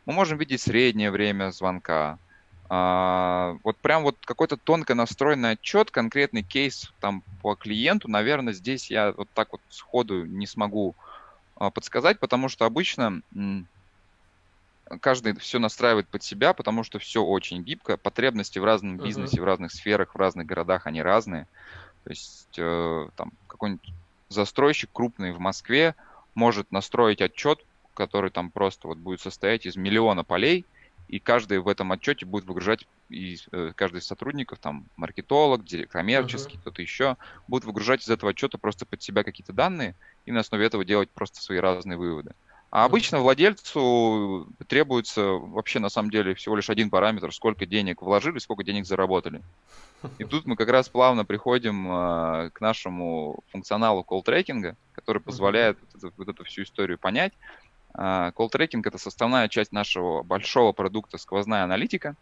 Мы 0.05 0.13
можем 0.13 0.37
видеть 0.37 0.61
среднее 0.61 1.11
время 1.11 1.51
звонка. 1.51 2.17
А, 2.69 3.55
вот 3.63 3.77
прям 3.77 4.03
вот 4.03 4.17
какой-то 4.25 4.57
тонко 4.57 4.93
настроенный 4.93 5.51
отчет, 5.51 5.91
конкретный 5.91 6.43
кейс 6.43 6.91
там 6.99 7.23
по 7.41 7.55
клиенту, 7.55 8.09
наверное, 8.09 8.53
здесь 8.53 8.91
я 8.91 9.13
вот 9.13 9.29
так 9.33 9.53
вот 9.53 9.61
сходу 9.69 10.25
не 10.25 10.45
смогу 10.45 10.95
а, 11.55 11.71
подсказать, 11.71 12.19
потому 12.19 12.49
что 12.49 12.65
обычно 12.65 13.21
каждый 15.01 15.37
все 15.37 15.59
настраивает 15.59 16.07
под 16.07 16.23
себя, 16.23 16.53
потому 16.53 16.83
что 16.83 16.99
все 16.99 17.23
очень 17.23 17.63
гибко. 17.63 17.97
Потребности 17.97 18.59
в 18.59 18.63
разном 18.63 18.97
бизнесе, 18.97 19.37
uh-huh. 19.37 19.41
в 19.41 19.45
разных 19.45 19.71
сферах, 19.71 20.13
в 20.13 20.17
разных 20.17 20.45
городах, 20.45 20.87
они 20.87 21.01
разные. 21.01 21.47
То 22.03 22.09
есть 22.09 22.55
э, 22.57 23.09
там 23.15 23.33
какой-нибудь 23.47 23.93
застройщик 24.29 24.89
крупный 24.91 25.31
в 25.31 25.39
Москве 25.39 25.95
может 26.35 26.71
настроить 26.71 27.21
отчет, 27.21 27.59
который 27.93 28.29
там 28.29 28.51
просто 28.51 28.87
вот 28.87 28.97
будет 28.97 29.21
состоять 29.21 29.65
из 29.65 29.75
миллиона 29.75 30.23
полей, 30.23 30.65
и 31.07 31.19
каждый 31.19 31.59
в 31.59 31.67
этом 31.67 31.91
отчете 31.91 32.25
будет 32.25 32.45
выгружать, 32.45 32.85
и 33.09 33.37
э, 33.51 33.71
каждый 33.75 33.99
из 33.99 34.05
сотрудников, 34.05 34.59
там, 34.59 34.85
маркетолог, 34.97 35.61
коммерческий, 35.89 36.57
uh-huh. 36.57 36.61
кто-то 36.61 36.81
еще, 36.81 37.17
будет 37.47 37.63
выгружать 37.63 38.03
из 38.03 38.09
этого 38.09 38.31
отчета 38.31 38.57
просто 38.57 38.85
под 38.85 39.01
себя 39.01 39.23
какие-то 39.23 39.53
данные, 39.53 39.95
и 40.25 40.31
на 40.31 40.41
основе 40.41 40.65
этого 40.65 40.83
делать 40.85 41.09
просто 41.09 41.41
свои 41.41 41.59
разные 41.59 41.97
выводы. 41.97 42.33
А 42.69 42.83
обычно 42.83 43.19
владельцу 43.19 44.47
требуется 44.67 45.23
вообще 45.23 45.79
на 45.79 45.89
самом 45.89 46.09
деле 46.09 46.35
всего 46.35 46.55
лишь 46.55 46.69
один 46.69 46.89
параметр, 46.89 47.33
сколько 47.33 47.65
денег 47.65 48.01
вложили, 48.01 48.39
сколько 48.39 48.63
денег 48.63 48.85
заработали. 48.85 49.41
И 50.17 50.25
тут 50.25 50.45
мы 50.45 50.55
как 50.57 50.69
раз 50.69 50.89
плавно 50.89 51.23
приходим 51.23 51.89
э, 51.89 52.49
к 52.51 52.59
нашему 52.59 53.39
функционалу 53.51 54.03
колл-трекинга, 54.03 54.75
который 54.91 55.21
позволяет 55.21 55.77
вот 55.81 56.03
эту, 56.03 56.13
вот 56.17 56.27
эту 56.27 56.43
всю 56.43 56.63
историю 56.63 56.99
понять. 56.99 57.33
Э, 57.97 58.31
колл-трекинг 58.35 58.85
это 58.85 58.97
составная 58.97 59.47
часть 59.47 59.71
нашего 59.71 60.21
большого 60.21 60.73
продукта 60.73 61.17
сквозная 61.17 61.63
аналитика. 61.63 62.15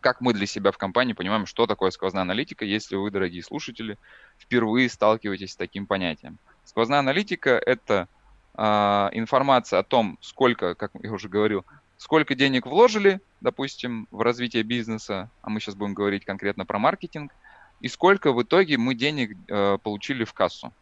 Как 0.00 0.20
мы 0.20 0.32
для 0.32 0.46
себя 0.46 0.70
в 0.70 0.78
компании 0.78 1.14
понимаем, 1.14 1.46
что 1.46 1.66
такое 1.66 1.90
сквозная 1.90 2.22
аналитика, 2.22 2.64
если 2.64 2.94
вы, 2.94 3.10
дорогие 3.10 3.42
слушатели, 3.42 3.98
впервые 4.38 4.88
сталкиваетесь 4.88 5.52
с 5.52 5.56
таким 5.56 5.86
понятием. 5.86 6.38
Сквозная 6.64 7.00
аналитика 7.00 7.60
это 7.66 8.02
а, 8.02 8.17
информация 8.58 9.78
о 9.78 9.84
том, 9.84 10.18
сколько, 10.20 10.74
как 10.74 10.90
я 11.00 11.12
уже 11.12 11.28
говорил, 11.28 11.64
сколько 11.96 12.34
денег 12.34 12.66
вложили, 12.66 13.20
допустим, 13.40 14.08
в 14.10 14.22
развитие 14.22 14.62
бизнеса, 14.62 15.30
а 15.42 15.50
мы 15.50 15.60
сейчас 15.60 15.74
будем 15.74 15.94
говорить 15.94 16.24
конкретно 16.24 16.66
про 16.66 16.78
маркетинг, 16.78 17.32
и 17.80 17.88
сколько 17.88 18.32
в 18.32 18.42
итоге 18.42 18.76
мы 18.76 18.94
денег 18.94 19.36
э, 19.48 19.78
получили 19.82 20.24
в 20.24 20.32
кассу. 20.32 20.72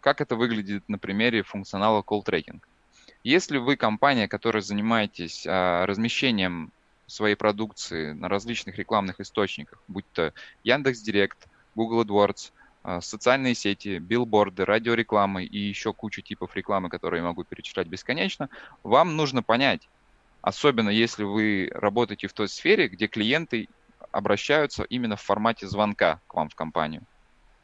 Как 0.00 0.20
это 0.20 0.36
выглядит 0.36 0.88
на 0.88 0.98
примере 0.98 1.42
функционала 1.42 2.02
call 2.02 2.24
tracking. 2.24 2.60
Если 3.24 3.58
вы 3.58 3.76
компания, 3.76 4.28
которая 4.28 4.62
занимаетесь 4.62 5.46
э, 5.46 5.84
размещением 5.84 6.72
своей 7.06 7.34
продукции 7.34 8.12
на 8.12 8.28
различных 8.28 8.78
рекламных 8.78 9.20
источниках, 9.20 9.82
будь 9.88 10.06
то 10.12 10.32
Яндекс.Директ, 10.64 11.48
Google 11.74 12.02
AdWords, 12.02 12.50
а, 12.50 12.61
социальные 13.00 13.54
сети, 13.54 13.98
билборды, 13.98 14.64
радиорекламы 14.64 15.44
и 15.44 15.58
еще 15.58 15.92
кучу 15.92 16.22
типов 16.22 16.56
рекламы, 16.56 16.88
которые 16.88 17.20
я 17.20 17.26
могу 17.26 17.44
перечислять 17.44 17.86
бесконечно, 17.86 18.48
вам 18.82 19.16
нужно 19.16 19.42
понять, 19.42 19.88
особенно 20.40 20.90
если 20.90 21.22
вы 21.22 21.70
работаете 21.72 22.26
в 22.26 22.32
той 22.32 22.48
сфере, 22.48 22.88
где 22.88 23.06
клиенты 23.06 23.68
обращаются 24.10 24.82
именно 24.84 25.16
в 25.16 25.22
формате 25.22 25.66
звонка 25.66 26.20
к 26.26 26.34
вам 26.34 26.48
в 26.48 26.54
компанию. 26.54 27.02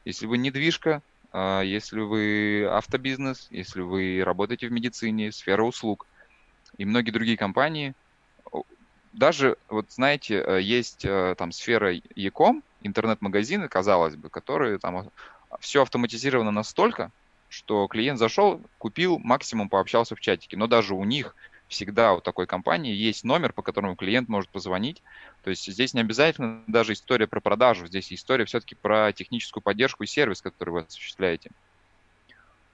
Если 0.04 0.26
вы 0.26 0.38
недвижка, 0.38 1.02
а, 1.32 1.62
если 1.62 2.00
вы 2.00 2.66
автобизнес, 2.70 3.48
если 3.50 3.80
вы 3.80 4.22
работаете 4.24 4.68
в 4.68 4.72
медицине, 4.72 5.32
сфера 5.32 5.62
услуг 5.62 6.06
и 6.78 6.84
многие 6.84 7.10
другие 7.10 7.36
компании, 7.36 7.94
даже, 9.12 9.56
вот 9.68 9.90
знаете, 9.90 10.42
э, 10.46 10.60
есть 10.62 11.04
э, 11.04 11.34
там 11.36 11.50
сфера 11.50 11.92
e-com, 11.92 12.62
интернет-магазины, 12.82 13.68
казалось 13.68 14.16
бы, 14.16 14.28
которые 14.30 14.78
там 14.78 15.10
все 15.60 15.82
автоматизировано 15.82 16.50
настолько, 16.50 17.10
что 17.48 17.86
клиент 17.88 18.18
зашел, 18.18 18.60
купил, 18.78 19.18
максимум 19.18 19.68
пообщался 19.68 20.14
в 20.14 20.20
чатике. 20.20 20.56
Но 20.56 20.66
даже 20.66 20.94
у 20.94 21.04
них 21.04 21.34
всегда 21.68 22.14
у 22.14 22.20
такой 22.20 22.46
компании 22.46 22.94
есть 22.94 23.24
номер, 23.24 23.52
по 23.52 23.62
которому 23.62 23.96
клиент 23.96 24.28
может 24.28 24.50
позвонить. 24.50 25.02
То 25.44 25.50
есть 25.50 25.70
здесь 25.70 25.94
не 25.94 26.00
обязательно 26.00 26.62
даже 26.66 26.94
история 26.94 27.26
про 27.26 27.40
продажу, 27.40 27.86
здесь 27.86 28.12
история 28.12 28.44
все-таки 28.46 28.74
про 28.74 29.12
техническую 29.12 29.62
поддержку 29.62 30.04
и 30.04 30.06
сервис, 30.06 30.40
который 30.40 30.70
вы 30.70 30.80
осуществляете. 30.80 31.50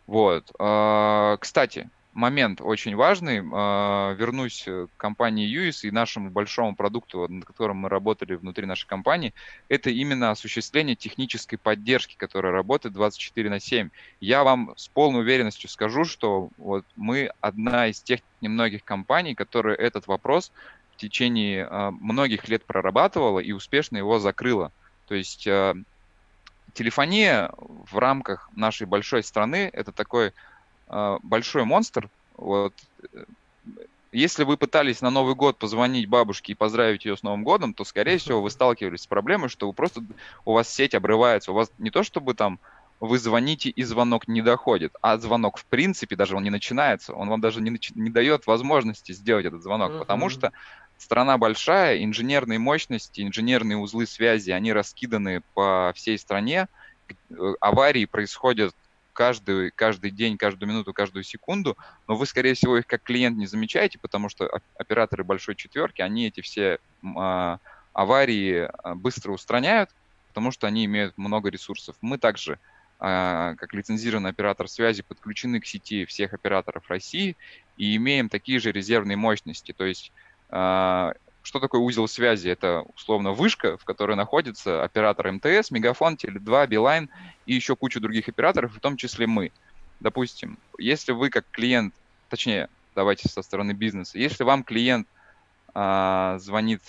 Вот. 0.07 0.53
А, 0.59 1.37
кстати, 1.39 1.91
момент 2.15 2.61
очень 2.61 2.97
важный. 2.97 3.43
А, 3.53 4.15
вернусь 4.15 4.65
к 4.65 4.89
компании 4.97 5.53
UIS 5.53 5.87
и 5.87 5.91
нашему 5.91 6.31
большому 6.31 6.75
продукту, 6.75 7.27
над 7.29 7.45
которым 7.45 7.79
мы 7.79 7.89
работали 7.89 8.35
внутри 8.35 8.67
нашей 8.67 8.87
компании. 8.87 9.35
Это 9.69 9.91
именно 9.91 10.31
осуществление 10.31 10.97
технической 10.97 11.59
поддержки, 11.59 12.15
которая 12.17 12.53
работает 12.53 12.95
24 12.95 13.51
на 13.51 13.61
7. 13.61 13.91
Я 14.21 14.45
вам 14.45 14.73
с 14.77 14.89
полной 14.89 15.21
уверенностью 15.21 15.69
скажу, 15.69 16.05
что 16.05 16.49
вот 16.57 16.85
мы 16.97 17.31
одна 17.41 17.89
из 17.89 18.01
тех 18.01 18.21
немногих 18.41 18.85
компаний, 18.85 19.35
которые 19.35 19.77
этот 19.77 20.07
вопрос 20.07 20.53
в 20.93 20.97
течение 20.97 21.67
а, 21.69 21.91
многих 21.91 22.49
лет 22.49 22.65
прорабатывала 22.65 23.41
и 23.41 23.53
успешно 23.53 23.97
его 23.97 24.19
закрыла. 24.19 24.73
То 25.09 25.15
есть 25.15 25.47
а, 25.47 25.75
телефония 26.75 27.51
в 27.59 27.99
рамках 27.99 28.51
нашей 28.55 28.87
большой 28.87 29.23
страны 29.23 29.71
это 29.73 29.93
такой 29.93 30.33
большой 30.89 31.65
монстр. 31.65 32.09
Вот. 32.37 32.75
Если 34.13 34.45
вы 34.45 34.57
пытались 34.57 35.01
на 35.01 35.11
Новый 35.11 35.35
год 35.35 35.59
позвонить 35.59 36.09
бабушке 36.09 36.53
и 36.53 36.55
поздравить 36.55 37.05
ее 37.05 37.17
с 37.17 37.25
Новым 37.25 37.43
годом, 37.43 37.75
то, 37.75 37.85
скорее 37.85 38.19
всего, 38.19 38.41
вы 38.41 38.51
сталкивались 38.51 39.03
с 39.03 39.07
проблемой, 39.09 39.49
что 39.49 39.67
вы 39.67 39.73
просто 39.73 40.03
у 40.45 40.53
вас 40.53 40.73
сеть 40.73 40.95
обрывается. 40.95 41.51
У 41.51 41.55
вас 41.55 41.73
не 41.79 41.91
то, 41.91 42.05
чтобы 42.05 42.35
там 42.35 42.61
вы 43.01 43.19
звоните 43.19 43.71
и 43.71 43.83
звонок 43.83 44.29
не 44.29 44.41
доходит, 44.41 44.95
а 45.03 45.19
звонок 45.19 45.59
в 45.59 45.65
принципе 45.65 46.17
даже 46.17 46.37
он 46.37 46.45
не 46.45 46.51
начинается, 46.51 47.13
он 47.13 47.29
вам 47.29 47.41
даже 47.41 47.61
не, 47.61 47.71
нач... 47.71 47.91
не 47.95 48.09
дает 48.09 48.47
возможности 48.47 49.13
сделать 49.13 49.47
этот 49.47 49.63
звонок, 49.63 49.93
uh-huh. 49.93 49.99
потому 49.99 50.29
что 50.31 50.53
страна 50.97 51.37
большая, 51.37 52.03
инженерные 52.05 52.59
мощности, 52.59 53.21
инженерные 53.21 53.77
узлы 53.77 54.07
связи, 54.07 54.51
они 54.53 54.73
раскиданы 54.73 55.43
по 55.55 55.93
всей 55.95 56.19
стране, 56.19 56.69
э, 57.09 57.55
аварии 57.61 58.05
происходят 58.05 58.75
каждый, 59.15 59.71
каждый 59.71 60.11
день, 60.11 60.37
каждую 60.37 60.69
минуту, 60.69 60.93
каждую 60.93 61.23
секунду, 61.23 61.79
но 62.07 62.17
вы, 62.17 62.27
скорее 62.27 62.53
всего, 62.55 62.77
их 62.77 62.87
как 62.87 63.03
клиент 63.03 63.39
не 63.39 63.47
замечаете, 63.47 63.99
потому 63.99 64.29
что 64.29 64.51
операторы 64.77 65.25
большой 65.25 65.55
четверки, 65.55 66.03
они 66.03 66.27
эти 66.27 66.43
все 66.43 66.79
э, 67.03 67.59
аварии 67.95 68.69
а, 68.83 68.95
быстро 68.95 69.33
устраняют, 69.33 69.91
потому 70.29 70.51
что 70.51 70.67
они 70.67 70.85
имеют 70.85 71.17
много 71.17 71.49
ресурсов. 71.49 71.97
Мы 72.03 72.19
также, 72.19 72.59
э, 73.01 73.55
как 73.57 73.73
лицензированный 73.73 74.31
оператор 74.31 74.69
связи, 74.69 75.03
подключены 75.03 75.61
к 75.61 75.67
сети 75.67 76.05
всех 76.05 76.35
операторов 76.35 76.91
России 76.91 77.37
и 77.79 77.97
имеем 77.97 78.29
такие 78.29 78.59
же 78.59 78.73
резервные 78.73 79.17
мощности. 79.17 79.73
То 79.73 79.85
есть 79.85 80.13
что 81.45 81.61
такое 81.61 81.81
узел 81.83 82.09
связи? 82.09 82.49
Это 82.49 82.85
условно 82.97 83.33
вышка, 83.33 83.77
в 83.77 83.85
которой 83.85 84.17
находится 84.17 84.83
оператор 84.83 85.31
МТС, 85.31 85.71
Мегафон, 85.71 86.15
Теле2, 86.15 86.67
Билайн 86.67 87.11
и 87.45 87.55
еще 87.55 87.77
куча 87.77 88.01
других 88.01 88.29
операторов, 88.29 88.75
в 88.75 88.81
том 88.81 88.97
числе 88.97 89.27
мы. 89.27 89.53
Допустим, 90.01 90.59
если 90.79 91.13
вы 91.13 91.29
как 91.29 91.45
клиент, 91.51 91.95
точнее, 92.31 92.69
давайте 92.95 93.29
со 93.29 93.43
стороны 93.43 93.73
бизнеса, 93.73 94.19
если 94.19 94.43
вам 94.43 94.65
клиент 94.65 95.07
а, 95.75 96.39
звонит 96.39 96.81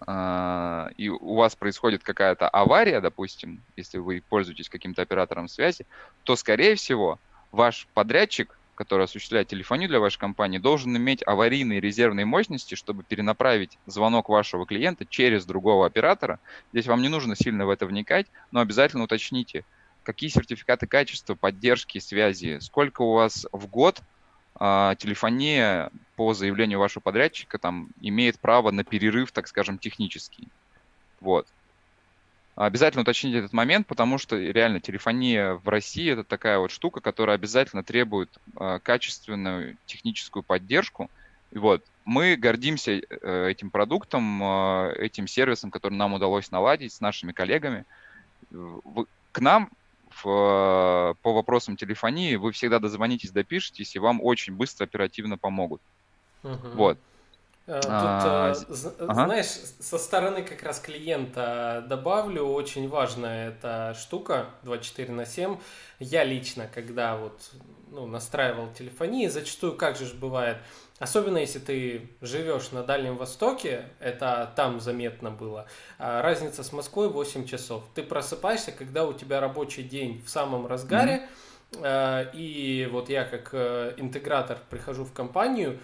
а, 0.00 0.90
и 0.96 1.08
у 1.08 1.34
вас 1.34 1.54
происходит 1.54 2.02
какая-то 2.02 2.48
авария, 2.48 3.00
допустим, 3.00 3.62
если 3.76 3.98
вы 3.98 4.20
пользуетесь 4.28 4.68
каким-то 4.68 5.02
оператором 5.02 5.46
связи, 5.46 5.86
то, 6.24 6.34
скорее 6.34 6.74
всего, 6.74 7.20
ваш 7.52 7.86
подрядчик 7.94 8.58
который 8.78 9.06
осуществляет 9.06 9.48
телефонию 9.48 9.88
для 9.88 9.98
вашей 9.98 10.20
компании, 10.20 10.58
должен 10.58 10.96
иметь 10.96 11.26
аварийные 11.26 11.80
резервные 11.80 12.24
мощности, 12.24 12.76
чтобы 12.76 13.02
перенаправить 13.02 13.76
звонок 13.86 14.28
вашего 14.28 14.66
клиента 14.66 15.04
через 15.04 15.44
другого 15.44 15.84
оператора. 15.84 16.38
Здесь 16.72 16.86
вам 16.86 17.02
не 17.02 17.08
нужно 17.08 17.34
сильно 17.34 17.66
в 17.66 17.70
это 17.70 17.86
вникать, 17.86 18.28
но 18.52 18.60
обязательно 18.60 19.02
уточните, 19.02 19.64
какие 20.04 20.30
сертификаты 20.30 20.86
качества, 20.86 21.34
поддержки, 21.34 21.98
связи, 21.98 22.60
сколько 22.60 23.02
у 23.02 23.14
вас 23.14 23.48
в 23.50 23.66
год 23.66 24.00
а, 24.54 24.94
телефония 24.94 25.90
по 26.14 26.32
заявлению 26.32 26.78
вашего 26.78 27.02
подрядчика 27.02 27.58
там 27.58 27.88
имеет 28.00 28.38
право 28.38 28.70
на 28.70 28.84
перерыв, 28.84 29.32
так 29.32 29.48
скажем, 29.48 29.78
технический. 29.78 30.46
Вот. 31.20 31.48
Обязательно 32.58 33.02
уточните 33.02 33.38
этот 33.38 33.52
момент, 33.52 33.86
потому 33.86 34.18
что 34.18 34.36
реально 34.36 34.80
телефония 34.80 35.54
в 35.54 35.68
России 35.68 36.10
это 36.10 36.24
такая 36.24 36.58
вот 36.58 36.72
штука, 36.72 37.00
которая 37.00 37.36
обязательно 37.36 37.84
требует 37.84 38.30
э, 38.58 38.80
качественную 38.82 39.76
техническую 39.86 40.42
поддержку. 40.42 41.08
И 41.52 41.58
вот 41.58 41.84
мы 42.04 42.34
гордимся 42.34 42.94
э, 42.98 43.48
этим 43.48 43.70
продуктом, 43.70 44.42
э, 44.42 44.94
этим 44.98 45.28
сервисом, 45.28 45.70
который 45.70 45.94
нам 45.94 46.14
удалось 46.14 46.50
наладить 46.50 46.92
с 46.92 47.00
нашими 47.00 47.30
коллегами. 47.30 47.84
К 48.50 49.40
нам 49.40 49.70
в, 50.10 51.14
по 51.22 51.32
вопросам 51.32 51.76
телефонии 51.76 52.34
вы 52.34 52.50
всегда 52.50 52.80
дозвонитесь, 52.80 53.30
допишитесь, 53.30 53.94
и 53.94 54.00
вам 54.00 54.20
очень 54.20 54.56
быстро, 54.56 54.82
оперативно 54.82 55.38
помогут. 55.38 55.80
Uh-huh. 56.42 56.74
Вот. 56.74 56.98
Э, 57.68 57.80
тут, 57.82 57.90
а, 57.90 58.54
э, 58.54 58.90
ага. 59.00 59.24
знаешь, 59.26 59.46
со 59.46 59.98
стороны 59.98 60.42
как 60.42 60.62
раз 60.62 60.80
клиента 60.80 61.84
добавлю, 61.86 62.44
очень 62.44 62.88
важная 62.88 63.50
эта 63.50 63.94
штука 63.94 64.46
24 64.62 65.12
на 65.12 65.26
7. 65.26 65.58
Я 65.98 66.24
лично, 66.24 66.66
когда 66.74 67.16
вот 67.16 67.38
ну, 67.90 68.06
настраивал 68.06 68.72
телефонии, 68.72 69.26
зачастую 69.26 69.76
как 69.76 69.96
же 69.96 70.14
бывает, 70.14 70.56
особенно 70.98 71.36
если 71.36 71.58
ты 71.58 72.08
живешь 72.22 72.72
на 72.72 72.82
Дальнем 72.84 73.18
Востоке, 73.18 73.84
это 74.00 74.50
там 74.56 74.80
заметно 74.80 75.30
было, 75.30 75.66
а 75.98 76.22
разница 76.22 76.64
с 76.64 76.72
Москвой 76.72 77.10
8 77.10 77.46
часов. 77.46 77.84
Ты 77.94 78.02
просыпаешься, 78.02 78.72
когда 78.72 79.04
у 79.04 79.12
тебя 79.12 79.40
рабочий 79.40 79.82
день 79.82 80.22
в 80.24 80.30
самом 80.30 80.66
разгаре, 80.66 81.28
mm-hmm. 81.72 82.30
и 82.32 82.88
вот 82.90 83.10
я 83.10 83.24
как 83.24 83.52
интегратор 83.98 84.58
прихожу 84.70 85.04
в 85.04 85.12
компанию, 85.12 85.78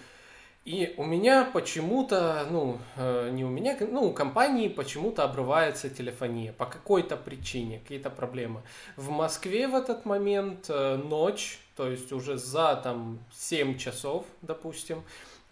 и 0.65 0.95
у 0.97 1.05
меня 1.05 1.45
почему-то, 1.53 2.47
ну, 2.51 2.79
э, 2.97 3.31
не 3.31 3.45
у 3.45 3.49
меня, 3.49 3.77
ну, 3.81 4.05
у 4.05 4.13
компании 4.13 4.69
почему-то 4.69 5.23
обрывается 5.23 5.91
телефония 5.91 6.55
по 6.55 6.65
какой-то 6.65 7.17
причине, 7.17 7.81
какие-то 7.81 8.09
проблемы. 8.09 8.63
В 8.97 9.11
Москве 9.11 9.69
в 9.69 9.75
этот 9.75 10.07
момент 10.07 10.67
э, 10.71 10.97
ночь, 10.97 11.59
то 11.77 11.91
есть 11.91 12.13
уже 12.13 12.39
за 12.39 12.81
там 12.83 13.19
7 13.33 13.77
часов, 13.77 14.25
допустим, 14.41 15.03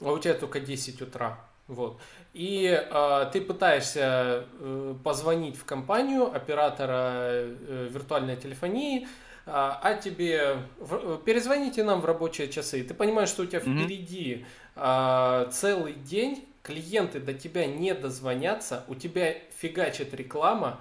а 0.01 0.13
у 0.13 0.19
тебя 0.19 0.33
только 0.33 0.61
10 0.61 1.03
утра. 1.03 1.39
Вот. 1.69 2.01
И 2.33 2.67
э, 2.67 3.31
ты 3.33 3.43
пытаешься 3.43 4.47
э, 4.61 4.95
позвонить 5.05 5.57
в 5.57 5.65
компанию 5.65 6.35
оператора 6.35 7.13
э, 7.25 7.89
виртуальной 7.91 8.37
телефонии, 8.37 9.07
а, 9.45 9.81
а 9.83 9.95
тебе 9.95 10.59
в, 10.79 11.19
перезвоните 11.19 11.83
нам 11.83 12.01
в 12.01 12.05
рабочие 12.05 12.49
часы. 12.49 12.83
Ты 12.85 12.95
понимаешь, 12.95 13.29
что 13.29 13.43
у 13.43 13.47
тебя 13.47 13.59
mm-hmm. 13.59 13.85
впереди 13.85 14.47
а, 14.75 15.49
целый 15.51 15.95
день 15.95 16.47
клиенты 16.63 17.21
до 17.21 17.35
тебя 17.35 17.67
не 17.67 17.95
дозвонятся, 17.95 18.85
у 18.89 18.95
тебя 18.95 19.35
фигачит 19.59 20.15
реклама, 20.15 20.81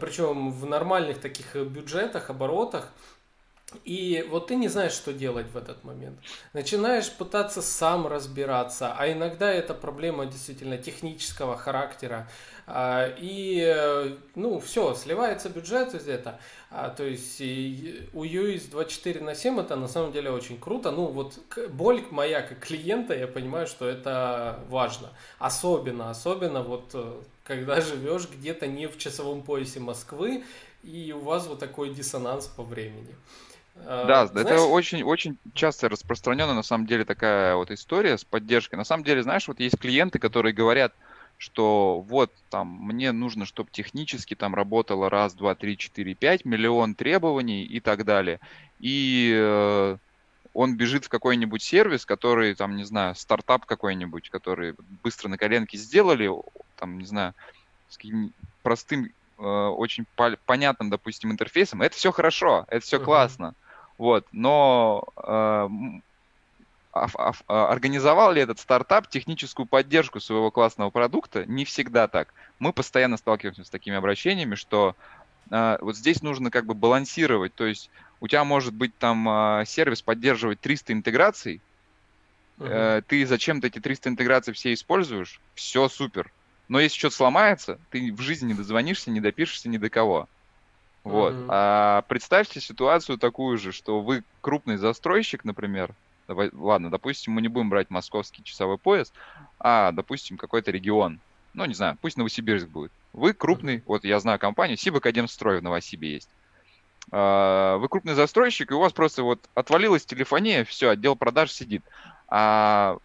причем 0.00 0.50
в 0.50 0.66
нормальных 0.66 1.20
таких 1.20 1.54
бюджетах, 1.54 2.30
оборотах, 2.30 2.92
и 3.84 4.26
вот 4.30 4.46
ты 4.46 4.56
не 4.56 4.68
знаешь, 4.68 4.92
что 4.92 5.12
делать 5.12 5.46
в 5.52 5.56
этот 5.56 5.84
момент. 5.84 6.18
Начинаешь 6.54 7.10
пытаться 7.10 7.60
сам 7.60 8.06
разбираться, 8.06 8.94
а 8.96 9.12
иногда 9.12 9.52
это 9.52 9.74
проблема 9.74 10.24
действительно 10.24 10.78
технического 10.78 11.54
характера. 11.58 12.30
А, 12.66 13.12
и, 13.18 14.16
ну, 14.34 14.58
все, 14.60 14.94
сливается 14.94 15.50
бюджет 15.50 15.92
где-то. 15.92 16.40
А, 16.70 16.88
то 16.88 17.04
есть 17.04 17.40
у 17.40 18.24
UX 18.24 18.70
24 18.70 19.20
на 19.20 19.34
7 19.34 19.60
это 19.60 19.76
на 19.76 19.88
самом 19.88 20.12
деле 20.12 20.30
очень 20.30 20.58
круто. 20.58 20.90
Ну, 20.90 21.06
вот 21.06 21.38
боль 21.68 22.02
моя 22.10 22.40
как 22.40 22.60
клиента, 22.60 23.14
я 23.14 23.26
понимаю, 23.26 23.66
что 23.66 23.86
это 23.86 24.64
важно. 24.68 25.10
Особенно, 25.38 26.08
особенно 26.08 26.62
вот 26.62 26.90
э, 26.94 27.20
когда 27.44 27.82
живешь 27.82 28.28
где-то 28.30 28.66
не 28.66 28.86
в 28.86 28.96
часовом 28.96 29.42
поясе 29.42 29.80
Москвы, 29.80 30.44
и 30.82 31.12
у 31.12 31.20
вас 31.20 31.46
вот 31.46 31.58
такой 31.58 31.92
диссонанс 31.92 32.46
по 32.46 32.62
времени. 32.62 33.14
Да, 33.84 34.26
знаешь... 34.26 34.46
это 34.46 34.62
очень, 34.62 35.02
очень 35.02 35.38
часто 35.54 35.88
распространенная 35.88 36.54
на 36.54 36.62
самом 36.62 36.86
деле 36.86 37.04
такая 37.04 37.54
вот 37.54 37.70
история 37.70 38.18
с 38.18 38.24
поддержкой. 38.24 38.76
На 38.76 38.84
самом 38.84 39.04
деле, 39.04 39.22
знаешь, 39.22 39.48
вот 39.48 39.60
есть 39.60 39.78
клиенты, 39.78 40.18
которые 40.18 40.52
говорят, 40.52 40.92
что 41.38 42.00
вот 42.00 42.32
там 42.50 42.68
мне 42.68 43.12
нужно, 43.12 43.46
чтобы 43.46 43.70
технически 43.70 44.34
там 44.34 44.54
работало 44.54 45.08
раз, 45.08 45.34
два, 45.34 45.54
три, 45.54 45.78
четыре, 45.78 46.14
пять, 46.14 46.44
миллион 46.44 46.94
требований 46.94 47.62
и 47.62 47.80
так 47.80 48.04
далее. 48.04 48.40
И 48.80 49.32
э, 49.34 49.96
он 50.52 50.76
бежит 50.76 51.04
в 51.04 51.08
какой-нибудь 51.08 51.62
сервис, 51.62 52.04
который, 52.04 52.54
там, 52.54 52.76
не 52.76 52.84
знаю, 52.84 53.14
стартап 53.14 53.64
какой-нибудь, 53.64 54.30
который 54.30 54.74
быстро 55.04 55.28
на 55.28 55.38
коленке 55.38 55.78
сделали, 55.78 56.28
там, 56.76 56.98
не 56.98 57.06
знаю, 57.06 57.34
с 57.88 57.98
простым, 58.62 59.12
э, 59.38 59.42
очень 59.42 60.06
понятным, 60.44 60.90
допустим, 60.90 61.30
интерфейсом. 61.30 61.82
Это 61.82 61.94
все 61.94 62.10
хорошо, 62.10 62.66
это 62.68 62.84
все 62.84 62.96
uh-huh. 62.96 63.04
классно. 63.04 63.54
Вот, 63.98 64.26
но 64.30 65.04
э, 65.16 65.68
организовал 67.46 68.32
ли 68.32 68.40
этот 68.40 68.60
стартап 68.60 69.08
техническую 69.08 69.66
поддержку 69.66 70.20
своего 70.20 70.50
классного 70.50 70.90
продукта? 70.90 71.44
Не 71.46 71.64
всегда 71.64 72.08
так. 72.08 72.32
Мы 72.58 72.72
постоянно 72.72 73.16
сталкиваемся 73.16 73.64
с 73.64 73.70
такими 73.70 73.96
обращениями, 73.96 74.54
что 74.54 74.94
э, 75.50 75.78
вот 75.80 75.96
здесь 75.96 76.22
нужно 76.22 76.50
как 76.50 76.66
бы 76.66 76.74
балансировать. 76.74 77.54
То 77.54 77.66
есть 77.66 77.90
у 78.20 78.28
тебя 78.28 78.44
может 78.44 78.72
быть 78.72 78.96
там 78.98 79.28
э, 79.28 79.64
сервис 79.66 80.02
поддерживать 80.02 80.60
300 80.60 80.92
интеграций, 80.92 81.60
uh-huh. 82.58 82.98
э, 82.98 83.02
ты 83.06 83.26
зачем-то 83.26 83.66
эти 83.66 83.80
300 83.80 84.10
интеграций 84.10 84.54
все 84.54 84.72
используешь, 84.72 85.40
все 85.54 85.88
супер. 85.88 86.30
Но 86.68 86.80
если 86.80 86.98
что-то 86.98 87.16
сломается, 87.16 87.78
ты 87.90 88.12
в 88.12 88.20
жизни 88.20 88.48
не 88.48 88.54
дозвонишься, 88.54 89.10
не 89.10 89.20
допишешься 89.20 89.68
ни 89.68 89.78
до 89.78 89.88
кого. 89.88 90.28
Вот. 91.08 91.34
Uh-huh. 91.34 91.46
А 91.48 92.02
представьте 92.08 92.60
ситуацию 92.60 93.18
такую 93.18 93.58
же, 93.58 93.72
что 93.72 94.00
вы 94.00 94.24
крупный 94.40 94.76
застройщик, 94.76 95.44
например, 95.44 95.94
давай, 96.26 96.50
ладно, 96.52 96.90
допустим, 96.90 97.32
мы 97.32 97.42
не 97.42 97.48
будем 97.48 97.70
брать 97.70 97.90
московский 97.90 98.44
часовой 98.44 98.78
пояс, 98.78 99.12
а, 99.58 99.92
допустим, 99.92 100.36
какой-то 100.36 100.70
регион. 100.70 101.18
Ну, 101.54 101.64
не 101.64 101.74
знаю, 101.74 101.96
пусть 102.00 102.16
Новосибирск 102.16 102.68
будет. 102.68 102.92
Вы 103.12 103.32
крупный, 103.32 103.82
вот 103.86 104.04
я 104.04 104.20
знаю 104.20 104.38
компанию, 104.38 104.76
Сибак 104.76 105.06
Строй 105.28 105.60
в 105.60 105.62
Новосибе 105.62 106.12
есть. 106.12 106.28
А, 107.10 107.78
вы 107.78 107.88
крупный 107.88 108.14
застройщик, 108.14 108.70
и 108.70 108.74
у 108.74 108.80
вас 108.80 108.92
просто 108.92 109.22
вот 109.22 109.40
отвалилась 109.54 110.04
телефония, 110.04 110.64
все, 110.64 110.90
отдел 110.90 111.16
продаж 111.16 111.50
сидит. 111.50 111.82
А 112.28 112.98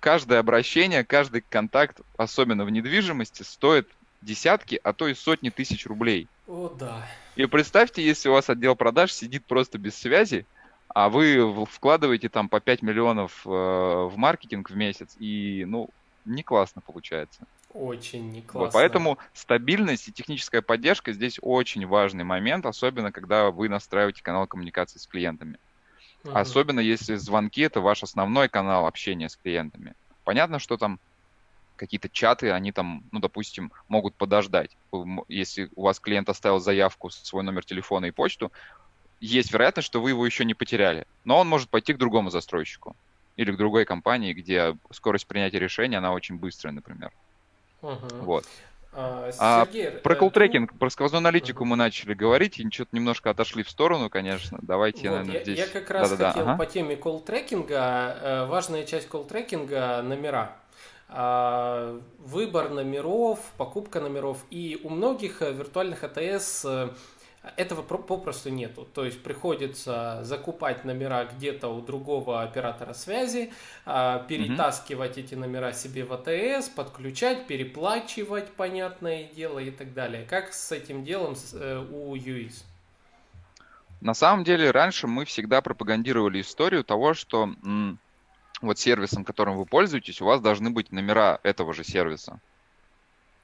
каждое 0.00 0.40
обращение, 0.40 1.04
каждый 1.04 1.42
контакт, 1.48 2.00
особенно 2.16 2.64
в 2.64 2.70
недвижимости, 2.70 3.44
стоит 3.44 3.88
десятки, 4.22 4.80
а 4.82 4.92
то 4.92 5.08
и 5.08 5.14
сотни 5.14 5.50
тысяч 5.50 5.86
рублей. 5.86 6.28
О, 6.46 6.68
да. 6.68 7.06
И 7.36 7.44
представьте, 7.46 8.04
если 8.04 8.28
у 8.28 8.32
вас 8.32 8.48
отдел 8.48 8.76
продаж 8.76 9.12
сидит 9.12 9.44
просто 9.44 9.78
без 9.78 9.96
связи, 9.96 10.46
а 10.88 11.08
вы 11.08 11.66
вкладываете 11.66 12.28
там 12.28 12.48
по 12.48 12.60
5 12.60 12.82
миллионов 12.82 13.42
э, 13.44 13.50
в 13.50 14.14
маркетинг 14.16 14.70
в 14.70 14.76
месяц, 14.76 15.16
и, 15.18 15.64
ну, 15.66 15.90
не 16.24 16.42
классно 16.42 16.80
получается. 16.80 17.46
Очень 17.74 18.30
не 18.32 18.40
классно. 18.40 18.60
Вот, 18.60 18.72
поэтому 18.72 19.18
стабильность 19.34 20.08
и 20.08 20.12
техническая 20.12 20.62
поддержка 20.62 21.12
здесь 21.12 21.38
очень 21.42 21.86
важный 21.86 22.24
момент, 22.24 22.64
особенно 22.64 23.12
когда 23.12 23.50
вы 23.50 23.68
настраиваете 23.68 24.22
канал 24.22 24.46
коммуникации 24.46 24.98
с 24.98 25.06
клиентами. 25.06 25.58
Uh-huh. 26.24 26.32
Особенно 26.32 26.80
если 26.80 27.16
звонки 27.16 27.60
это 27.60 27.80
ваш 27.80 28.02
основной 28.02 28.48
канал 28.48 28.86
общения 28.86 29.28
с 29.28 29.36
клиентами. 29.36 29.94
Понятно, 30.24 30.58
что 30.58 30.78
там 30.78 30.98
какие-то 31.76 32.08
чаты, 32.08 32.50
они 32.50 32.72
там, 32.72 33.04
ну, 33.12 33.20
допустим, 33.20 33.72
могут 33.88 34.14
подождать. 34.14 34.76
Если 35.28 35.70
у 35.76 35.82
вас 35.82 36.00
клиент 36.00 36.28
оставил 36.28 36.58
заявку, 36.58 37.10
свой 37.10 37.42
номер 37.42 37.64
телефона 37.64 38.06
и 38.06 38.10
почту, 38.10 38.50
есть 39.20 39.52
вероятность, 39.52 39.86
что 39.86 40.00
вы 40.00 40.10
его 40.10 40.26
еще 40.26 40.44
не 40.44 40.54
потеряли. 40.54 41.06
Но 41.24 41.38
он 41.38 41.48
может 41.48 41.68
пойти 41.68 41.94
к 41.94 41.98
другому 41.98 42.30
застройщику 42.30 42.96
или 43.36 43.52
к 43.52 43.56
другой 43.56 43.84
компании, 43.84 44.32
где 44.32 44.76
скорость 44.90 45.26
принятия 45.26 45.58
решения, 45.58 45.98
она 45.98 46.12
очень 46.12 46.36
быстрая, 46.36 46.72
например. 46.72 47.12
Угу. 47.82 48.08
Вот. 48.22 48.46
А, 48.98 49.66
Сергей, 49.66 49.88
а, 49.88 49.90
про 49.98 50.14
э, 50.14 50.18
колл-трекинг, 50.18 50.78
про 50.78 50.88
сквозную 50.88 51.18
аналитику 51.18 51.60
угу. 51.60 51.70
мы 51.70 51.76
начали 51.76 52.14
говорить, 52.14 52.58
и 52.58 52.70
что-то 52.70 52.96
немножко 52.96 53.28
отошли 53.28 53.62
в 53.62 53.68
сторону, 53.68 54.08
конечно. 54.08 54.58
Давайте, 54.62 55.10
вот, 55.10 55.16
наверное, 55.16 55.34
я, 55.34 55.42
здесь... 55.42 55.58
Я 55.58 55.66
как 55.66 55.90
раз 55.90 56.10
Да-да-да. 56.10 56.30
хотел 56.30 56.48
ага. 56.48 56.58
по 56.58 56.66
теме 56.66 56.96
колл-трекинга. 56.96 58.18
Э, 58.22 58.46
важная 58.46 58.86
часть 58.86 59.08
колл-трекинга– 59.08 60.00
номера. 60.02 60.56
А, 61.08 62.00
выбор 62.18 62.70
номеров, 62.70 63.40
покупка 63.56 64.00
номеров. 64.00 64.44
И 64.50 64.80
у 64.82 64.90
многих 64.90 65.42
э, 65.42 65.52
виртуальных 65.52 66.04
АТС 66.04 66.66
этого 67.56 67.82
попросту 67.82 68.50
нету. 68.50 68.86
То 68.92 69.04
есть 69.04 69.22
приходится 69.22 70.20
закупать 70.22 70.84
номера 70.84 71.24
где-то 71.24 71.68
у 71.68 71.80
другого 71.80 72.42
оператора 72.42 72.92
связи, 72.92 73.52
а, 73.84 74.24
перетаскивать 74.28 75.18
эти 75.18 75.34
номера 75.34 75.72
себе 75.72 76.04
в 76.04 76.12
АТС, 76.12 76.68
подключать, 76.70 77.46
переплачивать, 77.46 78.50
понятное 78.52 79.24
дело, 79.24 79.60
и 79.60 79.70
так 79.70 79.94
далее. 79.94 80.26
Как 80.28 80.52
с 80.52 80.72
этим 80.72 81.04
делом 81.04 81.36
э, 81.52 81.84
у 81.90 82.14
ЮИС? 82.16 82.64
На 84.00 84.14
самом 84.14 84.44
деле, 84.44 84.70
раньше 84.70 85.06
мы 85.06 85.24
всегда 85.24 85.60
пропагандировали 85.62 86.40
историю 86.40 86.84
того, 86.84 87.14
что 87.14 87.48
вот 88.62 88.78
сервисом, 88.78 89.24
которым 89.24 89.56
вы 89.56 89.66
пользуетесь, 89.66 90.20
у 90.20 90.24
вас 90.24 90.40
должны 90.40 90.70
быть 90.70 90.92
номера 90.92 91.40
этого 91.42 91.74
же 91.74 91.84
сервиса. 91.84 92.40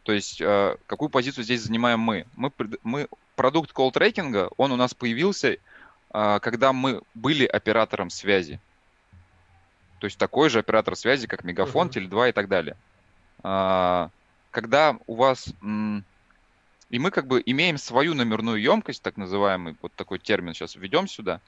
То 0.05 0.13
есть, 0.13 0.41
э, 0.41 0.77
какую 0.87 1.09
позицию 1.11 1.45
здесь 1.45 1.63
занимаем 1.63 2.01
мы? 2.01 2.27
Мы, 2.35 2.51
мы 2.83 3.09
продукт 3.37 3.73
колл-трекинга, 3.73 4.51
он 4.57 4.73
у 4.73 4.77
нас 4.77 4.95
появился, 4.95 5.57
э, 6.13 6.39
когда 6.41 6.73
мы 6.73 7.03
были 7.15 7.45
оператором 7.45 8.11
связи. 8.11 8.61
То 10.01 10.07
есть 10.07 10.19
такой 10.19 10.51
же 10.51 10.59
оператор 10.59 10.97
связи, 10.97 11.29
как 11.29 11.45
Мегафон, 11.45 11.87
uh-huh. 11.89 12.09
Теле2 12.09 12.31
и 12.31 12.33
так 12.33 12.49
далее. 12.49 12.77
Э, 13.45 14.09
когда 14.51 14.99
у 15.07 15.15
вас... 15.15 15.53
М- 15.63 16.05
и 16.91 16.99
мы 16.99 17.11
как 17.11 17.27
бы 17.27 17.43
имеем 17.47 17.79
свою 17.79 18.13
номерную 18.13 18.61
емкость, 18.61 19.03
так 19.03 19.17
называемый, 19.17 19.77
вот 19.81 19.93
такой 19.95 20.19
термин 20.19 20.53
сейчас 20.53 20.77
введем 20.77 21.09
сюда. 21.09 21.41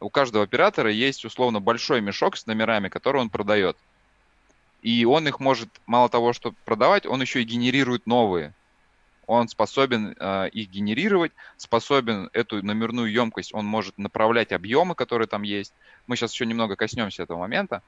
У 0.00 0.10
каждого 0.10 0.44
оператора 0.44 0.90
есть 0.90 1.24
условно 1.24 1.60
большой 1.60 2.00
мешок 2.00 2.36
с 2.36 2.46
номерами, 2.46 2.88
который 2.88 3.20
он 3.20 3.30
продает. 3.30 3.76
И 4.82 5.04
он 5.04 5.28
их 5.28 5.38
может, 5.38 5.68
мало 5.86 6.08
того, 6.08 6.32
что 6.32 6.52
продавать, 6.64 7.06
он 7.06 7.20
еще 7.20 7.40
и 7.40 7.44
генерирует 7.44 8.06
новые. 8.06 8.52
Он 9.28 9.48
способен 9.48 10.16
э, 10.18 10.48
их 10.48 10.68
генерировать, 10.68 11.32
способен 11.56 12.28
эту 12.32 12.64
номерную 12.64 13.10
емкость, 13.10 13.54
он 13.54 13.64
может 13.64 13.96
направлять 13.96 14.50
объемы, 14.52 14.96
которые 14.96 15.28
там 15.28 15.42
есть. 15.42 15.72
Мы 16.08 16.16
сейчас 16.16 16.32
еще 16.32 16.44
немного 16.44 16.74
коснемся 16.74 17.22
этого 17.22 17.38
момента. 17.38 17.82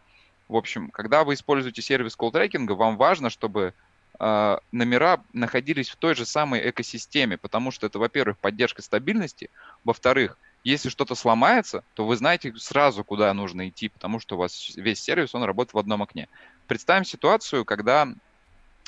В 0.49 0.55
общем, 0.55 0.91
когда 0.91 1.25
вы 1.25 1.35
используете 1.35 1.83
сервис 1.83 2.17
колл-трекинга, 2.17 2.75
вам 2.75 2.97
важно, 2.97 3.31
чтобы 3.31 3.75
э, 4.21 4.59
номера 4.71 5.23
находились 5.33 5.89
в 5.89 5.97
той 5.97 6.15
же 6.15 6.25
самой 6.25 6.71
экосистеме, 6.71 7.37
потому 7.37 7.73
что 7.73 7.87
это, 7.87 7.99
во-первых, 7.99 8.39
поддержка 8.39 8.83
стабильности, 8.83 9.51
во-вторых, 9.85 10.39
если 10.65 10.89
что-то 10.89 11.15
сломается, 11.15 11.85
то 11.93 12.07
вы 12.07 12.17
знаете 12.17 12.55
сразу, 12.57 13.05
куда 13.05 13.33
нужно 13.35 13.69
идти, 13.69 13.91
потому 13.91 14.19
что 14.19 14.37
у 14.37 14.39
вас 14.39 14.73
весь 14.77 15.01
сервис, 15.01 15.35
он 15.35 15.45
работает 15.45 15.75
в 15.75 15.79
одном 15.79 16.03
окне. 16.03 16.27
Представим 16.67 17.05
ситуацию, 17.05 17.67
когда 17.67 18.09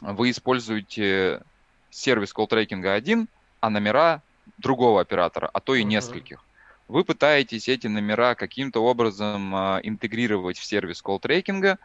вы 0.01 0.31
используете 0.31 1.43
сервис 1.91 2.33
колл-трекинга 2.33 2.95
один, 2.95 3.29
а 3.61 3.69
номера 3.69 4.23
другого 4.59 5.03
оператора, 5.03 5.51
а 5.53 5.61
то 5.61 5.75
и 5.75 5.83
uh-huh. 5.83 5.85
нескольких. 5.85 6.43
Вы 6.89 7.05
пытаетесь 7.05 7.69
эти 7.69 7.89
номера 7.89 8.35
каким-то 8.35 8.83
образом 8.83 9.55
э, 9.55 9.81
интегрировать 9.83 10.57
в 10.57 10.65
сервис 10.65 11.03
колл-трекинга. 11.03 11.79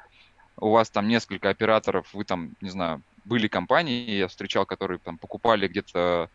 У 0.58 0.70
вас 0.70 0.90
там 0.90 1.08
несколько 1.08 1.50
операторов, 1.50 2.14
вы 2.14 2.24
там, 2.24 2.52
не 2.62 2.70
знаю, 2.70 3.02
были 3.26 3.48
компании, 3.48 4.12
я 4.12 4.28
встречал, 4.28 4.66
которые 4.66 5.00
там 5.00 5.18
покупали 5.18 5.68
где-то 5.68 6.30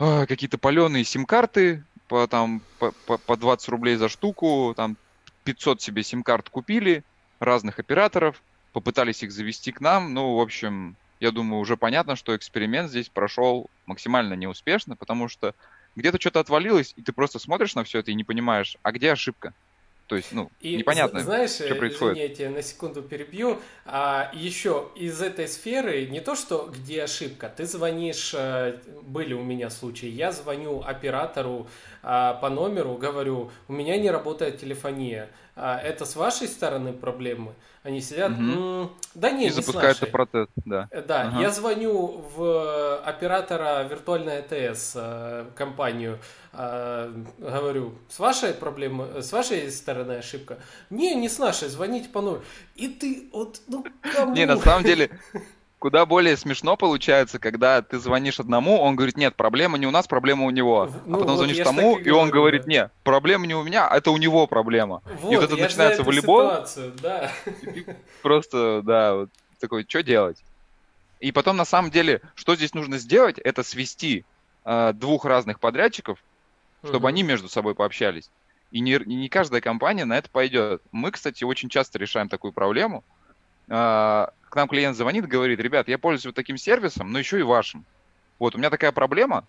э, 0.00 0.26
какие-то 0.26 0.58
паленые 0.58 1.04
сим-карты 1.04 1.84
по, 2.10 2.26
там, 2.26 2.60
по, 2.80 2.90
по, 3.06 3.18
по 3.18 3.36
20 3.36 3.68
рублей 3.68 3.94
за 3.94 4.08
штуку, 4.08 4.74
там 4.76 4.96
500 5.44 5.80
себе 5.80 6.02
сим-карт 6.02 6.50
купили, 6.50 7.04
разных 7.38 7.78
операторов, 7.78 8.42
попытались 8.72 9.22
их 9.22 9.30
завести 9.30 9.70
к 9.70 9.80
нам. 9.80 10.12
Ну, 10.12 10.34
в 10.34 10.40
общем, 10.40 10.96
я 11.20 11.30
думаю, 11.30 11.60
уже 11.60 11.76
понятно, 11.76 12.16
что 12.16 12.34
эксперимент 12.34 12.90
здесь 12.90 13.08
прошел 13.08 13.70
максимально 13.86 14.34
неуспешно, 14.34 14.96
потому 14.96 15.28
что 15.28 15.54
где-то 15.94 16.20
что-то 16.20 16.40
отвалилось, 16.40 16.94
и 16.96 17.02
ты 17.02 17.12
просто 17.12 17.38
смотришь 17.38 17.76
на 17.76 17.84
все 17.84 18.00
это 18.00 18.10
и 18.10 18.14
не 18.14 18.24
понимаешь, 18.24 18.76
а 18.82 18.90
где 18.90 19.12
ошибка? 19.12 19.54
То 20.10 20.16
есть, 20.16 20.32
ну, 20.32 20.50
и, 20.60 20.74
непонятно, 20.74 21.20
знаешь, 21.20 21.52
что 21.52 21.72
происходит. 21.76 22.16
Извини, 22.16 22.28
я 22.30 22.34
тебя 22.34 22.50
на 22.50 22.62
секунду 22.62 23.00
перебью. 23.00 23.60
А, 23.86 24.28
еще 24.34 24.88
из 24.96 25.22
этой 25.22 25.46
сферы 25.46 26.04
не 26.06 26.20
то, 26.20 26.34
что 26.34 26.68
где 26.74 27.04
ошибка. 27.04 27.48
Ты 27.56 27.64
звонишь, 27.64 28.34
э, 28.36 28.76
были 29.02 29.34
у 29.34 29.42
меня 29.44 29.70
случаи, 29.70 30.08
я 30.08 30.32
звоню 30.32 30.82
оператору 30.84 31.68
а, 32.02 32.34
по 32.34 32.48
номеру, 32.50 32.96
говорю, 32.96 33.52
у 33.68 33.72
меня 33.72 33.96
не 33.98 34.10
работает 34.10 34.58
телефония. 34.60 35.28
а, 35.62 35.78
это 35.78 36.06
с 36.06 36.16
вашей 36.16 36.48
стороны 36.48 36.92
проблемы. 36.94 37.52
Они 37.82 38.00
сидят, 38.00 38.30
Мгм. 38.32 38.82
«М, 38.82 38.90
да 39.14 39.30
не, 39.30 39.42
И 39.42 39.46
не 39.46 39.50
запускается 39.50 40.02
нашей». 40.04 40.12
протест, 40.12 40.50
да. 40.64 40.88
Э, 40.90 41.02
Да, 41.02 41.22
Ага. 41.22 41.40
я 41.40 41.50
звоню 41.50 42.24
в 42.34 42.98
оператора 43.04 43.82
виртуальной 43.84 44.38
АТС 44.38 44.92
э, 44.96 45.46
компанию, 45.54 46.18
э, 46.52 47.12
говорю, 47.38 47.94
с 48.08 48.18
вашей 48.18 48.52
проблемы, 48.52 49.22
с 49.22 49.32
вашей 49.32 49.70
стороны 49.70 50.12
ошибка? 50.12 50.58
Не, 50.90 51.14
не 51.14 51.28
с 51.28 51.38
нашей, 51.38 51.68
звоните 51.68 52.08
по 52.08 52.20
номеру. 52.20 52.42
И 52.76 52.88
ты 52.88 53.28
вот, 53.32 53.60
ну 53.68 53.84
кому? 54.14 54.34
Не, 54.34 54.46
на 54.46 54.58
самом 54.58 54.84
деле, 54.84 55.10
куда 55.80 56.06
более 56.06 56.36
смешно 56.36 56.76
получается, 56.76 57.38
когда 57.38 57.82
ты 57.82 57.98
звонишь 57.98 58.38
одному, 58.38 58.80
он 58.80 58.94
говорит, 58.94 59.16
нет, 59.16 59.34
проблема 59.34 59.78
не 59.78 59.86
у 59.86 59.90
нас, 59.90 60.06
проблема 60.06 60.44
у 60.44 60.50
него. 60.50 60.82
А 60.82 60.90
ну 61.06 61.18
потом 61.18 61.36
вот 61.36 61.38
звонишь 61.38 61.64
тому, 61.64 61.98
и 61.98 62.04
и 62.04 62.10
он 62.10 62.30
говорит, 62.30 62.66
нет, 62.66 62.92
проблема 63.02 63.46
не 63.46 63.54
у 63.54 63.64
меня, 63.64 63.88
а 63.88 63.96
это 63.96 64.10
у 64.10 64.16
него 64.16 64.46
проблема. 64.46 65.02
Вот, 65.20 65.32
и 65.32 65.36
вот 65.36 65.44
это 65.44 65.56
начинается 65.56 66.04
волейбол. 66.04 66.42
ситуацию, 66.42 66.92
да. 67.02 67.32
Просто, 68.22 68.82
да, 68.84 69.14
вот 69.14 69.30
такой, 69.58 69.84
что 69.88 70.02
делать? 70.02 70.42
И 71.20 71.32
потом, 71.32 71.56
на 71.56 71.64
самом 71.64 71.90
деле, 71.90 72.22
что 72.34 72.56
здесь 72.56 72.74
нужно 72.74 72.98
сделать, 72.98 73.38
это 73.38 73.62
свести 73.62 74.24
э, 74.64 74.92
двух 74.94 75.24
разных 75.24 75.60
подрядчиков, 75.60 76.18
чтобы 76.84 77.08
они 77.08 77.22
между 77.22 77.48
собой 77.48 77.74
пообщались. 77.74 78.30
И 78.70 78.80
не, 78.80 78.92
и 78.92 79.14
не 79.14 79.28
каждая 79.28 79.60
компания 79.60 80.04
на 80.04 80.16
это 80.16 80.30
пойдет. 80.30 80.82
Мы, 80.92 81.10
кстати, 81.10 81.44
очень 81.44 81.68
часто 81.68 81.98
решаем 81.98 82.28
такую 82.28 82.52
проблему. 82.52 83.04
А, 83.68 84.32
К 84.48 84.56
нам 84.56 84.68
клиент 84.68 84.96
звонит, 84.96 85.26
говорит, 85.26 85.60
ребят, 85.60 85.88
я 85.88 85.98
пользуюсь 85.98 86.26
вот 86.26 86.34
таким 86.34 86.56
сервисом, 86.56 87.10
но 87.10 87.18
еще 87.18 87.38
и 87.38 87.42
вашим. 87.42 87.84
Вот, 88.38 88.54
у 88.54 88.58
меня 88.58 88.70
такая 88.70 88.92
проблема, 88.92 89.44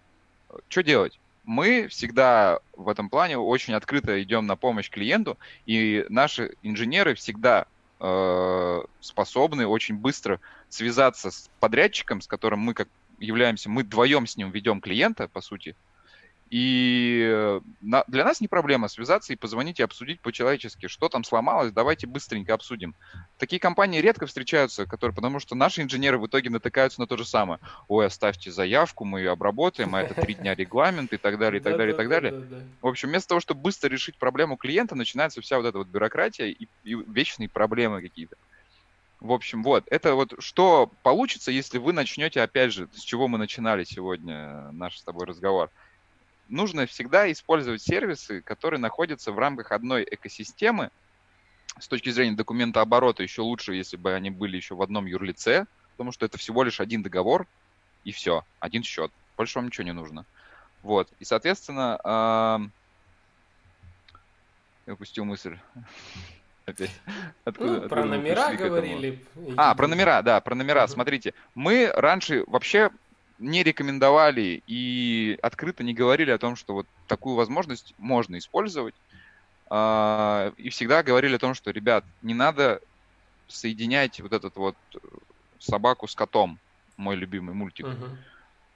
что 0.68 0.84
делать? 0.84 1.20
Мы 1.44 1.88
всегда 1.88 2.60
в 2.76 2.88
этом 2.90 3.10
плане 3.10 3.38
очень 3.38 3.74
открыто 3.74 4.22
идем 4.22 4.46
на 4.46 4.56
помощь 4.56 4.90
клиенту, 4.90 5.38
и 5.66 6.06
наши 6.10 6.56
инженеры 6.62 7.16
всегда 7.16 7.66
э, 8.00 8.82
способны 9.00 9.66
очень 9.66 9.96
быстро 9.96 10.40
связаться 10.70 11.32
с 11.32 11.50
подрядчиком, 11.60 12.22
с 12.22 12.28
которым 12.28 12.60
мы 12.60 12.74
как 12.74 12.90
являемся, 13.20 13.70
мы 13.70 13.84
вдвоем 13.84 14.28
с 14.28 14.38
ним 14.38 14.52
ведем 14.52 14.82
клиента, 14.82 15.28
по 15.28 15.42
сути, 15.42 15.76
и 16.52 17.22
э, 17.26 17.62
на- 17.82 18.06
для 18.08 18.26
нас 18.26 18.42
не 18.42 18.48
проблема 18.50 18.90
связаться 18.90 19.34
и 19.34 19.38
позвонить 19.38 19.80
и 19.80 19.84
обсудить 19.84 20.22
по-человечески, 20.22 20.88
что 20.88 21.10
там 21.10 21.24
сломалось, 21.24 21.72
давайте 21.74 22.08
быстренько 22.08 22.54
обсудим. 22.54 22.96
Такие 23.38 23.60
компании 23.60 24.02
редко 24.02 24.28
встречаются, 24.28 24.86
которые, 24.86 25.16
потому 25.16 25.40
что 25.40 25.56
наши 25.56 25.82
инженеры 25.82 26.20
в 26.20 26.28
итоге 26.28 26.52
натыкаются 26.52 27.02
на 27.02 27.08
то 27.08 27.18
же 27.18 27.26
самое. 27.26 27.60
Ой, 27.88 28.06
оставьте 28.08 28.52
заявку, 28.52 29.06
мы 29.06 29.22
ее 29.22 29.32
обработаем, 29.32 29.96
а 29.96 30.02
это 30.02 30.16
три 30.16 30.36
дня 30.36 30.56
регламент 30.56 31.14
и 31.14 31.18
так 31.18 31.40
далее, 31.40 31.60
и 31.60 31.64
так 31.64 31.76
далее, 31.78 31.94
и 31.94 31.96
так 31.96 32.10
далее. 32.10 32.34
В 32.82 32.88
общем, 32.88 33.10
вместо 33.10 33.30
того, 33.30 33.42
чтобы 33.42 33.62
быстро 33.62 33.90
решить 33.90 34.18
проблему 34.20 34.58
клиента, 34.58 34.96
начинается 34.96 35.42
вся 35.42 35.58
вот 35.58 35.66
эта 35.68 35.78
вот 35.80 35.88
бюрократия 35.88 36.50
и, 36.52 36.68
и 36.84 36.96
вечные 36.96 37.50
проблемы 37.50 38.02
какие-то. 38.02 38.36
В 39.20 39.32
общем, 39.32 39.64
вот, 39.64 39.84
это 39.92 40.16
вот 40.16 40.34
что 40.40 40.92
получится, 41.04 41.52
если 41.52 41.78
вы 41.78 41.94
начнете, 41.94 42.42
опять 42.42 42.74
же, 42.74 42.90
с 42.92 43.00
чего 43.02 43.28
мы 43.28 43.38
начинали 43.38 43.84
сегодня 43.84 44.72
наш 44.72 44.98
с 44.98 45.04
тобой 45.04 45.26
разговор. 45.28 45.72
Нужно 46.52 46.86
всегда 46.86 47.32
использовать 47.32 47.82
сервисы, 47.82 48.42
которые 48.42 48.78
находятся 48.82 49.32
в 49.32 49.40
рамках 49.40 49.72
одной 49.72 50.06
экосистемы. 50.12 50.90
С 51.80 51.88
точки 51.88 52.10
зрения 52.10 52.36
документа 52.36 52.82
оборота 52.82 53.24
еще 53.24 53.42
лучше, 53.42 53.74
если 53.74 53.96
бы 53.96 54.14
они 54.14 54.32
были 54.32 54.58
еще 54.58 54.76
в 54.76 54.82
одном 54.82 55.06
юрлице, 55.06 55.66
потому 55.94 56.12
что 56.12 56.26
это 56.26 56.38
всего 56.38 56.64
лишь 56.64 56.82
один 56.82 57.04
договор, 57.04 57.48
и 58.04 58.12
все, 58.12 58.44
один 58.60 58.84
счет. 58.84 59.14
Больше 59.38 59.60
вам 59.60 59.68
ничего 59.68 59.86
не 59.86 59.94
нужно. 59.94 60.26
Вот. 60.84 61.08
И, 61.20 61.24
соответственно, 61.24 62.70
я 64.86 64.94
упустил 64.94 65.24
мысль. 65.24 65.58
Опять. 66.66 66.92
Откуда- 67.46 67.82
Ну, 67.84 67.88
про 67.88 68.04
номера 68.04 68.54
говорили. 68.56 69.24
А, 69.56 69.74
про 69.74 69.88
номера, 69.88 70.22
да, 70.22 70.42
про 70.42 70.54
номера. 70.54 70.86
Смотрите, 70.88 71.34
мы 71.56 71.90
раньше 71.96 72.44
вообще 72.48 72.90
не 73.42 73.64
рекомендовали 73.64 74.64
и 74.68 75.38
открыто 75.42 75.84
не 75.84 75.94
говорили 75.94 76.32
о 76.32 76.38
том, 76.38 76.56
что 76.56 76.74
вот 76.74 76.88
такую 77.08 77.36
возможность 77.36 77.94
можно 77.98 78.38
использовать. 78.38 78.96
А, 79.70 80.54
И 80.58 80.70
всегда 80.70 81.02
говорили 81.04 81.36
о 81.36 81.40
том, 81.40 81.54
что, 81.54 81.72
ребят, 81.72 82.06
не 82.22 82.34
надо 82.34 82.82
соединять 83.48 84.22
вот 84.22 84.32
этот 84.32 84.56
вот 84.56 84.76
э, 84.94 85.00
собаку 85.60 86.08
с 86.08 86.16
котом, 86.16 86.60
мой 86.98 87.16
любимый 87.16 87.54
мультик. 87.56 87.86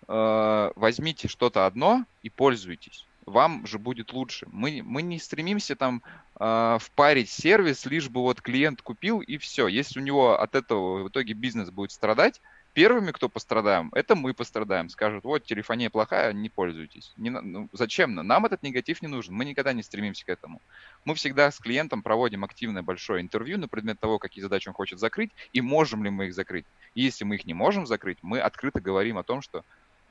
Э, 0.07 0.72
возьмите 0.76 1.28
что-то 1.28 1.66
одно 1.66 2.05
и 2.24 2.30
пользуйтесь. 2.30 3.05
Вам 3.26 3.66
же 3.66 3.80
будет 3.80 4.13
лучше. 4.13 4.47
Мы, 4.51 4.82
мы 4.84 5.01
не 5.01 5.20
стремимся 5.20 5.76
там 5.76 6.01
э, 6.39 6.78
впарить 6.80 7.30
сервис, 7.30 7.86
лишь 7.86 8.09
бы 8.09 8.22
вот 8.22 8.41
клиент 8.41 8.82
купил 8.82 9.20
и 9.20 9.38
все. 9.38 9.68
Если 9.68 9.99
у 9.99 10.03
него 10.03 10.39
от 10.39 10.55
этого 10.55 11.03
в 11.03 11.09
итоге 11.09 11.34
бизнес 11.34 11.70
будет 11.72 11.91
страдать, 11.91 12.41
первыми, 12.76 13.12
кто 13.14 13.30
пострадаем, 13.30 13.90
это 13.96 14.16
мы 14.16 14.36
пострадаем. 14.36 14.90
Скажут, 14.90 15.26
вот 15.26 15.46
телефония 15.46 15.90
плохая, 15.90 16.34
не 16.34 16.50
пользуйтесь. 16.50 17.14
Не, 17.18 17.32
ну, 17.32 17.70
зачем? 17.74 18.14
Нам 18.16 18.46
этот 18.46 18.64
негатив 18.64 19.02
не 19.02 19.10
нужен. 19.10 19.36
Мы 19.36 19.46
никогда 19.46 19.74
не 19.74 19.84
стремимся 19.84 20.26
к 20.26 20.30
этому. 20.30 20.62
Мы 21.06 21.16
всегда 21.16 21.52
с 21.52 21.60
клиентом 21.60 22.04
проводим 22.04 22.44
активное 22.44 22.84
большое 22.84 23.22
интервью 23.24 23.58
на 23.58 23.70
предмет 23.70 24.00
того, 24.00 24.20
какие 24.20 24.44
задачи 24.44 24.68
он 24.70 24.76
хочет 24.76 25.00
закрыть 25.00 25.32
и 25.54 25.62
можем 25.62 26.04
ли 26.04 26.12
мы 26.12 26.28
их 26.28 26.36
закрыть. 26.36 26.68
И 26.94 27.02
если 27.04 27.26
мы 27.26 27.36
их 27.36 27.46
не 27.46 27.56
можем 27.56 27.88
закрыть, 27.88 28.20
мы 28.22 28.40
открыто 28.42 28.82
говорим 28.82 29.18
о 29.18 29.24
том, 29.24 29.42
что 29.42 29.64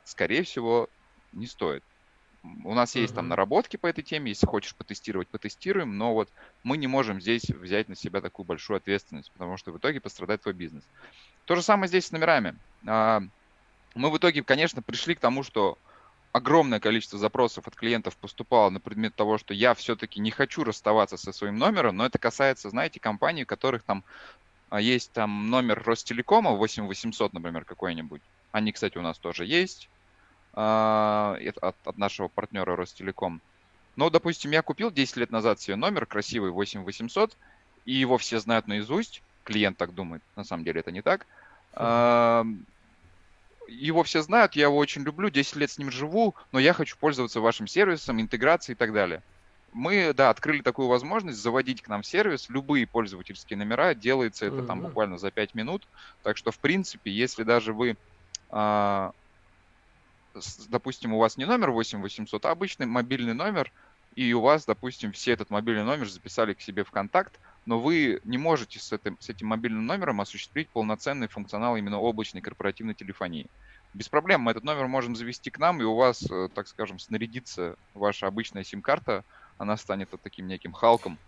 скорее 0.04 0.42
всего, 0.44 0.88
не 1.32 1.46
стоит. 1.46 1.84
У 2.42 2.74
нас 2.74 2.94
есть 2.94 3.14
там 3.14 3.26
Мгм. 3.26 3.28
наработки 3.28 3.78
по 3.78 3.86
этой 3.86 4.04
теме, 4.04 4.30
если 4.30 4.46
хочешь 4.46 4.76
потестировать, 4.76 5.30
потестируем, 5.30 5.96
но 5.96 6.12
вот 6.12 6.30
мы 6.62 6.76
не 6.76 6.86
можем 6.86 7.20
здесь 7.20 7.44
взять 7.48 7.88
на 7.88 7.96
себя 7.96 8.20
такую 8.20 8.44
большую 8.46 8.76
ответственность, 8.76 9.32
потому 9.32 9.56
что 9.56 9.72
в 9.72 9.78
итоге 9.78 10.00
пострадает 10.02 10.42
твой 10.42 10.54
бизнес. 10.54 10.90
То 11.44 11.56
же 11.56 11.62
самое 11.62 11.88
здесь 11.88 12.06
с 12.06 12.12
номерами. 12.12 12.56
А, 12.86 13.22
Мы 13.94 14.10
в 14.10 14.16
итоге, 14.18 14.42
конечно, 14.42 14.82
пришли 14.82 15.14
к 15.14 15.20
тому, 15.20 15.42
что 15.42 15.78
огромное 16.32 16.80
количество 16.80 17.18
запросов 17.18 17.68
от 17.68 17.76
клиентов 17.76 18.16
поступало 18.16 18.70
на 18.70 18.80
предмет 18.80 19.14
того, 19.14 19.38
что 19.38 19.54
я 19.54 19.74
все-таки 19.74 20.20
не 20.20 20.30
хочу 20.30 20.64
расставаться 20.64 21.16
со 21.16 21.32
своим 21.32 21.56
номером, 21.58 21.96
но 21.96 22.06
это 22.06 22.18
касается, 22.18 22.70
знаете, 22.70 22.98
компаний, 22.98 23.44
у 23.44 23.46
которых 23.46 23.82
там 23.82 24.02
а, 24.70 24.80
есть 24.80 25.12
там 25.12 25.50
номер 25.50 25.82
Ростелекома 25.84 26.52
8800, 26.52 27.32
например, 27.32 27.64
какой-нибудь. 27.64 28.22
Они, 28.50 28.72
кстати, 28.72 28.98
у 28.98 29.02
нас 29.02 29.18
тоже 29.18 29.46
есть 29.46 29.88
а, 30.54 31.38
от 31.60 31.98
нашего 31.98 32.28
партнера 32.28 32.74
Ростелеком. 32.74 33.40
Но, 33.96 34.10
допустим, 34.10 34.50
я 34.50 34.62
купил 34.62 34.90
10 34.90 35.16
лет 35.16 35.30
назад 35.30 35.60
себе 35.60 35.76
номер 35.76 36.06
красивый 36.06 36.50
8800, 36.50 37.36
и 37.84 37.92
его 37.92 38.18
все 38.18 38.40
знают 38.40 38.66
наизусть. 38.66 39.22
Клиент 39.44 39.76
так 39.76 39.94
думает, 39.94 40.22
на 40.36 40.44
самом 40.44 40.64
деле 40.64 40.80
это 40.80 40.90
не 40.90 41.02
так. 41.02 41.26
Его 43.66 44.02
все 44.02 44.20
знают, 44.22 44.56
я 44.56 44.64
его 44.64 44.76
очень 44.76 45.02
люблю, 45.02 45.30
10 45.30 45.56
лет 45.56 45.70
с 45.70 45.78
ним 45.78 45.90
живу, 45.90 46.34
но 46.52 46.58
я 46.58 46.72
хочу 46.72 46.96
пользоваться 46.98 47.40
вашим 47.40 47.66
сервисом, 47.66 48.20
интеграцией 48.20 48.74
и 48.74 48.76
так 48.76 48.92
далее. 48.92 49.22
Мы, 49.72 50.12
да, 50.14 50.30
открыли 50.30 50.62
такую 50.62 50.88
возможность 50.88 51.38
заводить 51.38 51.82
к 51.82 51.88
нам 51.88 52.02
сервис 52.04 52.48
любые 52.48 52.86
пользовательские 52.86 53.56
номера. 53.56 53.94
Делается 53.94 54.46
это 54.46 54.62
там 54.62 54.82
буквально 54.82 55.18
за 55.18 55.30
5 55.30 55.54
минут. 55.54 55.82
Так 56.22 56.36
что, 56.36 56.52
в 56.52 56.58
принципе, 56.58 57.10
если 57.10 57.42
даже 57.42 57.72
вы, 57.72 57.96
а, 58.50 59.12
допустим, 60.68 61.14
у 61.14 61.18
вас 61.18 61.36
не 61.36 61.44
номер 61.44 61.70
8800, 61.70 62.44
а 62.44 62.50
обычный 62.50 62.86
мобильный 62.86 63.34
номер, 63.34 63.72
и 64.14 64.32
у 64.32 64.42
вас, 64.42 64.64
допустим, 64.64 65.10
все 65.10 65.32
этот 65.32 65.50
мобильный 65.50 65.84
номер 65.84 66.08
записали 66.08 66.52
к 66.52 66.60
себе 66.60 66.84
в 66.84 66.92
контакт, 66.92 67.40
но 67.66 67.80
вы 67.80 68.20
не 68.24 68.38
можете 68.38 68.78
с 68.78 68.92
этим, 68.92 69.16
с 69.20 69.28
этим 69.28 69.48
мобильным 69.48 69.86
номером 69.86 70.20
осуществить 70.20 70.68
полноценный 70.68 71.28
функционал 71.28 71.76
именно 71.76 71.98
облачной 71.98 72.42
корпоративной 72.42 72.94
телефонии. 72.94 73.48
Без 73.94 74.08
проблем 74.08 74.42
мы 74.42 74.50
этот 74.50 74.64
номер 74.64 74.88
можем 74.88 75.14
завести 75.14 75.50
к 75.50 75.58
нам, 75.58 75.80
и 75.80 75.84
у 75.84 75.94
вас, 75.94 76.28
э, 76.30 76.48
так 76.54 76.66
скажем, 76.66 76.98
снарядится 76.98 77.76
ваша 77.94 78.26
обычная 78.26 78.64
сим-карта, 78.64 79.24
она 79.56 79.76
станет 79.76 80.10
таким 80.22 80.46
неким 80.48 80.72
халком. 80.72 81.18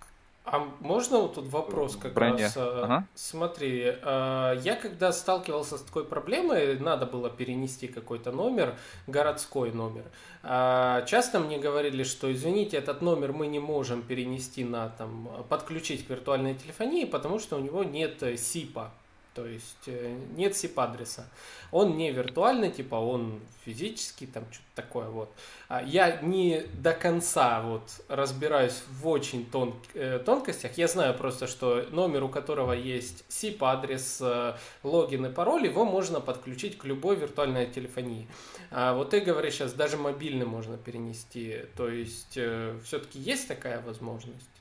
А 0.46 0.68
можно 0.78 1.18
вот 1.18 1.34
тут 1.34 1.48
вопрос 1.48 1.96
как 1.96 2.14
Броня. 2.14 2.44
раз? 2.44 2.56
э, 2.56 2.80
Ага. 2.84 3.06
Смотри, 3.16 3.82
э, 3.84 4.60
я 4.62 4.76
когда 4.80 5.12
сталкивался 5.12 5.76
с 5.76 5.82
такой 5.82 6.04
проблемой, 6.04 6.78
надо 6.78 7.04
было 7.04 7.28
перенести 7.28 7.88
какой-то 7.88 8.30
номер, 8.30 8.76
городской 9.08 9.72
номер. 9.72 10.04
А, 10.44 11.02
Часто 11.02 11.40
мне 11.40 11.58
говорили, 11.58 12.04
что 12.04 12.32
извините, 12.32 12.76
этот 12.76 13.02
номер 13.02 13.32
мы 13.32 13.48
не 13.48 13.58
можем 13.58 14.02
перенести 14.02 14.62
на 14.62 14.88
там 14.90 15.28
подключить 15.48 16.06
к 16.06 16.10
виртуальной 16.10 16.54
телефонии, 16.54 17.04
потому 17.04 17.40
что 17.40 17.56
у 17.56 17.60
него 17.60 17.82
нет 17.82 18.22
э, 18.22 18.36
СИПа. 18.36 18.92
То 19.36 19.44
есть 19.46 19.86
э, 19.86 20.18
нет 20.34 20.54
SIP-адреса. 20.54 21.26
Он 21.70 21.98
не 21.98 22.10
виртуальный, 22.10 22.70
типа 22.70 22.94
он 22.94 23.40
физический, 23.66 24.26
там 24.26 24.44
что-то 24.50 24.86
такое 24.86 25.08
вот. 25.10 25.30
А 25.68 25.82
Я 25.82 26.22
не 26.22 26.62
до 26.82 26.94
конца 26.94 27.60
вот 27.60 27.82
разбираюсь 28.08 28.82
в 28.88 29.06
очень 29.06 29.44
тон, 29.44 29.74
э, 29.92 30.20
тонкостях. 30.24 30.78
Я 30.78 30.88
знаю 30.88 31.12
просто, 31.12 31.46
что 31.48 31.84
номер, 31.90 32.24
у 32.24 32.30
которого 32.30 32.72
есть 32.72 33.24
SIP-адрес, 33.28 34.18
э, 34.22 34.54
логин 34.82 35.26
и 35.26 35.30
пароль, 35.30 35.66
его 35.66 35.84
можно 35.84 36.22
подключить 36.22 36.78
к 36.78 36.86
любой 36.86 37.16
виртуальной 37.16 37.66
телефонии. 37.66 38.26
А 38.70 38.94
вот 38.94 39.10
ты 39.10 39.20
говоришь 39.20 39.56
сейчас, 39.56 39.74
даже 39.74 39.98
мобильный 39.98 40.46
можно 40.46 40.78
перенести. 40.78 41.60
То 41.76 41.90
есть 41.90 42.38
все-таки 42.84 43.18
есть 43.18 43.48
такая 43.48 43.82
возможность? 43.82 44.55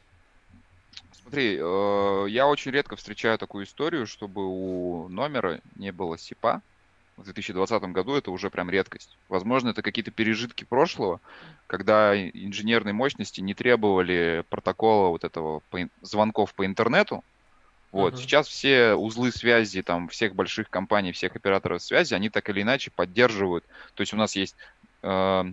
Смотри, 1.26 1.58
э, 1.60 2.26
я 2.30 2.48
очень 2.48 2.70
редко 2.70 2.96
встречаю 2.96 3.40
такую 3.40 3.66
историю, 3.66 4.06
чтобы 4.06 4.46
у 4.46 5.10
номера 5.10 5.60
не 5.76 5.92
было 5.92 6.20
СИПа. 6.20 6.62
В 7.18 7.24
2020 7.24 7.82
году 7.86 8.14
это 8.14 8.30
уже 8.30 8.52
прям 8.52 8.70
редкость. 8.70 9.18
Возможно, 9.28 9.70
это 9.70 9.82
какие-то 9.82 10.12
пережитки 10.12 10.66
прошлого, 10.66 11.20
когда 11.66 12.16
инженерные 12.16 12.94
мощности 12.94 13.42
не 13.42 13.56
требовали 13.56 14.44
протокола 14.50 15.10
вот 15.10 15.24
этого 15.24 15.62
по, 15.72 15.80
звонков 16.04 16.54
по 16.54 16.64
интернету. 16.64 17.24
Вот. 17.92 18.14
Uh-huh. 18.14 18.18
Сейчас 18.18 18.48
все 18.48 18.94
узлы 18.94 19.32
связи 19.32 19.82
там, 19.82 20.10
всех 20.10 20.36
больших 20.36 20.70
компаний, 20.70 21.12
всех 21.12 21.36
операторов 21.36 21.82
связи, 21.82 22.14
они 22.14 22.30
так 22.30 22.48
или 22.50 22.62
иначе 22.62 22.92
поддерживают. 22.92 23.66
То 23.96 24.02
есть 24.02 24.14
у 24.14 24.18
нас 24.18 24.36
есть... 24.36 24.56
Э, 25.02 25.44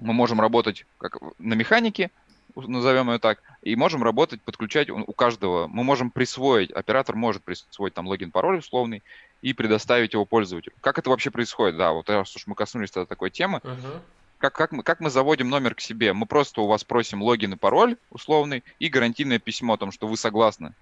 мы 0.00 0.12
можем 0.12 0.40
работать 0.40 0.84
как 0.98 1.18
на 1.38 1.54
механике, 1.54 2.10
назовем 2.56 3.10
ее 3.10 3.18
так, 3.18 3.42
и 3.62 3.76
можем 3.76 4.02
работать, 4.02 4.40
подключать 4.40 4.88
у 4.90 5.12
каждого. 5.12 5.66
Мы 5.66 5.84
можем 5.84 6.10
присвоить, 6.10 6.70
оператор 6.70 7.14
может 7.14 7.42
присвоить 7.42 7.94
там 7.94 8.06
логин, 8.06 8.30
пароль 8.30 8.58
условный 8.58 9.02
и 9.42 9.52
предоставить 9.52 10.14
его 10.14 10.24
пользователю. 10.24 10.72
Как 10.80 10.98
это 10.98 11.10
вообще 11.10 11.30
происходит? 11.30 11.76
Да, 11.76 11.92
вот 11.92 12.08
раз 12.08 12.34
уж 12.34 12.46
мы 12.46 12.54
коснулись 12.54 12.90
тогда 12.90 13.06
такой 13.06 13.30
темы, 13.30 13.60
uh-huh. 13.62 14.00
как, 14.38 14.54
как, 14.54 14.72
мы, 14.72 14.82
как 14.82 15.00
мы 15.00 15.10
заводим 15.10 15.48
номер 15.48 15.74
к 15.74 15.80
себе? 15.80 16.12
Мы 16.12 16.26
просто 16.26 16.62
у 16.62 16.66
вас 16.66 16.84
просим 16.84 17.22
логин 17.22 17.52
и 17.52 17.56
пароль 17.56 17.96
условный 18.10 18.64
и 18.78 18.88
гарантийное 18.88 19.38
письмо 19.38 19.74
о 19.74 19.78
том, 19.78 19.92
что 19.92 20.06
вы 20.08 20.16
согласны, 20.16 20.72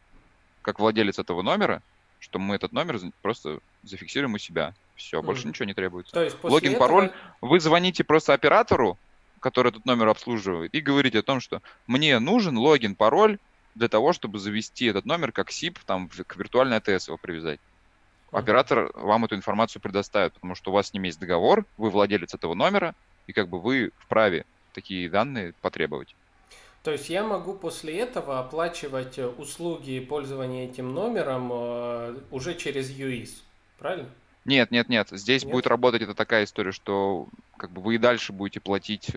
как 0.62 0.78
владелец 0.78 1.18
этого 1.18 1.42
номера, 1.42 1.82
что 2.20 2.38
мы 2.38 2.54
этот 2.54 2.72
номер 2.72 3.00
просто 3.20 3.58
зафиксируем 3.82 4.34
у 4.34 4.38
себя. 4.38 4.74
Все, 4.94 5.18
mm. 5.18 5.22
больше 5.22 5.48
ничего 5.48 5.64
не 5.66 5.74
требуется. 5.74 6.12
То 6.12 6.22
есть 6.22 6.36
Логин, 6.42 6.72
этого... 6.72 6.86
пароль. 6.86 7.12
Вы 7.40 7.60
звоните 7.60 8.04
просто 8.04 8.32
оператору, 8.32 8.96
который 9.44 9.68
этот 9.68 9.84
номер 9.84 10.08
обслуживает, 10.08 10.74
и 10.74 10.80
говорите 10.80 11.18
о 11.18 11.22
том, 11.22 11.38
что 11.38 11.60
мне 11.86 12.18
нужен 12.18 12.56
логин, 12.56 12.94
пароль 12.94 13.38
для 13.74 13.88
того, 13.88 14.14
чтобы 14.14 14.38
завести 14.38 14.86
этот 14.86 15.04
номер 15.04 15.32
как 15.32 15.50
SIP, 15.50 15.76
там, 15.84 16.08
к 16.08 16.36
виртуальной 16.36 16.78
АТС 16.78 17.08
его 17.08 17.18
привязать. 17.18 17.60
Оператор 18.30 18.90
вам 18.94 19.26
эту 19.26 19.34
информацию 19.34 19.82
предоставит, 19.82 20.32
потому 20.32 20.54
что 20.54 20.70
у 20.70 20.74
вас 20.74 20.88
с 20.88 20.92
ним 20.94 21.02
есть 21.02 21.20
договор, 21.20 21.66
вы 21.76 21.90
владелец 21.90 22.32
этого 22.32 22.54
номера, 22.54 22.94
и 23.26 23.34
как 23.34 23.48
бы 23.50 23.60
вы 23.60 23.90
вправе 23.98 24.46
такие 24.72 25.10
данные 25.10 25.52
потребовать. 25.60 26.16
То 26.82 26.92
есть 26.92 27.10
я 27.10 27.22
могу 27.22 27.52
после 27.52 27.98
этого 27.98 28.40
оплачивать 28.40 29.18
э, 29.18 29.26
услуги 29.26 30.00
пользования 30.00 30.64
этим 30.64 30.94
номером 30.94 31.50
э, 31.52 32.14
уже 32.30 32.54
через 32.54 32.90
UIS, 32.90 33.42
правильно? 33.78 34.08
Нет, 34.46 34.70
нет, 34.70 34.88
нет. 34.88 35.08
Здесь 35.10 35.44
нет? 35.44 35.52
будет 35.52 35.66
работать 35.66 36.00
это 36.00 36.14
такая 36.14 36.44
история, 36.44 36.72
что 36.72 37.28
как 37.58 37.70
бы 37.70 37.82
вы 37.82 37.96
и 37.96 37.98
дальше 37.98 38.32
будете 38.32 38.60
платить 38.60 39.10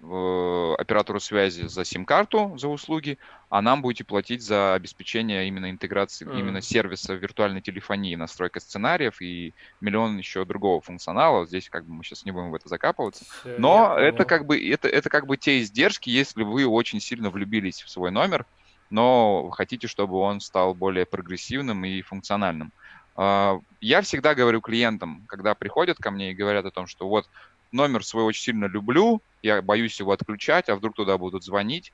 оператору 0.00 1.20
связи 1.20 1.66
за 1.66 1.84
сим-карту, 1.84 2.56
за 2.58 2.68
услуги, 2.68 3.18
а 3.48 3.62
нам 3.62 3.82
будете 3.82 4.04
платить 4.04 4.42
за 4.42 4.74
обеспечение 4.74 5.46
именно 5.48 5.70
интеграции, 5.70 6.26
mm. 6.26 6.38
именно 6.38 6.60
сервиса 6.60 7.14
виртуальной 7.14 7.60
телефонии, 7.60 8.16
настройка 8.16 8.60
сценариев 8.60 9.20
и 9.20 9.54
миллион 9.80 10.18
еще 10.18 10.44
другого 10.44 10.80
функционала. 10.80 11.46
Здесь 11.46 11.68
как 11.70 11.84
бы 11.84 11.94
мы 11.94 12.04
сейчас 12.04 12.24
не 12.24 12.32
будем 12.32 12.50
в 12.50 12.54
это 12.54 12.68
закапываться. 12.68 13.24
Все, 13.40 13.56
Но 13.58 13.96
это 13.96 14.24
как 14.24 14.46
бы 14.46 14.60
это, 14.60 14.88
это 14.88 15.08
как 15.08 15.26
бы 15.26 15.36
те 15.36 15.60
издержки, 15.60 16.10
если 16.10 16.42
вы 16.42 16.66
очень 16.66 17.00
сильно 17.00 17.30
влюбились 17.30 17.82
в 17.82 17.90
свой 17.90 18.10
номер, 18.10 18.46
но 18.90 19.50
хотите, 19.50 19.86
чтобы 19.86 20.16
он 20.18 20.40
стал 20.40 20.74
более 20.74 21.06
прогрессивным 21.06 21.84
и 21.84 22.02
функциональным. 22.02 22.72
А, 23.16 23.60
я 23.80 24.02
всегда 24.02 24.34
говорю 24.34 24.60
клиентам, 24.60 25.24
когда 25.28 25.54
приходят 25.54 25.98
ко 25.98 26.10
мне 26.10 26.32
и 26.32 26.34
говорят 26.34 26.64
о 26.64 26.70
том, 26.70 26.86
что 26.86 27.08
вот 27.08 27.28
номер 27.74 28.04
свой 28.04 28.24
очень 28.24 28.42
сильно 28.42 28.66
люблю, 28.66 29.20
я 29.42 29.60
боюсь 29.60 29.98
его 29.98 30.12
отключать, 30.12 30.68
а 30.68 30.76
вдруг 30.76 30.94
туда 30.94 31.18
будут 31.18 31.44
звонить. 31.44 31.92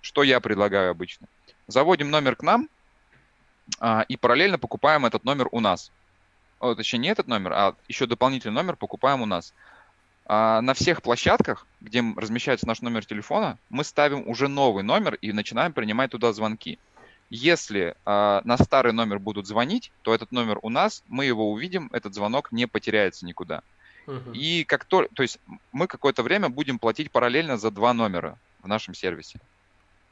Что 0.00 0.22
я 0.22 0.40
предлагаю 0.40 0.90
обычно? 0.90 1.28
Заводим 1.68 2.10
номер 2.10 2.36
к 2.36 2.42
нам 2.42 2.68
а, 3.78 4.04
и 4.08 4.16
параллельно 4.16 4.58
покупаем 4.58 5.06
этот 5.06 5.24
номер 5.24 5.48
у 5.52 5.60
нас. 5.60 5.92
О, 6.60 6.74
точнее, 6.74 6.98
не 6.98 7.08
этот 7.08 7.28
номер, 7.28 7.52
а 7.52 7.76
еще 7.88 8.06
дополнительный 8.06 8.54
номер 8.54 8.76
покупаем 8.76 9.22
у 9.22 9.26
нас. 9.26 9.54
А, 10.26 10.60
на 10.60 10.74
всех 10.74 11.02
площадках, 11.02 11.66
где 11.80 12.02
размещается 12.16 12.66
наш 12.66 12.82
номер 12.82 13.04
телефона, 13.04 13.58
мы 13.70 13.84
ставим 13.84 14.28
уже 14.28 14.48
новый 14.48 14.82
номер 14.82 15.14
и 15.14 15.32
начинаем 15.32 15.72
принимать 15.72 16.10
туда 16.10 16.32
звонки. 16.32 16.78
Если 17.30 17.94
э, 18.04 18.40
на 18.44 18.58
старый 18.58 18.92
номер 18.92 19.18
будут 19.18 19.46
звонить, 19.46 19.90
то 20.02 20.14
этот 20.14 20.32
номер 20.32 20.58
у 20.60 20.68
нас, 20.68 21.02
мы 21.08 21.24
его 21.24 21.50
увидим, 21.50 21.88
этот 21.90 22.14
звонок 22.14 22.52
не 22.52 22.66
потеряется 22.66 23.24
никуда. 23.24 23.62
И 24.32 24.64
как 24.64 24.84
то, 24.84 25.06
то 25.14 25.22
есть 25.22 25.38
мы 25.72 25.86
какое-то 25.86 26.22
время 26.22 26.48
будем 26.48 26.78
платить 26.78 27.10
параллельно 27.10 27.56
за 27.56 27.70
два 27.70 27.92
номера 27.92 28.38
в 28.62 28.68
нашем 28.68 28.94
сервисе. 28.94 29.40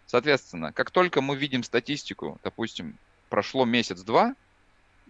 Соответственно, 0.07 0.73
как 0.73 0.91
только 0.91 1.21
мы 1.21 1.37
видим 1.37 1.63
статистику, 1.63 2.39
допустим, 2.43 2.99
прошло 3.29 3.65
месяц-два, 3.65 4.35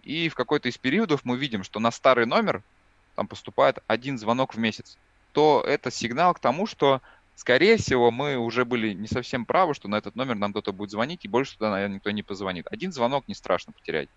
и 0.03 0.29
в 0.29 0.35
какой-то 0.35 0.69
из 0.69 0.77
периодов 0.77 1.25
мы 1.25 1.37
видим, 1.37 1.63
что 1.63 1.79
на 1.79 1.91
старый 1.91 2.25
номер 2.25 2.63
там 3.15 3.27
поступает 3.27 3.79
один 3.87 4.17
звонок 4.17 4.53
в 4.53 4.57
месяц, 4.57 4.97
то 5.31 5.63
это 5.65 5.91
сигнал 5.91 6.33
к 6.33 6.39
тому, 6.39 6.65
что, 6.65 7.01
скорее 7.35 7.77
всего, 7.77 8.11
мы 8.11 8.37
уже 8.37 8.65
были 8.65 8.93
не 8.93 9.07
совсем 9.07 9.45
правы, 9.45 9.73
что 9.73 9.87
на 9.87 9.95
этот 9.95 10.15
номер 10.15 10.35
нам 10.35 10.51
кто-то 10.51 10.71
будет 10.71 10.91
звонить, 10.91 11.25
и 11.25 11.27
больше 11.27 11.53
туда, 11.53 11.71
наверное, 11.71 11.95
никто 11.95 12.11
не 12.11 12.23
позвонит. 12.23 12.67
Один 12.71 12.91
звонок 12.91 13.27
не 13.27 13.35
страшно 13.35 13.73
потерять, 13.73 14.09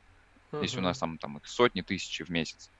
uh-huh. 0.52 0.62
если 0.62 0.78
у 0.78 0.82
нас 0.82 0.98
там, 0.98 1.18
там 1.18 1.40
сотни 1.44 1.82
тысяч 1.82 2.20
в 2.20 2.30
месяц. 2.30 2.70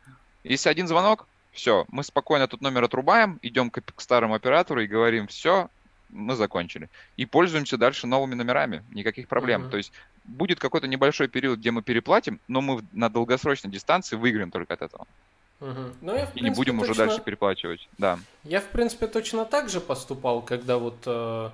Если 0.43 0.69
один 0.69 0.89
звонок, 0.89 1.27
все, 1.55 1.87
мы 1.89 2.05
спокойно 2.05 2.45
этот 2.45 2.61
номер 2.61 2.85
отрубаем, 2.85 3.39
идем 3.43 3.71
к, 3.71 3.81
к 3.81 4.01
старому 4.01 4.35
оператору 4.35 4.83
и 4.83 4.87
говорим, 4.87 5.27
все, 5.29 5.71
мы 6.11 6.35
закончили. 6.35 6.89
И 7.17 7.27
пользуемся 7.27 7.77
дальше 7.77 8.07
новыми 8.07 8.35
номерами, 8.35 8.85
никаких 8.91 9.29
проблем. 9.29 9.65
Uh-huh. 9.65 9.71
То 9.71 9.77
есть 9.79 9.93
будет 10.25 10.59
какой-то 10.59 10.87
небольшой 10.87 11.29
период, 11.29 11.59
где 11.59 11.71
мы 11.71 11.83
переплатим, 11.83 12.41
но 12.49 12.61
мы 12.61 12.83
на 12.93 13.09
долгосрочной 13.09 13.71
дистанции 13.71 14.17
выиграем 14.17 14.51
только 14.51 14.75
от 14.75 14.83
этого. 14.83 15.07
Угу. 15.61 15.81
Ну, 16.03 16.15
я, 16.15 16.27
в 16.27 16.33
принципе, 16.33 16.41
и 16.41 16.43
не 16.43 16.51
будем 16.51 16.79
точно... 16.79 16.93
уже 16.93 17.07
дальше 17.07 17.23
переплачивать. 17.23 17.89
Да. 17.97 18.19
Я, 18.43 18.61
в 18.61 18.67
принципе, 18.67 19.07
точно 19.07 19.45
так 19.45 19.69
же 19.69 19.81
поступал, 19.81 20.43
когда 20.43 20.79
вот 20.79 20.97
э, 21.07 21.51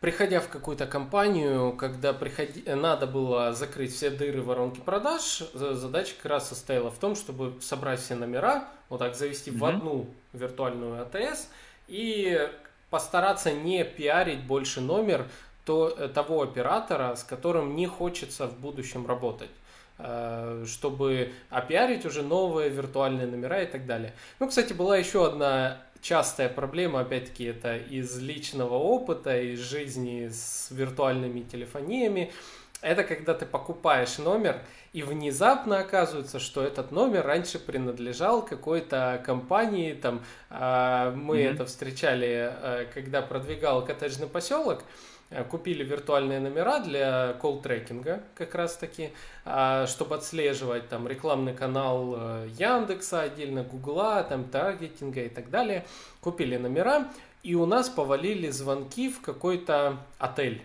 приходя 0.00 0.40
в 0.40 0.48
какую-то 0.48 0.86
компанию, 0.86 1.72
когда 1.72 2.12
приходи... 2.12 2.62
надо 2.68 3.06
было 3.06 3.52
закрыть 3.52 3.94
все 3.94 4.10
дыры 4.10 4.42
воронки 4.42 4.80
продаж, 4.80 5.42
задача 5.54 6.14
как 6.16 6.32
раз 6.32 6.48
состояла 6.48 6.90
в 6.90 6.98
том, 6.98 7.16
чтобы 7.16 7.60
собрать 7.60 8.00
все 8.00 8.14
номера, 8.14 8.68
вот 8.88 8.98
так 8.98 9.14
завести 9.14 9.50
mm-hmm. 9.50 9.58
в 9.58 9.64
одну 9.64 10.06
виртуальную 10.32 11.02
АТС 11.02 11.48
и 11.88 12.48
постараться 12.90 13.52
не 13.52 13.84
пиарить 13.84 14.44
больше 14.44 14.80
номер 14.80 15.26
то, 15.64 15.88
э, 15.88 16.08
того 16.08 16.42
оператора, 16.42 17.14
с 17.16 17.24
которым 17.24 17.74
не 17.74 17.86
хочется 17.86 18.46
в 18.46 18.58
будущем 18.58 19.06
работать 19.06 19.50
э, 19.98 20.64
чтобы 20.66 21.32
опиарить 21.50 22.04
уже 22.06 22.22
новые 22.22 22.68
виртуальные 22.68 23.26
номера 23.26 23.62
и 23.62 23.66
так 23.66 23.86
далее. 23.86 24.12
Ну, 24.38 24.48
кстати, 24.48 24.72
была 24.72 24.96
еще 24.96 25.26
одна 25.26 25.78
частая 26.06 26.48
проблема, 26.48 27.00
опять-таки, 27.00 27.44
это 27.44 27.76
из 27.76 28.16
личного 28.18 28.74
опыта, 28.74 29.40
из 29.40 29.58
жизни 29.58 30.28
с 30.28 30.68
виртуальными 30.70 31.40
телефониями. 31.40 32.32
Это 32.80 33.02
когда 33.02 33.34
ты 33.34 33.44
покупаешь 33.44 34.18
номер, 34.18 34.60
и 34.92 35.02
внезапно 35.02 35.80
оказывается, 35.80 36.38
что 36.38 36.62
этот 36.62 36.92
номер 36.92 37.26
раньше 37.26 37.58
принадлежал 37.58 38.44
какой-то 38.44 39.20
компании. 39.26 39.94
Там, 39.94 40.22
э, 40.50 41.12
мы 41.16 41.38
mm-hmm. 41.38 41.54
это 41.54 41.64
встречали, 41.64 42.52
э, 42.52 42.86
когда 42.94 43.20
продвигал 43.22 43.84
коттеджный 43.84 44.28
поселок. 44.28 44.82
Э, 44.82 45.15
купили 45.50 45.82
виртуальные 45.82 46.38
номера 46.38 46.78
для 46.78 47.32
колл-трекинга 47.42 48.22
как 48.36 48.54
раз 48.54 48.76
таки, 48.76 49.10
а, 49.44 49.86
чтобы 49.86 50.14
отслеживать 50.14 50.88
там 50.88 51.08
рекламный 51.08 51.52
канал 51.52 52.14
э, 52.16 52.48
Яндекса, 52.56 53.22
отдельно 53.22 53.64
Гугла, 53.64 54.22
там 54.22 54.44
таргетинга 54.44 55.22
и 55.22 55.28
так 55.28 55.50
далее. 55.50 55.84
Купили 56.20 56.56
номера, 56.56 57.08
и 57.42 57.54
у 57.56 57.66
нас 57.66 57.88
повалили 57.88 58.50
звонки 58.50 59.10
в 59.10 59.20
какой-то 59.20 59.98
отель. 60.18 60.62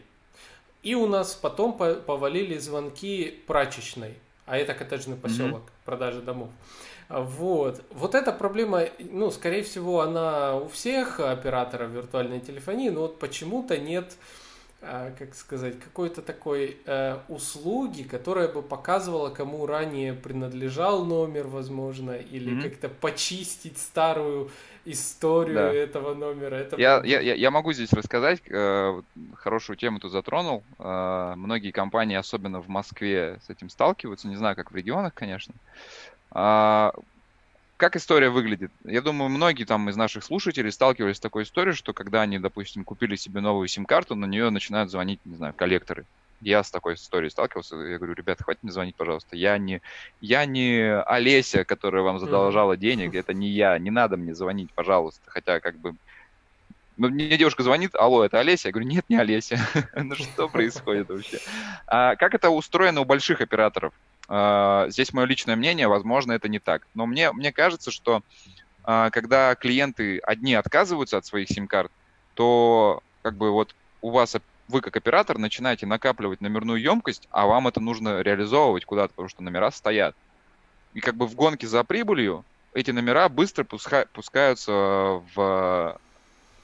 И 0.84 0.96
у 0.96 1.08
нас 1.08 1.36
потом 1.36 1.74
повалили 1.74 2.58
звонки 2.58 3.44
прачечной, 3.48 4.16
а 4.46 4.58
это 4.58 4.74
коттеджный 4.74 5.16
поселок, 5.16 5.62
mm-hmm. 5.62 5.86
продажи 5.86 6.22
домов. 6.22 6.50
Вот. 7.10 7.84
Вот 7.92 8.16
эта 8.16 8.32
проблема, 8.32 8.86
ну, 9.00 9.32
скорее 9.32 9.64
всего, 9.64 10.02
она 10.02 10.56
у 10.56 10.70
всех 10.70 11.20
операторов 11.20 11.92
виртуальной 11.92 12.40
телефонии, 12.40 12.90
но 12.90 13.02
вот 13.02 13.20
почему-то 13.20 13.78
нет 13.78 14.14
а, 14.14 14.41
как 14.82 15.36
сказать, 15.36 15.80
какой-то 15.80 16.22
такой 16.22 16.78
э, 16.86 17.18
услуги, 17.30 18.02
которая 18.02 18.48
бы 18.48 18.64
показывала, 18.64 19.30
кому 19.30 19.66
ранее 19.68 20.14
принадлежал 20.14 21.06
номер, 21.06 21.48
возможно, 21.48 22.12
или 22.12 22.54
mm-hmm. 22.54 22.62
как-то 22.64 22.90
почистить 22.90 23.78
старую 23.78 24.50
историю 24.86 25.56
да. 25.56 25.74
этого 25.74 26.16
номера. 26.16 26.56
Это... 26.56 26.78
Я, 26.78 27.02
я, 27.04 27.20
я 27.20 27.52
могу 27.52 27.74
здесь 27.74 27.94
рассказать, 27.94 28.42
э, 28.50 29.02
хорошую 29.36 29.78
тему 29.78 30.00
тут 30.00 30.12
затронул. 30.12 30.64
Э, 30.80 31.34
многие 31.36 31.72
компании, 31.72 32.18
особенно 32.18 32.60
в 32.60 32.68
Москве, 32.68 33.40
с 33.46 33.50
этим 33.50 33.70
сталкиваются, 33.70 34.28
не 34.28 34.36
знаю, 34.36 34.56
как 34.56 34.72
в 34.72 34.76
регионах, 34.76 35.14
конечно. 35.14 35.54
Э, 36.34 36.92
как 37.82 37.96
история 37.96 38.30
выглядит? 38.30 38.72
Я 38.84 39.02
думаю, 39.02 39.28
многие 39.30 39.64
там 39.64 39.90
из 39.90 39.96
наших 39.96 40.24
слушателей 40.24 40.72
сталкивались 40.72 41.18
с 41.18 41.20
такой 41.20 41.42
историей, 41.42 41.74
что 41.74 41.94
когда 41.94 42.22
они, 42.22 42.38
допустим, 42.38 42.84
купили 42.84 43.16
себе 43.16 43.42
новую 43.42 43.68
сим-карту, 43.68 44.14
на 44.14 44.26
нее 44.26 44.52
начинают 44.52 44.92
звонить, 44.92 45.20
не 45.26 45.36
знаю, 45.36 45.56
коллекторы. 45.56 46.06
Я 46.42 46.64
с 46.64 46.70
такой 46.70 46.94
историей 46.94 47.32
сталкивался. 47.32 47.76
Я 47.78 47.98
говорю, 47.98 48.14
ребята, 48.14 48.44
хватит 48.44 48.62
мне 48.62 48.72
звонить, 48.72 48.96
пожалуйста. 48.96 49.36
Я 49.36 49.58
не, 49.58 49.82
я 50.22 50.46
не 50.46 51.02
Олеся, 51.02 51.66
которая 51.66 52.04
вам 52.04 52.20
задолжала 52.20 52.78
денег. 52.78 53.16
Это 53.16 53.34
не 53.34 53.50
я. 53.50 53.76
Не 53.80 53.90
надо 53.90 54.16
мне 54.16 54.36
звонить, 54.36 54.72
пожалуйста. 54.76 55.24
Хотя, 55.26 55.60
как 55.60 55.80
бы, 55.80 55.96
ну, 56.98 57.10
мне 57.10 57.36
девушка 57.36 57.64
звонит, 57.64 57.96
алло, 57.96 58.24
это 58.24 58.40
Олеся? 58.40 58.68
Я 58.68 58.74
говорю, 58.74 58.90
нет, 58.90 59.06
не 59.10 59.16
Олеся. 59.16 59.58
ну 59.96 60.14
что 60.14 60.48
происходит 60.48 61.10
вообще? 61.10 61.40
А, 61.88 62.16
как 62.16 62.36
это 62.36 62.52
устроено 62.52 63.02
у 63.02 63.06
больших 63.06 63.42
операторов? 63.42 63.92
А, 64.34 64.86
здесь 64.88 65.12
мое 65.12 65.26
личное 65.26 65.58
мнение, 65.58 65.90
возможно, 65.90 66.32
это 66.32 66.48
не 66.48 66.60
так. 66.60 66.88
Но 66.94 67.06
мне, 67.06 67.34
мне 67.34 67.52
кажется, 67.52 67.92
что 67.92 68.24
а, 68.86 69.10
когда 69.10 69.56
клиенты 69.56 70.20
одни 70.20 70.54
отказываются 70.54 71.18
от 71.18 71.26
своих 71.26 71.50
сим-карт, 71.50 71.92
то 72.34 73.04
как 73.24 73.36
бы 73.36 73.52
вот 73.52 73.76
у 74.02 74.10
вас 74.10 74.38
вы 74.70 74.80
как 74.80 74.96
оператор 74.96 75.38
начинаете 75.38 75.86
накапливать 75.86 76.40
номерную 76.40 76.80
емкость, 76.80 77.28
а 77.30 77.46
вам 77.46 77.68
это 77.68 77.82
нужно 77.82 78.22
реализовывать 78.22 78.86
куда-то, 78.86 79.10
потому 79.10 79.28
что 79.28 79.44
номера 79.44 79.70
стоят. 79.70 80.16
И 80.94 81.02
как 81.02 81.16
бы 81.16 81.28
в 81.28 81.36
гонке 81.36 81.68
за 81.68 81.84
прибылью 81.84 82.46
эти 82.74 82.92
номера 82.92 83.28
быстро 83.28 83.66
пуска- 83.66 84.08
пускаются 84.14 84.72
в 85.36 86.00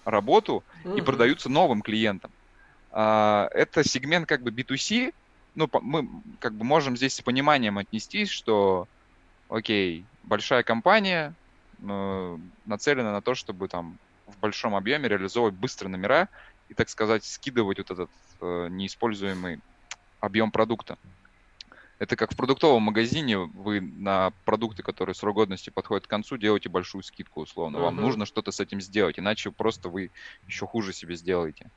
работу 0.05 0.63
mm-hmm. 0.85 0.99
и 0.99 1.01
продаются 1.01 1.49
новым 1.49 1.81
клиентам. 1.81 2.31
А, 2.93 3.49
это 3.51 3.83
сегмент 3.83 4.25
как 4.25 4.41
бы 4.41 4.51
B2C, 4.51 5.13
ну, 5.57 5.67
мы 5.81 6.07
как 6.39 6.53
бы 6.53 6.63
можем 6.63 6.95
здесь 6.95 7.15
с 7.15 7.21
пониманием 7.21 7.79
отнестись, 7.79 8.29
что, 8.29 8.87
окей, 9.49 10.05
большая 10.23 10.61
компания 10.61 11.33
э, 11.81 12.37
нацелена 12.65 13.11
на 13.11 13.21
то, 13.21 13.33
чтобы 13.33 13.67
там 13.67 13.97
в 14.27 14.37
большом 14.39 14.75
объеме 14.75 15.09
реализовывать 15.09 15.55
быстро 15.55 15.87
номера 15.87 16.29
и, 16.69 16.75
так 16.75 16.89
сказать, 16.89 17.25
скидывать 17.25 17.79
вот 17.79 17.89
этот 17.89 18.09
э, 18.39 18.67
неиспользуемый 18.69 19.59
объем 20.19 20.51
продукта. 20.51 20.99
Это 21.97 22.15
как 22.15 22.33
в 22.33 22.37
продуктовом 22.37 22.83
магазине, 22.83 23.37
вы 23.39 23.81
на 23.81 24.31
продукты, 24.45 24.83
которые 24.83 25.15
срок 25.15 25.37
годности 25.37 25.71
подходят 25.71 26.05
к 26.05 26.09
концу, 26.09 26.37
делаете 26.37 26.69
большую 26.69 27.01
скидку 27.01 27.41
условно. 27.41 27.77
Uh-huh. 27.77 27.85
Вам 27.85 27.95
нужно 27.95 28.27
что-то 28.27 28.51
с 28.51 28.59
этим 28.59 28.79
сделать, 28.79 29.17
иначе 29.17 29.49
просто 29.49 29.89
вы 29.89 30.11
еще 30.45 30.67
хуже 30.67 30.93
себе 30.93 31.15
сделаете. 31.15 31.71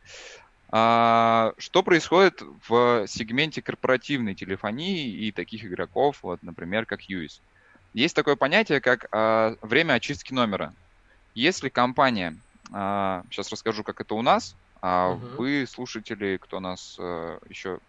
А, 0.73 1.53
что 1.59 1.83
происходит 1.83 2.43
в 2.68 3.07
сегменте 3.09 3.61
корпоративной 3.61 4.35
телефонии 4.35 5.09
и 5.09 5.33
таких 5.33 5.64
игроков, 5.64 6.21
вот, 6.23 6.43
например, 6.43 6.87
как 6.87 7.01
UIS? 7.11 7.41
Есть 7.93 8.14
такое 8.14 8.37
понятие, 8.37 8.81
как 8.81 9.09
а, 9.11 9.57
время 9.62 9.95
очистки 9.95 10.33
номера. 10.33 10.73
Если 11.35 11.68
компания, 11.68 12.37
а, 12.73 13.25
сейчас 13.31 13.51
расскажу, 13.51 13.83
как 13.83 14.01
это 14.01 14.14
у 14.14 14.23
нас, 14.23 14.55
а 14.81 15.12
uh-huh. 15.12 15.37
вы, 15.37 15.66
слушатели, 15.68 16.39
кто 16.41 16.61
нас 16.61 16.97
а, 17.01 17.39
еще 17.49 17.81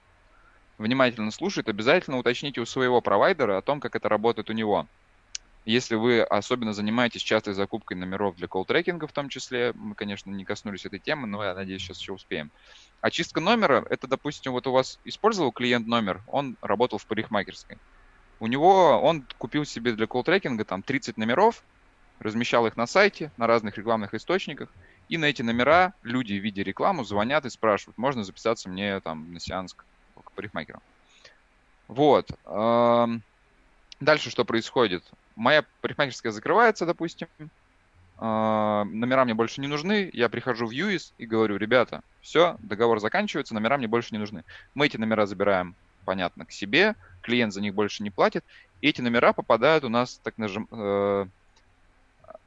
внимательно 0.79 1.29
слушает, 1.29 1.69
обязательно 1.69 2.17
уточните 2.17 2.61
у 2.61 2.65
своего 2.65 2.99
провайдера 2.99 3.57
о 3.57 3.61
том, 3.61 3.79
как 3.79 3.95
это 3.95 4.09
работает 4.09 4.49
у 4.49 4.53
него. 4.53 4.87
Если 5.63 5.95
вы 5.95 6.21
особенно 6.23 6.73
занимаетесь 6.73 7.21
частой 7.21 7.53
закупкой 7.53 7.93
номеров 7.95 8.35
для 8.35 8.47
колл-трекинга 8.47 9.07
в 9.07 9.13
том 9.13 9.29
числе, 9.29 9.73
мы, 9.75 9.93
конечно, 9.93 10.31
не 10.31 10.43
коснулись 10.43 10.85
этой 10.85 10.99
темы, 10.99 11.27
но 11.27 11.43
я 11.43 11.53
надеюсь, 11.53 11.83
сейчас 11.83 11.99
еще 11.99 12.13
успеем. 12.13 12.51
Очистка 13.01 13.41
номера, 13.41 13.85
это, 13.89 14.07
допустим, 14.07 14.53
вот 14.53 14.65
у 14.65 14.71
вас 14.71 14.99
использовал 15.03 15.51
клиент 15.51 15.85
номер, 15.87 16.23
он 16.27 16.57
работал 16.61 16.97
в 16.97 17.05
парикмахерской. 17.05 17.77
У 18.39 18.47
него, 18.47 18.99
он 18.99 19.23
купил 19.37 19.65
себе 19.65 19.93
для 19.93 20.07
колл-трекинга 20.07 20.65
там 20.65 20.81
30 20.81 21.17
номеров, 21.17 21.63
размещал 22.19 22.65
их 22.65 22.75
на 22.75 22.87
сайте, 22.87 23.31
на 23.37 23.45
разных 23.45 23.77
рекламных 23.77 24.15
источниках, 24.15 24.69
и 25.09 25.17
на 25.17 25.25
эти 25.25 25.43
номера 25.43 25.93
люди, 26.01 26.33
видя 26.33 26.63
рекламу, 26.63 27.03
звонят 27.03 27.45
и 27.45 27.51
спрашивают, 27.51 27.99
можно 27.99 28.23
записаться 28.23 28.67
мне 28.67 28.99
там 29.01 29.31
на 29.31 29.39
сеанс 29.39 29.75
к 29.75 29.85
парикмахеру. 30.35 30.81
Вот. 31.87 32.31
Дальше 33.99 34.31
что 34.31 34.43
происходит? 34.45 35.03
Моя 35.35 35.65
парикмахерская 35.81 36.31
закрывается, 36.31 36.85
допустим, 36.85 37.27
номера 38.19 39.25
мне 39.25 39.33
больше 39.33 39.61
не 39.61 39.67
нужны, 39.67 40.09
я 40.13 40.29
прихожу 40.29 40.67
в 40.67 40.71
ЮИС 40.71 41.13
и 41.17 41.25
говорю, 41.25 41.57
ребята, 41.57 42.01
все, 42.21 42.57
договор 42.59 42.99
заканчивается, 42.99 43.53
номера 43.53 43.77
мне 43.77 43.87
больше 43.87 44.09
не 44.11 44.19
нужны. 44.19 44.43
Мы 44.75 44.85
эти 44.85 44.97
номера 44.97 45.25
забираем, 45.25 45.75
понятно, 46.05 46.45
к 46.45 46.51
себе, 46.51 46.95
клиент 47.21 47.53
за 47.53 47.61
них 47.61 47.73
больше 47.73 48.03
не 48.03 48.11
платит, 48.11 48.45
и 48.81 48.89
эти 48.89 49.01
номера 49.01 49.33
попадают 49.33 49.83
у 49.83 49.89
нас, 49.89 50.19
так 50.23 50.37
нажим, 50.37 50.67
э, 50.71 51.25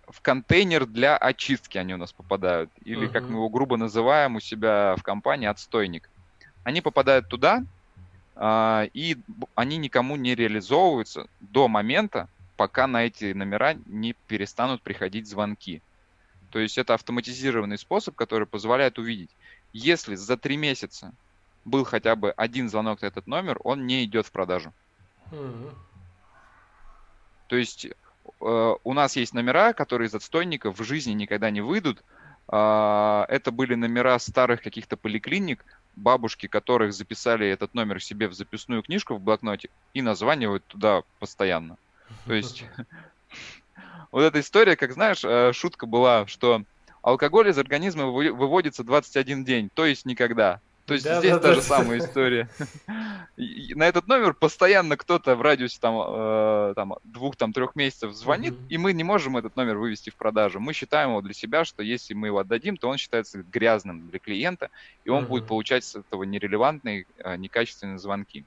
в 0.09 0.21
контейнер 0.21 0.87
для 0.87 1.17
очистки 1.17 1.77
они 1.79 1.95
у 1.95 1.97
нас 1.97 2.13
попадают, 2.13 2.71
или, 2.85 3.09
uh-huh. 3.09 3.13
как 3.13 3.25
мы 3.25 3.37
его 3.37 3.49
грубо 3.49 3.77
называем 3.77 4.37
у 4.37 4.41
себя 4.41 4.95
в 4.97 5.03
компании, 5.03 5.49
отстойник 5.49 6.09
они 6.65 6.81
попадают 6.81 7.29
туда, 7.29 7.63
а, 8.35 8.89
и 8.93 9.17
они 9.55 9.77
никому 9.77 10.17
не 10.17 10.35
реализовываются 10.35 11.29
до 11.41 11.69
момента, 11.69 12.29
пока 12.57 12.87
на 12.87 13.07
эти 13.07 13.33
номера 13.33 13.75
не 13.87 14.15
перестанут 14.27 14.83
приходить 14.83 15.29
звонки. 15.29 15.83
То 16.51 16.59
есть 16.59 16.79
это 16.79 16.95
автоматизированный 16.95 17.79
способ, 17.79 18.15
который 18.15 18.47
позволяет 18.47 18.99
увидеть, 18.99 19.31
если 19.73 20.15
за 20.15 20.37
три 20.37 20.57
месяца 20.57 21.13
был 21.65 21.85
хотя 21.85 22.15
бы 22.15 22.31
один 22.31 22.69
звонок 22.69 23.03
на 23.03 23.07
этот 23.07 23.27
номер, 23.27 23.59
он 23.65 23.87
не 23.87 24.05
идет 24.05 24.27
в 24.27 24.31
продажу. 24.31 24.73
Mm-hmm. 25.31 25.75
То 27.49 27.57
есть 27.57 27.87
э, 27.87 28.75
у 28.85 28.93
нас 28.93 29.17
есть 29.17 29.35
номера, 29.35 29.73
которые 29.73 30.09
из 30.09 30.15
отстойников 30.15 30.79
в 30.79 30.85
жизни 30.85 31.13
никогда 31.13 31.51
не 31.51 31.61
выйдут. 31.61 32.05
Э, 32.49 33.25
это 33.29 33.51
были 33.51 33.75
номера 33.75 34.19
старых 34.19 34.63
каких-то 34.63 34.97
поликлиник, 34.97 35.65
бабушки, 35.97 36.47
которых 36.47 36.93
записали 36.93 37.47
этот 37.49 37.75
номер 37.75 38.03
себе 38.03 38.29
в 38.29 38.35
записную 38.35 38.83
книжку 38.83 39.15
в 39.15 39.21
блокноте 39.21 39.71
и 39.93 40.03
названивают 40.03 40.65
туда 40.67 41.03
постоянно. 41.19 41.77
То 42.27 42.35
есть 42.35 42.65
вот 44.13 44.23
эта 44.23 44.41
история, 44.41 44.77
как 44.77 44.93
знаешь, 44.93 45.25
э, 45.25 45.53
шутка 45.53 45.87
была, 45.87 46.27
что 46.27 46.63
алкоголь 47.03 47.49
из 47.49 47.59
организма 47.59 48.07
выводится 48.07 48.85
21 48.85 49.45
день, 49.45 49.71
то 49.73 49.87
есть 49.87 50.07
никогда. 50.07 50.61
То 50.87 50.93
есть 50.93 51.05
да, 51.07 51.19
здесь 51.19 51.33
да, 51.33 51.39
та 51.39 51.49
да. 51.49 51.55
же 51.55 51.63
самая 51.63 51.99
история. 51.99 52.49
На 53.37 53.89
этот 53.89 54.07
номер 54.07 54.35
постоянно 54.35 54.99
кто-то 54.99 55.35
в 55.35 55.41
радиусе 55.41 55.79
там, 55.81 55.95
э, 55.97 56.73
там 56.77 56.95
двух 57.05 57.37
там 57.37 57.53
трех 57.55 57.75
месяцев 57.75 58.13
звонит, 58.13 58.53
mm-hmm. 58.53 58.69
и 58.69 58.79
мы 58.79 58.93
не 58.93 59.03
можем 59.03 59.37
этот 59.39 59.57
номер 59.57 59.79
вывести 59.79 60.11
в 60.11 60.17
продажу. 60.17 60.61
Мы 60.61 60.75
считаем 60.75 61.11
его 61.11 61.23
для 61.23 61.33
себя, 61.33 61.65
что 61.65 61.83
если 61.83 62.13
мы 62.13 62.27
его 62.29 62.39
отдадим, 62.39 62.77
то 62.77 62.89
он 62.89 62.99
считается 62.99 63.43
грязным 63.43 64.11
для 64.11 64.19
клиента, 64.19 64.71
и 65.05 65.11
он 65.11 65.25
mm-hmm. 65.25 65.29
будет 65.29 65.47
получать 65.47 65.85
с 65.85 65.97
этого 65.97 66.25
нерелевантные, 66.25 67.07
э, 67.17 67.37
некачественные 67.37 67.99
звонки. 67.99 68.45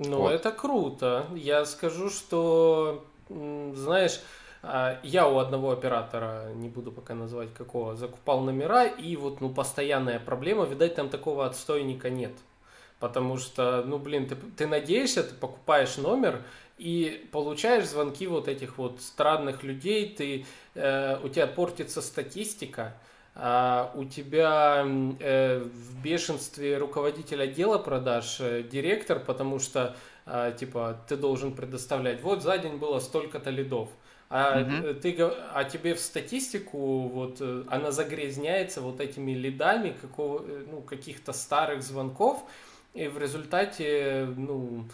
Ну, 0.00 0.18
вот. 0.18 0.32
это 0.32 0.50
круто. 0.50 1.26
Я 1.34 1.66
скажу, 1.66 2.08
что, 2.08 3.04
знаешь, 3.28 4.20
а, 4.62 4.98
я 5.02 5.28
у 5.28 5.38
одного 5.38 5.72
оператора, 5.72 6.52
не 6.54 6.70
буду 6.70 6.90
пока 6.90 7.14
называть 7.14 7.52
какого, 7.52 7.96
закупал 7.96 8.40
номера, 8.40 8.86
и 8.86 9.14
вот, 9.16 9.42
ну, 9.42 9.50
постоянная 9.50 10.18
проблема, 10.18 10.64
видать, 10.64 10.94
там 10.94 11.10
такого 11.10 11.44
отстойника 11.44 12.08
нет. 12.08 12.32
Потому 12.98 13.36
что, 13.36 13.82
ну, 13.86 13.98
блин, 13.98 14.26
ты, 14.26 14.36
ты 14.56 14.66
надеешься, 14.66 15.22
ты 15.22 15.34
покупаешь 15.34 15.98
номер, 15.98 16.42
и 16.78 17.28
получаешь 17.30 17.86
звонки 17.86 18.26
вот 18.26 18.48
этих 18.48 18.78
вот 18.78 19.02
странных 19.02 19.62
людей, 19.62 20.14
ты, 20.16 20.46
э, 20.74 21.18
у 21.22 21.28
тебя 21.28 21.46
портится 21.46 22.00
статистика, 22.00 22.94
а 23.34 23.92
у 23.94 24.04
тебя 24.04 24.84
э, 25.20 25.60
в 25.60 26.02
бешенстве 26.02 26.78
руководитель 26.78 27.42
отдела 27.42 27.78
продаж, 27.78 28.38
э, 28.40 28.62
директор, 28.62 29.20
потому 29.20 29.58
что, 29.58 29.96
э, 30.26 30.52
типа, 30.58 31.00
ты 31.08 31.16
должен 31.16 31.54
предоставлять, 31.54 32.22
вот 32.22 32.42
за 32.42 32.58
день 32.58 32.76
было 32.76 32.98
столько-то 32.98 33.50
лидов, 33.50 33.88
а, 34.28 34.60
угу. 34.60 34.94
ты, 34.94 35.16
а 35.52 35.64
тебе 35.64 35.94
в 35.94 36.00
статистику 36.00 37.08
вот 37.08 37.40
она 37.68 37.90
загрязняется 37.90 38.80
вот 38.80 39.00
этими 39.00 39.32
лидами 39.32 39.96
какого, 40.00 40.44
ну, 40.70 40.82
каких-то 40.82 41.32
старых 41.32 41.82
звонков, 41.82 42.44
и 42.94 43.08
в 43.08 43.18
результате, 43.18 44.28
ну, 44.36 44.84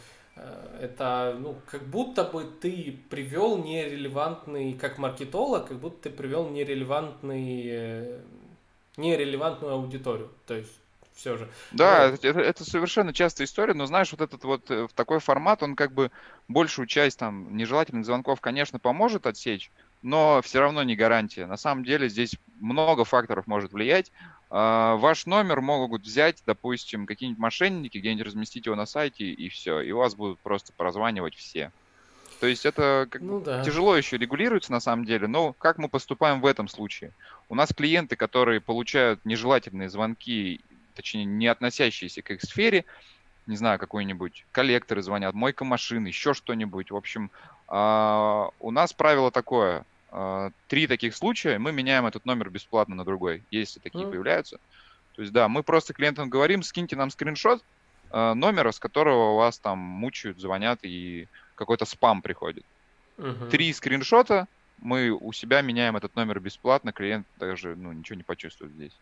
это, 0.80 1.36
ну, 1.38 1.56
как 1.70 1.82
будто 1.84 2.24
бы 2.24 2.44
ты 2.44 2.98
привел 3.08 3.58
нерелевантный, 3.58 4.74
как 4.74 4.98
маркетолог, 4.98 5.68
как 5.68 5.78
будто 5.78 6.08
ты 6.08 6.10
привел 6.10 6.48
нерелевантный, 6.50 8.20
нерелевантную 8.96 9.74
аудиторию. 9.74 10.30
То 10.46 10.54
есть 10.54 10.72
все 11.14 11.38
же. 11.38 11.48
Да, 11.72 12.10
вот. 12.10 12.24
это, 12.24 12.40
это 12.40 12.64
совершенно 12.64 13.14
частая 13.14 13.46
история, 13.46 13.72
но 13.72 13.86
знаешь, 13.86 14.12
вот 14.12 14.20
этот 14.20 14.44
вот 14.44 14.68
в 14.68 14.90
такой 14.94 15.18
формат, 15.18 15.62
он 15.62 15.74
как 15.74 15.92
бы 15.92 16.10
большую 16.46 16.86
часть 16.86 17.18
там 17.18 17.56
нежелательных 17.56 18.04
звонков, 18.04 18.42
конечно, 18.42 18.78
поможет 18.78 19.26
отсечь, 19.26 19.70
но 20.02 20.42
все 20.42 20.60
равно 20.60 20.82
не 20.82 20.94
гарантия. 20.94 21.46
На 21.46 21.56
самом 21.56 21.84
деле 21.84 22.10
здесь 22.10 22.36
много 22.60 23.04
факторов 23.04 23.46
может 23.46 23.72
влиять. 23.72 24.12
А, 24.50 24.96
ваш 24.96 25.26
номер 25.26 25.60
могут 25.60 26.02
взять, 26.02 26.42
допустим, 26.46 27.06
какие-нибудь 27.06 27.40
мошенники, 27.40 27.98
где-нибудь 27.98 28.26
разместить 28.26 28.66
его 28.66 28.76
на 28.76 28.86
сайте, 28.86 29.24
и 29.24 29.48
все, 29.48 29.80
и 29.80 29.92
вас 29.92 30.14
будут 30.14 30.38
просто 30.40 30.72
прозванивать 30.72 31.34
все. 31.34 31.72
То 32.40 32.46
есть 32.46 32.66
это 32.66 33.06
как 33.10 33.22
ну, 33.22 33.40
да. 33.40 33.64
тяжело 33.64 33.96
еще 33.96 34.18
регулируется 34.18 34.70
на 34.70 34.80
самом 34.80 35.06
деле, 35.06 35.26
но 35.26 35.54
как 35.54 35.78
мы 35.78 35.88
поступаем 35.88 36.40
в 36.40 36.46
этом 36.46 36.68
случае? 36.68 37.12
У 37.48 37.54
нас 37.54 37.72
клиенты, 37.74 38.14
которые 38.14 38.60
получают 38.60 39.24
нежелательные 39.24 39.88
звонки 39.88 40.60
точнее, 40.96 41.24
не 41.24 41.46
относящиеся 41.46 42.22
к 42.22 42.30
их 42.32 42.42
сфере, 42.42 42.84
не 43.46 43.56
знаю, 43.56 43.78
какой-нибудь 43.78 44.44
коллекторы 44.50 45.02
звонят, 45.02 45.34
мойка 45.34 45.64
машины, 45.64 46.08
еще 46.08 46.34
что-нибудь. 46.34 46.90
В 46.90 46.96
общем, 46.96 47.30
а, 47.68 48.48
у 48.58 48.72
нас 48.72 48.92
правило 48.92 49.30
такое. 49.30 49.84
А, 50.10 50.50
три 50.68 50.86
таких 50.86 51.14
случая, 51.16 51.58
мы 51.58 51.72
меняем 51.72 52.06
этот 52.06 52.24
номер 52.26 52.50
бесплатно 52.50 52.94
на 52.94 53.04
другой, 53.04 53.42
если 53.50 53.80
такие 53.80 54.04
mm. 54.04 54.10
появляются. 54.10 54.58
То 55.14 55.22
есть, 55.22 55.32
да, 55.32 55.48
мы 55.48 55.62
просто 55.62 55.94
клиентам 55.94 56.28
говорим, 56.28 56.62
скиньте 56.62 56.96
нам 56.96 57.10
скриншот 57.10 57.62
а, 58.10 58.34
номера, 58.34 58.72
с 58.72 58.78
которого 58.78 59.36
вас 59.36 59.58
там 59.58 59.78
мучают, 59.78 60.38
звонят 60.38 60.80
и 60.82 61.28
какой-то 61.54 61.84
спам 61.86 62.22
приходит. 62.22 62.64
Uh-huh. 63.16 63.48
Три 63.48 63.72
скриншота, 63.72 64.46
мы 64.78 65.10
у 65.10 65.32
себя 65.32 65.62
меняем 65.62 65.96
этот 65.96 66.14
номер 66.16 66.40
бесплатно, 66.40 66.92
клиент 66.92 67.26
даже 67.38 67.74
ну, 67.76 67.92
ничего 67.92 68.16
не 68.16 68.22
почувствует 68.22 68.72
здесь. 68.72 68.92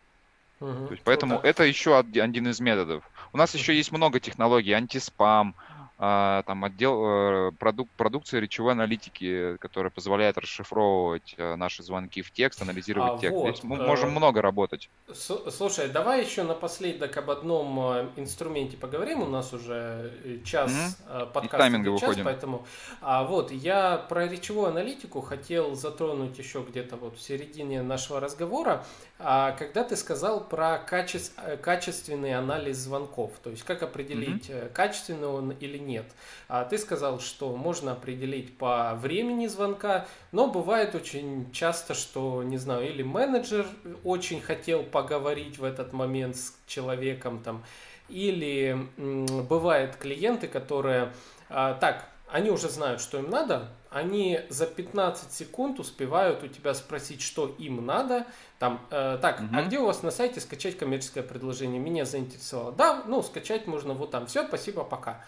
Угу, 0.61 0.87
То 0.87 0.91
есть, 0.91 1.03
поэтому 1.03 1.37
это 1.39 1.63
еще 1.63 1.97
один 1.97 2.47
из 2.47 2.59
методов. 2.59 3.03
У 3.33 3.37
нас 3.37 3.53
еще 3.53 3.75
есть 3.75 3.91
много 3.91 4.19
технологий, 4.19 4.71
антиспам, 4.71 5.53
там 5.97 6.65
отдел 6.65 7.05
э, 7.05 7.51
продук, 7.57 7.87
продукции 7.95 8.39
речевой 8.41 8.73
аналитики, 8.73 9.55
которая 9.57 9.89
позволяет 9.89 10.37
расшифровывать 10.37 11.35
э, 11.37 11.55
наши 11.55 11.83
звонки 11.83 12.21
в 12.21 12.31
текст, 12.31 12.61
анализировать 12.61 13.13
а, 13.13 13.17
текст. 13.17 13.35
Вот, 13.37 13.49
Здесь 13.49 13.63
мы 13.63 13.77
э, 13.77 13.87
можем 13.87 14.11
много 14.11 14.41
работать. 14.41 14.89
Слушай, 15.13 15.87
давай 15.87 16.25
еще 16.25 16.43
напоследок 16.43 17.15
об 17.15 17.31
одном 17.31 18.11
инструменте 18.17 18.75
поговорим. 18.75 19.21
У 19.21 19.27
нас 19.27 19.53
уже 19.53 20.41
час 20.43 20.71
mm-hmm. 21.07 21.31
подкаста 21.31 21.83
час, 21.83 22.01
выходим. 22.01 22.25
поэтому 22.25 22.65
а, 23.01 23.23
вот 23.23 23.51
я 23.51 23.97
про 23.97 24.27
речевую 24.27 24.67
аналитику 24.67 25.21
хотел 25.21 25.75
затронуть 25.75 26.37
еще 26.37 26.65
где-то 26.67 26.97
вот 26.97 27.17
в 27.17 27.21
середине 27.21 27.81
нашего 27.81 28.19
разговора, 28.19 28.83
а, 29.17 29.53
когда 29.53 29.85
ты 29.85 29.95
сказал 29.95 30.41
про 30.41 30.77
каче... 30.77 31.19
качественный 31.61 32.35
анализ 32.35 32.77
звонков, 32.77 33.31
то 33.41 33.49
есть 33.49 33.63
как 33.63 33.81
определить 33.81 34.49
mm-hmm. 34.49 34.73
качественный 34.73 35.27
он 35.27 35.51
или 35.51 35.84
нет. 35.85 36.05
А 36.47 36.65
ты 36.65 36.77
сказал, 36.77 37.19
что 37.19 37.55
можно 37.55 37.93
определить 37.93 38.57
по 38.57 38.95
времени 38.95 39.47
звонка, 39.47 40.07
но 40.31 40.47
бывает 40.47 40.95
очень 40.95 41.51
часто, 41.51 41.93
что, 41.93 42.43
не 42.43 42.57
знаю, 42.57 42.89
или 42.89 43.03
менеджер 43.03 43.65
очень 44.03 44.41
хотел 44.41 44.83
поговорить 44.83 45.57
в 45.57 45.63
этот 45.63 45.93
момент 45.93 46.35
с 46.35 46.53
человеком 46.67 47.41
там, 47.43 47.63
или 48.09 48.77
бывают 48.97 49.95
клиенты, 49.95 50.47
которые 50.47 51.11
а, 51.49 51.73
так, 51.75 52.09
они 52.29 52.49
уже 52.49 52.69
знают, 52.69 53.01
что 53.01 53.19
им 53.19 53.29
надо, 53.29 53.69
они 53.89 54.41
за 54.49 54.65
15 54.65 55.31
секунд 55.31 55.79
успевают 55.79 56.43
у 56.43 56.47
тебя 56.47 56.73
спросить, 56.73 57.21
что 57.21 57.47
им 57.47 57.85
надо. 57.85 58.25
Там, 58.59 58.85
э, 58.89 59.17
так, 59.21 59.39
угу. 59.39 59.47
а 59.53 59.61
где 59.61 59.79
у 59.79 59.85
вас 59.85 60.03
на 60.03 60.11
сайте 60.11 60.41
скачать 60.41 60.77
коммерческое 60.77 61.23
предложение? 61.23 61.79
Меня 61.79 62.03
заинтересовало. 62.03 62.71
Да, 62.73 63.03
ну, 63.05 63.23
скачать 63.23 63.67
можно 63.67 63.93
вот 63.93 64.11
там. 64.11 64.27
Все, 64.27 64.45
спасибо, 64.45 64.83
пока. 64.83 65.23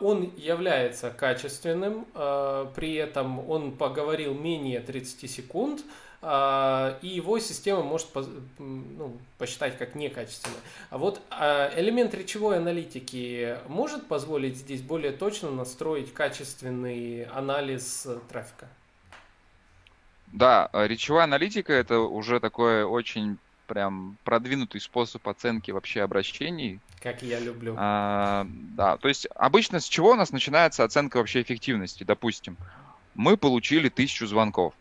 Он 0.00 0.32
является 0.36 1.10
качественным, 1.10 2.06
э, 2.14 2.66
при 2.74 2.94
этом 2.94 3.48
он 3.48 3.72
поговорил 3.72 4.34
менее 4.34 4.80
30 4.80 5.30
секунд, 5.30 5.82
э, 6.20 6.98
и 7.02 7.08
его 7.08 7.38
система 7.38 7.82
может 7.82 8.08
ну, 8.58 9.16
посчитать 9.38 9.78
как 9.78 9.94
некачественный. 9.94 10.56
А 10.90 10.98
вот 10.98 11.20
элемент 11.30 12.14
речевой 12.14 12.58
аналитики 12.58 13.56
может 13.68 14.06
позволить 14.06 14.56
здесь 14.56 14.82
более 14.82 15.12
точно 15.12 15.50
настроить 15.50 16.12
качественный 16.12 17.24
анализ 17.24 18.06
трафика? 18.28 18.68
Да, 20.26 20.68
речевая 20.72 21.24
аналитика 21.24 21.72
это 21.72 22.00
уже 22.00 22.40
такое 22.40 22.84
очень 22.84 23.38
прям 23.66 24.16
продвинутый 24.24 24.80
способ 24.80 25.26
оценки 25.28 25.70
вообще 25.70 26.02
обращений. 26.02 26.80
Как 27.04 27.22
я 27.22 27.38
люблю. 27.38 27.74
А, 27.76 28.46
да, 28.48 28.96
то 28.96 29.08
есть 29.08 29.28
обычно 29.34 29.78
с 29.78 29.84
чего 29.84 30.12
у 30.12 30.14
нас 30.14 30.32
начинается 30.32 30.84
оценка 30.84 31.18
вообще 31.18 31.42
эффективности? 31.42 32.02
Допустим, 32.02 32.56
мы 33.14 33.36
получили 33.36 33.90
тысячу 33.90 34.26
звонков. 34.26 34.72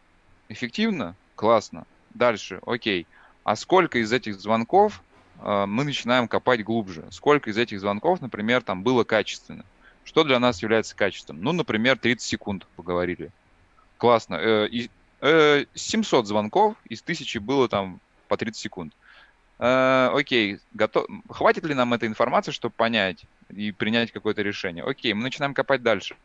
Эффективно? 0.48 1.18
Классно. 1.36 1.86
Дальше, 2.14 2.62
окей. 2.66 3.08
А 3.44 3.58
сколько 3.58 4.00
из 4.00 4.14
этих 4.14 4.40
звонков 4.40 5.02
э, 5.42 5.66
мы 5.68 5.84
начинаем 5.84 6.30
копать 6.30 6.64
глубже? 6.64 7.04
Сколько 7.12 7.50
из 7.50 7.58
этих 7.58 7.82
звонков, 7.82 8.22
например, 8.22 8.62
там 8.62 8.84
было 8.84 9.04
качественно? 9.04 9.66
Что 10.06 10.24
для 10.24 10.40
нас 10.40 10.62
является 10.62 10.96
качеством? 10.96 11.42
Ну, 11.42 11.52
например, 11.52 11.98
30 11.98 12.26
секунд 12.26 12.68
поговорили. 12.78 13.32
Классно. 13.98 14.36
Э, 14.36 14.68
и, 14.70 14.90
э, 15.20 15.66
700 15.74 16.26
звонков 16.26 16.78
из 16.88 17.02
1000 17.02 17.42
было 17.42 17.68
там 17.68 18.00
по 18.30 18.38
30 18.38 18.62
секунд. 18.62 18.94
Э, 19.60 20.10
окей, 20.14 20.60
готов... 20.74 21.06
хватит 21.30 21.66
ли 21.66 21.74
нам 21.74 21.94
этой 21.94 22.08
информации, 22.08 22.52
чтобы 22.52 22.74
понять 22.76 23.26
и 23.50 23.72
принять 23.72 24.12
какое-то 24.12 24.42
решение? 24.42 24.84
Окей, 24.84 25.14
мы 25.14 25.24
начинаем 25.24 25.54
копать 25.54 25.84
дальше. 25.84 26.16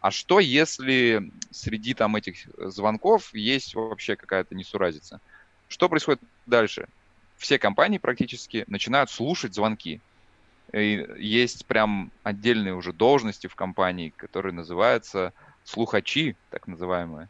А 0.00 0.10
что, 0.10 0.38
если 0.38 1.32
среди 1.50 1.94
там 1.94 2.16
этих 2.16 2.46
звонков 2.58 3.32
есть 3.32 3.74
вообще 3.74 4.16
какая-то 4.16 4.54
несуразица? 4.54 5.20
Что 5.68 5.88
происходит 5.88 6.20
дальше? 6.46 6.88
Все 7.38 7.58
компании 7.58 7.98
практически 7.98 8.64
начинают 8.66 9.10
слушать 9.10 9.54
звонки. 9.54 10.00
И 10.72 11.06
есть 11.18 11.66
прям 11.66 12.10
отдельные 12.22 12.74
уже 12.74 12.92
должности 12.92 13.46
в 13.46 13.54
компании, 13.54 14.12
которые 14.16 14.52
называются 14.52 15.32
слухачи, 15.64 16.36
так 16.50 16.66
называемые 16.66 17.28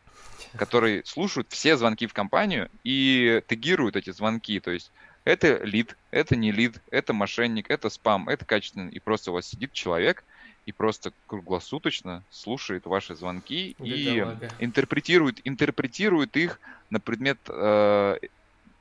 которые 0.57 1.05
слушают 1.05 1.49
все 1.51 1.77
звонки 1.77 2.07
в 2.07 2.15
компанию 2.15 2.71
и 2.85 3.43
тегируют 3.49 3.97
эти 3.97 4.11
звонки. 4.11 4.61
То 4.61 4.71
есть 4.71 4.91
это 5.25 5.65
лид, 5.65 5.97
это 6.11 6.37
не 6.37 6.53
лид, 6.53 6.81
это 6.91 7.13
мошенник, 7.13 7.71
это 7.71 7.89
спам, 7.89 8.29
это 8.29 8.45
качественный. 8.45 8.93
И 8.93 9.01
просто 9.01 9.31
у 9.31 9.35
вас 9.35 9.47
сидит 9.47 9.73
человек 9.73 10.23
и 10.67 10.73
просто 10.73 11.13
круглосуточно 11.27 12.23
слушает 12.31 12.87
ваши 12.87 13.15
звонки 13.15 13.75
Бедолага. 13.79 14.51
и 14.59 14.65
интерпретирует, 14.65 15.41
интерпретирует 15.45 16.37
их 16.37 16.61
на 16.91 17.01
предмет, 17.01 17.39
э, 17.49 18.19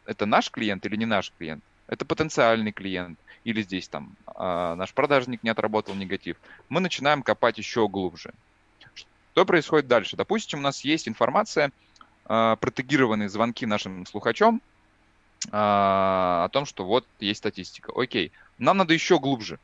это 0.06 0.26
наш 0.26 0.52
клиент 0.52 0.86
или 0.86 0.96
не 0.96 1.06
наш 1.06 1.32
клиент. 1.38 1.64
Это 1.88 2.06
потенциальный 2.06 2.72
клиент. 2.72 3.20
Или 3.44 3.62
здесь 3.62 3.90
там 3.90 4.16
э, 4.28 4.76
наш 4.78 4.94
продажник 4.94 5.44
не 5.44 5.50
отработал 5.50 5.96
негатив. 5.96 6.38
Мы 6.70 6.80
начинаем 6.80 7.24
копать 7.24 7.58
еще 7.58 7.88
глубже. 7.88 8.34
Что 9.34 9.46
происходит 9.46 9.88
дальше? 9.88 10.16
Допустим, 10.16 10.60
у 10.60 10.62
нас 10.62 10.82
есть 10.82 11.08
информация, 11.08 11.72
э, 12.28 12.58
протегированные 12.60 13.30
звонки 13.30 13.66
нашим 13.66 14.06
слухачом 14.06 14.62
э, 15.46 15.50
о 15.52 16.50
том, 16.52 16.66
что 16.66 16.86
вот 16.86 17.06
есть 17.20 17.40
статистика. 17.40 17.92
Окей, 17.96 18.32
нам 18.58 18.78
надо 18.78 18.94
еще 18.94 19.20
глубже. 19.20 19.60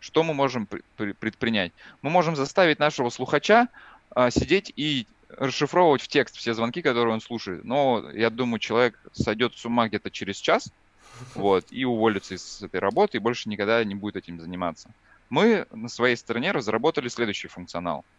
Что 0.00 0.22
мы 0.24 0.34
можем 0.34 0.66
предпринять? 0.96 1.72
Мы 2.02 2.10
можем 2.10 2.34
заставить 2.34 2.78
нашего 2.78 3.10
слухача 3.10 3.68
э, 4.14 4.30
сидеть 4.30 4.72
и 4.76 5.06
расшифровывать 5.28 6.02
в 6.02 6.08
текст 6.08 6.36
все 6.36 6.54
звонки, 6.54 6.82
которые 6.82 7.14
он 7.14 7.20
слушает. 7.20 7.64
Но 7.64 8.10
я 8.12 8.30
думаю, 8.30 8.58
человек 8.58 8.98
сойдет 9.12 9.54
с 9.56 9.64
ума 9.64 9.88
где-то 9.88 10.10
через 10.10 10.36
час, 10.36 10.70
вот, 11.34 11.66
и 11.70 11.84
уволится 11.84 12.34
из 12.34 12.62
этой 12.62 12.80
работы, 12.80 13.18
и 13.18 13.20
больше 13.20 13.48
никогда 13.48 13.82
не 13.84 13.94
будет 13.94 14.16
этим 14.16 14.40
заниматься. 14.40 14.90
Мы 15.30 15.66
на 15.70 15.88
своей 15.88 16.16
стороне 16.16 16.52
разработали 16.52 17.08
следующий 17.08 17.48
функционал– 17.48 18.04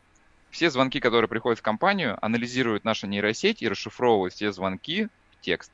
все 0.53 0.69
звонки, 0.69 0.99
которые 0.99 1.27
приходят 1.27 1.57
в 1.57 1.63
компанию, 1.63 2.23
анализирует 2.23 2.86
наша 2.86 3.07
нейросеть 3.07 3.63
и 3.63 3.67
расшифровывает 3.67 4.34
все 4.34 4.51
звонки 4.51 5.07
в 5.31 5.41
текст. 5.41 5.71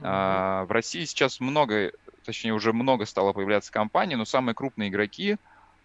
А, 0.00 0.64
в 0.64 0.72
России 0.72 1.04
сейчас 1.04 1.40
много, 1.40 1.92
точнее 2.24 2.54
уже 2.54 2.72
много 2.72 3.06
стало 3.06 3.32
появляться 3.32 3.72
компаний, 3.72 4.16
но 4.16 4.24
самые 4.24 4.54
крупные 4.54 4.88
игроки 4.88 5.36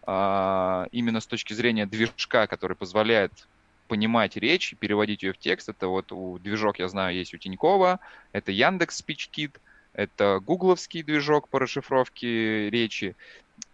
а, 0.04 0.88
именно 0.92 1.20
с 1.20 1.28
точки 1.28 1.54
зрения 1.54 1.86
движка, 1.86 2.48
который 2.48 2.76
позволяет 2.76 3.32
понимать 3.88 4.38
речь 4.38 4.74
и 4.74 4.76
переводить 4.76 5.24
ее 5.24 5.34
в 5.34 5.38
текст. 5.38 5.70
Это 5.70 5.88
вот 5.88 6.12
у 6.12 6.40
движок, 6.40 6.80
я 6.80 6.88
знаю, 6.88 7.16
есть 7.16 7.34
у 7.34 7.38
Тинькова, 7.38 8.00
это 8.32 8.52
Яндекс 8.52 9.04
SpeechKit, 9.04 9.52
это 9.94 10.40
гугловский 10.44 11.04
движок 11.04 11.48
по 11.50 11.60
расшифровке 11.60 12.70
речи. 12.70 13.16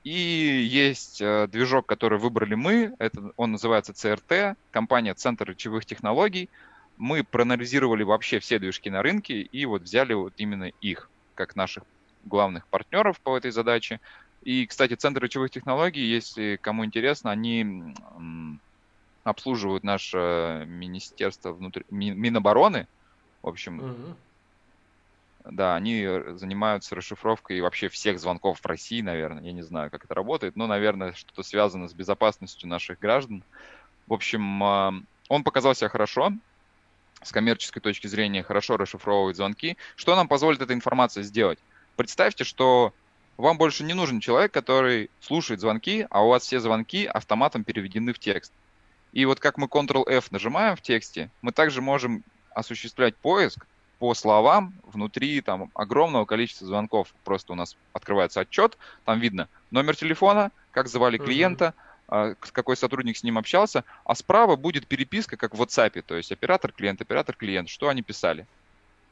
И 0.04 0.12
есть 0.12 1.22
э, 1.22 1.48
движок, 1.48 1.86
который 1.86 2.20
выбрали 2.20 2.56
мы, 2.56 2.96
это, 3.00 3.32
он 3.38 3.52
называется 3.52 3.94
CRT, 3.94 4.56
компания 4.72 5.14
Центр 5.14 5.50
речевых 5.50 5.86
технологий. 5.86 6.50
Мы 7.00 7.24
проанализировали 7.24 8.04
вообще 8.04 8.40
все 8.40 8.60
движки 8.60 8.90
на 8.90 9.02
рынке 9.02 9.42
и 9.42 9.66
вот 9.66 9.82
взяли 9.82 10.14
вот 10.14 10.34
именно 10.38 10.66
их 10.82 11.10
как 11.34 11.56
наших 11.56 11.84
главных 12.26 12.68
партнеров 12.68 13.20
по 13.22 13.36
этой 13.36 13.50
задаче. 13.50 14.00
И, 14.44 14.68
кстати, 14.68 14.94
Центр 14.94 15.24
речевых 15.24 15.50
технологий, 15.50 16.06
если 16.06 16.60
кому 16.62 16.86
интересно, 16.86 17.32
они 17.32 17.96
обслуживают 19.24 19.84
наше 19.84 20.66
Министерство 20.68 21.52
внутри... 21.52 21.86
Минобороны. 21.90 22.88
В 23.42 23.48
общем, 23.48 23.80
угу. 23.80 24.16
Да, 25.46 25.76
они 25.76 26.06
занимаются 26.36 26.96
расшифровкой 26.96 27.62
вообще 27.62 27.88
всех 27.90 28.20
звонков 28.20 28.60
в 28.60 28.66
России, 28.66 29.02
наверное. 29.02 29.44
Я 29.44 29.54
не 29.54 29.62
знаю, 29.62 29.90
как 29.90 30.06
это 30.06 30.14
работает, 30.14 30.56
но, 30.56 30.68
наверное, 30.68 31.14
что-то 31.14 31.44
связано 31.44 31.88
с 31.88 31.94
безопасностью 31.94 32.70
наших 32.70 33.00
граждан. 33.00 33.44
В 34.08 34.14
общем, 34.14 34.64
а, 34.64 34.94
он 35.28 35.44
показал 35.44 35.74
себя 35.74 35.90
хорошо, 35.90 36.34
с 37.22 37.32
коммерческой 37.32 37.82
точки 37.82 38.08
зрения 38.08 38.44
хорошо 38.44 38.78
расшифровывает 38.78 39.36
звонки. 39.36 39.78
Что 39.96 40.16
нам 40.16 40.28
позволит 40.28 40.62
эта 40.62 40.74
информация 40.74 41.24
сделать? 41.24 41.60
Представьте, 41.96 42.44
что 42.44 42.94
вам 43.38 43.58
больше 43.58 43.84
не 43.84 43.94
нужен 43.94 44.20
человек, 44.20 44.52
который 44.52 45.10
слушает 45.22 45.60
звонки, 45.62 46.06
а 46.10 46.24
у 46.26 46.30
вас 46.30 46.44
все 46.44 46.60
звонки 46.60 47.06
автоматом 47.06 47.64
переведены 47.64 48.14
в 48.14 48.20
текст. 48.20 48.52
И 49.12 49.26
вот 49.26 49.40
как 49.40 49.58
мы 49.58 49.68
Ctrl-F 49.68 50.32
нажимаем 50.32 50.76
в 50.76 50.82
тексте, 50.82 51.30
мы 51.42 51.52
также 51.52 51.82
можем 51.82 52.24
осуществлять 52.54 53.16
поиск 53.16 53.66
по 53.98 54.14
словам 54.14 54.74
внутри 54.84 55.42
там 55.42 55.72
огромного 55.74 56.26
количества 56.26 56.68
звонков. 56.68 57.14
Просто 57.24 57.54
у 57.54 57.56
нас 57.56 57.76
открывается 57.94 58.42
отчет, 58.42 58.78
там 59.06 59.20
видно 59.20 59.50
номер 59.72 59.96
телефона, 59.96 60.52
как 60.72 60.88
звали 60.88 61.18
клиента, 61.18 61.74
uh-huh. 61.76 61.89
Какой 62.10 62.76
сотрудник 62.76 63.18
с 63.18 63.24
ним 63.24 63.38
общался, 63.38 63.84
а 64.04 64.16
справа 64.16 64.56
будет 64.56 64.88
переписка, 64.88 65.38
как 65.38 65.54
в 65.54 65.62
WhatsApp, 65.62 66.02
то 66.02 66.16
есть 66.16 66.32
оператор, 66.32 66.72
клиент, 66.72 67.02
оператор, 67.02 67.36
клиент, 67.36 67.70
что 67.70 67.90
они 67.90 68.02
писали. 68.02 68.48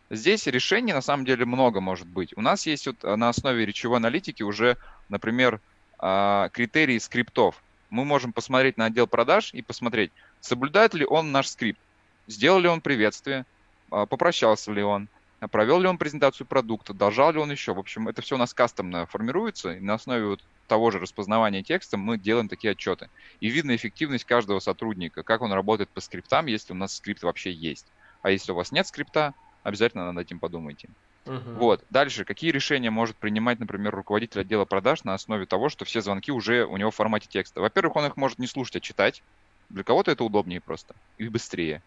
Здесь 0.09 0.47
решений 0.47 0.93
на 0.93 1.01
самом 1.01 1.25
деле 1.25 1.45
много 1.45 1.81
может 1.81 2.07
быть. 2.07 2.33
У 2.37 2.41
нас 2.41 2.65
есть 2.65 2.87
вот 2.87 3.03
на 3.03 3.29
основе 3.29 3.65
речевой 3.65 3.97
аналитики 3.97 4.41
уже, 4.41 4.77
например, 5.09 5.59
а, 5.99 6.49
критерии 6.49 6.97
скриптов. 6.97 7.61
Мы 7.89 8.05
можем 8.05 8.33
посмотреть 8.33 8.77
на 8.77 8.85
отдел 8.85 9.07
продаж 9.07 9.53
и 9.53 9.61
посмотреть, 9.61 10.11
соблюдает 10.39 10.93
ли 10.93 11.05
он 11.05 11.31
наш 11.31 11.47
скрипт, 11.47 11.79
сделал 12.27 12.59
ли 12.59 12.67
он 12.67 12.81
приветствие, 12.81 13.45
а, 13.91 14.05
попрощался 14.05 14.71
ли 14.71 14.81
он, 14.81 15.07
провел 15.51 15.79
ли 15.79 15.87
он 15.87 15.97
презентацию 15.97 16.47
продукта, 16.47 16.93
должал 16.93 17.31
ли 17.31 17.39
он 17.39 17.51
еще. 17.51 17.73
В 17.73 17.79
общем, 17.79 18.07
это 18.07 18.21
все 18.21 18.35
у 18.35 18.39
нас 18.39 18.53
кастомно 18.53 19.05
формируется, 19.05 19.73
и 19.73 19.79
на 19.79 19.93
основе 19.93 20.25
вот 20.25 20.43
того 20.67 20.91
же 20.91 20.99
распознавания 20.99 21.63
текста 21.63 21.97
мы 21.97 22.17
делаем 22.17 22.49
такие 22.49 22.71
отчеты. 22.71 23.09
И 23.39 23.49
видно 23.49 23.75
эффективность 23.75 24.25
каждого 24.25 24.59
сотрудника, 24.59 25.23
как 25.23 25.41
он 25.41 25.53
работает 25.53 25.89
по 25.89 26.01
скриптам, 26.01 26.47
если 26.47 26.73
у 26.73 26.75
нас 26.75 26.95
скрипт 26.95 27.23
вообще 27.23 27.51
есть. 27.51 27.85
А 28.21 28.31
если 28.31 28.51
у 28.51 28.55
вас 28.55 28.71
нет 28.71 28.87
скрипта, 28.87 29.33
обязательно 29.63 30.11
над 30.11 30.25
этим 30.25 30.39
подумайте. 30.39 30.89
Uh-huh. 31.25 31.55
Вот. 31.55 31.83
Дальше, 31.89 32.23
какие 32.23 32.51
решения 32.51 32.89
может 32.89 33.17
принимать, 33.17 33.59
например, 33.59 33.93
руководитель 33.93 34.41
отдела 34.41 34.65
продаж 34.65 35.03
на 35.03 35.13
основе 35.13 35.45
того, 35.45 35.69
что 35.69 35.85
все 35.85 36.01
звонки 36.01 36.31
уже 36.31 36.65
у 36.65 36.77
него 36.77 36.89
в 36.89 36.95
формате 36.95 37.27
текста? 37.29 37.61
Во-первых, 37.61 37.95
он 37.97 38.05
их 38.05 38.17
может 38.17 38.39
не 38.39 38.47
слушать, 38.47 38.77
а 38.77 38.79
читать. 38.79 39.21
Для 39.69 39.83
кого-то 39.83 40.11
это 40.11 40.23
удобнее 40.23 40.61
просто 40.61 40.95
и 41.17 41.27
быстрее. 41.27 41.83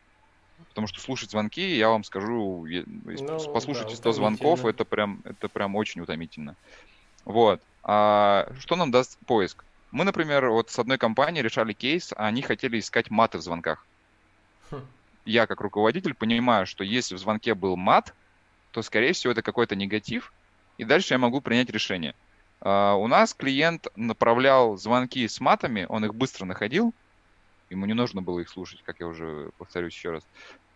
Потому 0.70 0.86
что 0.86 1.00
слушать 1.00 1.30
звонки, 1.30 1.76
я 1.76 1.88
вам 1.88 2.04
скажу, 2.04 2.66
ну, 2.66 3.52
послушайте 3.52 3.92
да, 3.92 3.96
100 3.96 4.12
звонков, 4.12 4.64
это 4.64 4.84
прям, 4.84 5.20
это 5.24 5.48
прям 5.48 5.76
очень 5.76 6.00
утомительно. 6.00 6.56
Вот. 7.24 7.60
А 7.82 8.48
что 8.60 8.76
нам 8.76 8.90
даст 8.90 9.18
поиск? 9.26 9.64
Мы, 9.90 10.04
например, 10.04 10.48
вот 10.48 10.70
с 10.70 10.78
одной 10.78 10.98
компанией 10.98 11.42
решали 11.42 11.72
кейс, 11.72 12.12
а 12.16 12.26
они 12.26 12.42
хотели 12.42 12.78
искать 12.78 13.10
маты 13.10 13.38
в 13.38 13.42
звонках. 13.42 13.84
Хм 14.70 14.86
я 15.24 15.46
как 15.46 15.60
руководитель 15.60 16.14
понимаю, 16.14 16.66
что 16.66 16.84
если 16.84 17.14
в 17.14 17.18
звонке 17.18 17.54
был 17.54 17.76
мат, 17.76 18.14
то, 18.72 18.82
скорее 18.82 19.12
всего, 19.12 19.32
это 19.32 19.42
какой-то 19.42 19.76
негатив, 19.76 20.32
и 20.78 20.84
дальше 20.84 21.14
я 21.14 21.18
могу 21.18 21.40
принять 21.40 21.70
решение. 21.70 22.14
Uh, 22.60 22.94
у 22.96 23.06
нас 23.06 23.32
клиент 23.32 23.88
направлял 23.96 24.76
звонки 24.76 25.26
с 25.26 25.40
матами, 25.40 25.86
он 25.88 26.04
их 26.04 26.14
быстро 26.14 26.44
находил, 26.44 26.94
ему 27.70 27.86
не 27.86 27.94
нужно 27.94 28.20
было 28.20 28.40
их 28.40 28.48
слушать, 28.48 28.82
как 28.84 29.00
я 29.00 29.06
уже 29.06 29.50
повторюсь 29.56 29.94
еще 29.94 30.10
раз. 30.10 30.26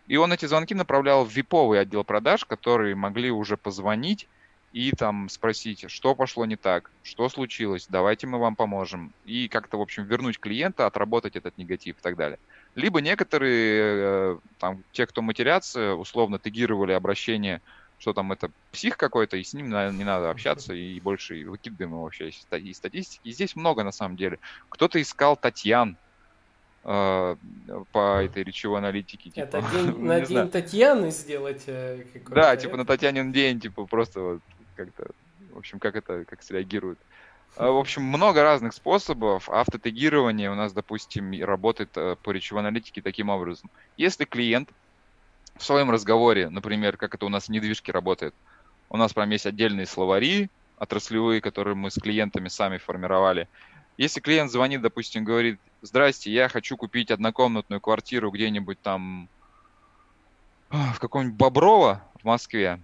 И 0.07 0.17
он 0.17 0.31
эти 0.33 0.45
звонки 0.45 0.73
направлял 0.73 1.25
в 1.25 1.31
виповый 1.31 1.79
отдел 1.79 2.03
продаж, 2.03 2.45
которые 2.45 2.95
могли 2.95 3.31
уже 3.31 3.57
позвонить 3.57 4.27
и 4.71 4.91
там 4.91 5.29
спросить, 5.29 5.89
что 5.89 6.15
пошло 6.15 6.45
не 6.45 6.57
так, 6.57 6.91
что 7.01 7.29
случилось, 7.29 7.87
давайте 7.89 8.27
мы 8.27 8.39
вам 8.39 8.57
поможем. 8.57 9.13
И 9.23 9.47
как-то, 9.47 9.77
в 9.77 9.81
общем, 9.81 10.03
вернуть 10.03 10.37
клиента, 10.37 10.85
отработать 10.85 11.37
этот 11.37 11.57
негатив 11.57 11.97
и 11.97 12.01
так 12.01 12.17
далее. 12.17 12.39
Либо 12.75 12.99
некоторые, 12.99 13.81
э, 13.81 14.37
там, 14.59 14.83
те, 14.91 15.07
кто 15.07 15.21
матерятся, 15.21 15.95
условно 15.95 16.39
тегировали 16.39 16.91
обращение, 16.91 17.61
что 17.99 18.11
там 18.11 18.33
это 18.33 18.51
псих 18.73 18.97
какой-то, 18.97 19.37
и 19.37 19.43
с 19.43 19.53
ним 19.53 19.69
не 19.69 20.03
надо 20.03 20.29
общаться, 20.29 20.73
и 20.73 20.99
больше 20.99 21.45
выкидываем 21.45 21.91
его 21.91 22.03
вообще 22.03 22.27
из 22.27 22.75
статистики. 22.75 23.21
И 23.23 23.31
здесь 23.31 23.55
много 23.55 23.83
на 23.85 23.93
самом 23.93 24.17
деле. 24.17 24.39
Кто-то 24.67 25.01
искал 25.01 25.37
Татьян, 25.37 25.95
э, 26.85 27.35
по 27.91 28.23
этой 28.23 28.43
речевой 28.43 28.79
аналитике. 28.79 29.29
Типа, 29.29 29.45
это 29.45 29.61
день, 29.71 29.97
на 29.99 30.19
день 30.19 30.27
знаю. 30.27 30.49
Татьяны 30.49 31.11
сделать 31.11 31.63
э, 31.67 32.03
Да, 32.29 32.55
типа 32.55 32.77
на 32.77 32.85
Татьянин 32.85 33.31
день, 33.31 33.59
типа 33.59 33.85
просто 33.85 34.21
вот 34.21 34.41
как-то, 34.75 35.07
в 35.53 35.57
общем, 35.57 35.79
как 35.79 35.95
это, 35.95 36.25
как 36.25 36.43
среагирует. 36.43 36.99
А, 37.57 37.71
в 37.71 37.77
общем, 37.77 38.03
много 38.03 38.43
разных 38.43 38.73
способов. 38.73 39.49
Автотегирование 39.49 40.51
у 40.51 40.55
нас, 40.55 40.73
допустим, 40.73 41.31
работает 41.43 41.89
э, 41.95 42.15
по 42.21 42.31
речевой 42.31 42.61
аналитике 42.61 43.01
таким 43.01 43.29
образом. 43.29 43.69
Если 43.97 44.25
клиент 44.25 44.69
в 45.57 45.63
своем 45.63 45.89
разговоре, 45.89 46.49
например, 46.49 46.97
как 46.97 47.15
это 47.15 47.25
у 47.25 47.29
нас 47.29 47.45
в 47.45 47.49
недвижке 47.49 47.91
работает, 47.91 48.33
у 48.89 48.97
нас 48.97 49.13
прям 49.13 49.29
есть 49.29 49.45
отдельные 49.45 49.85
словари 49.85 50.49
отраслевые, 50.77 51.41
которые 51.41 51.75
мы 51.75 51.91
с 51.91 51.95
клиентами 51.95 52.47
сами 52.47 52.77
формировали. 52.77 53.47
Если 53.97 54.19
клиент 54.19 54.51
звонит, 54.51 54.81
допустим, 54.81 55.23
говорит, 55.23 55.59
здрасте, 55.85 56.31
я 56.31 56.49
хочу 56.49 56.77
купить 56.77 57.11
однокомнатную 57.11 57.81
квартиру 57.81 58.31
где-нибудь 58.31 58.79
там 58.81 59.29
в 60.69 60.99
каком-нибудь 60.99 61.37
Боброво 61.37 62.01
в 62.21 62.25
Москве, 62.25 62.79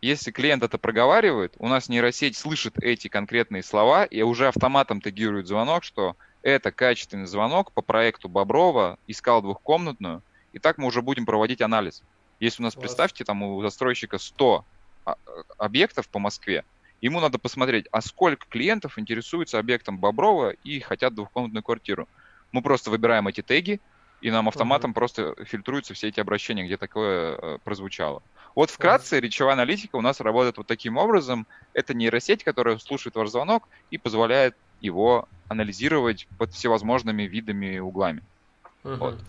если 0.00 0.30
клиент 0.30 0.62
это 0.62 0.78
проговаривает, 0.78 1.54
у 1.58 1.68
нас 1.68 1.90
нейросеть 1.90 2.36
слышит 2.36 2.82
эти 2.82 3.08
конкретные 3.08 3.62
слова 3.62 4.04
и 4.04 4.22
уже 4.22 4.48
автоматом 4.48 5.02
тегирует 5.02 5.46
звонок, 5.46 5.84
что 5.84 6.16
это 6.42 6.72
качественный 6.72 7.26
звонок 7.26 7.72
по 7.72 7.82
проекту 7.82 8.28
Боброва, 8.30 8.98
искал 9.06 9.42
двухкомнатную, 9.42 10.22
и 10.54 10.58
так 10.58 10.78
мы 10.78 10.86
уже 10.86 11.02
будем 11.02 11.26
проводить 11.26 11.60
анализ. 11.60 12.02
Если 12.40 12.62
у 12.62 12.64
нас, 12.64 12.72
Класс. 12.72 12.82
представьте, 12.82 13.24
там 13.24 13.42
у 13.42 13.60
застройщика 13.60 14.16
100 14.16 14.64
а, 15.04 15.16
объектов 15.58 16.08
по 16.08 16.18
Москве, 16.18 16.64
ему 17.02 17.20
надо 17.20 17.38
посмотреть, 17.38 17.86
а 17.92 18.00
сколько 18.00 18.46
клиентов 18.48 18.98
интересуются 18.98 19.58
объектом 19.58 19.98
Боброва 19.98 20.50
и 20.64 20.80
хотят 20.80 21.14
двухкомнатную 21.14 21.62
квартиру. 21.62 22.08
Мы 22.52 22.62
просто 22.62 22.90
выбираем 22.90 23.28
эти 23.28 23.42
теги, 23.42 23.80
и 24.20 24.30
нам 24.30 24.48
автоматом 24.48 24.90
uh-huh. 24.90 24.94
просто 24.94 25.34
фильтруются 25.44 25.94
все 25.94 26.08
эти 26.08 26.20
обращения, 26.20 26.64
где 26.64 26.76
такое 26.76 27.36
э, 27.36 27.58
прозвучало. 27.64 28.22
Вот 28.54 28.70
вкратце 28.70 29.16
uh-huh. 29.16 29.20
речевая 29.20 29.54
аналитика 29.54 29.96
у 29.96 30.00
нас 30.00 30.20
работает 30.20 30.58
вот 30.58 30.66
таким 30.66 30.96
образом. 30.96 31.46
Это 31.72 31.94
нейросеть, 31.94 32.44
которая 32.44 32.78
слушает 32.78 33.14
ваш 33.14 33.30
звонок 33.30 33.68
и 33.90 33.98
позволяет 33.98 34.56
его 34.80 35.28
анализировать 35.48 36.28
под 36.38 36.52
всевозможными 36.52 37.22
видами 37.22 37.76
и 37.76 37.78
углами. 37.78 38.22
Uh-huh. 38.84 38.96
Вот. 38.96 39.20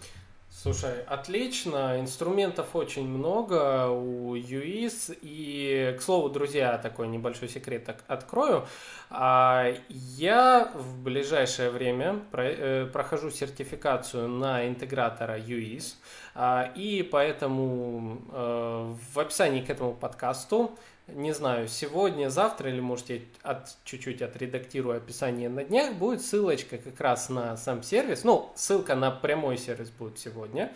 Слушай, 0.53 1.01
отлично, 1.07 1.99
инструментов 2.01 2.75
очень 2.75 3.07
много 3.07 3.87
у 3.87 4.35
UIS, 4.35 5.17
и, 5.21 5.95
к 5.97 6.01
слову, 6.01 6.29
друзья, 6.29 6.77
такой 6.77 7.07
небольшой 7.07 7.47
секрет 7.47 7.89
открою. 8.07 8.67
А, 9.09 9.73
я 9.87 10.69
в 10.75 11.01
ближайшее 11.01 11.69
время 11.69 12.19
э, 12.33 12.85
прохожу 12.91 13.31
сертификацию 13.31 14.27
на 14.27 14.67
интегратора 14.67 15.39
UIS, 15.39 15.95
а, 16.35 16.69
и 16.75 17.01
поэтому 17.01 18.21
э, 18.31 18.95
в 19.13 19.19
описании 19.19 19.61
к 19.61 19.69
этому 19.69 19.93
подкасту 19.93 20.77
не 21.13 21.33
знаю, 21.33 21.67
сегодня, 21.67 22.29
завтра 22.29 22.69
или, 22.69 22.79
может, 22.79 23.09
я 23.09 23.19
от, 23.43 23.75
чуть-чуть 23.83 24.21
отредактирую 24.21 24.97
описание 24.97 25.49
на 25.49 25.63
днях, 25.63 25.93
будет 25.93 26.21
ссылочка 26.21 26.77
как 26.77 26.99
раз 26.99 27.29
на 27.29 27.57
сам 27.57 27.83
сервис. 27.83 28.23
Ну, 28.23 28.51
ссылка 28.55 28.95
на 28.95 29.11
прямой 29.11 29.57
сервис 29.57 29.89
будет 29.89 30.19
сегодня. 30.19 30.71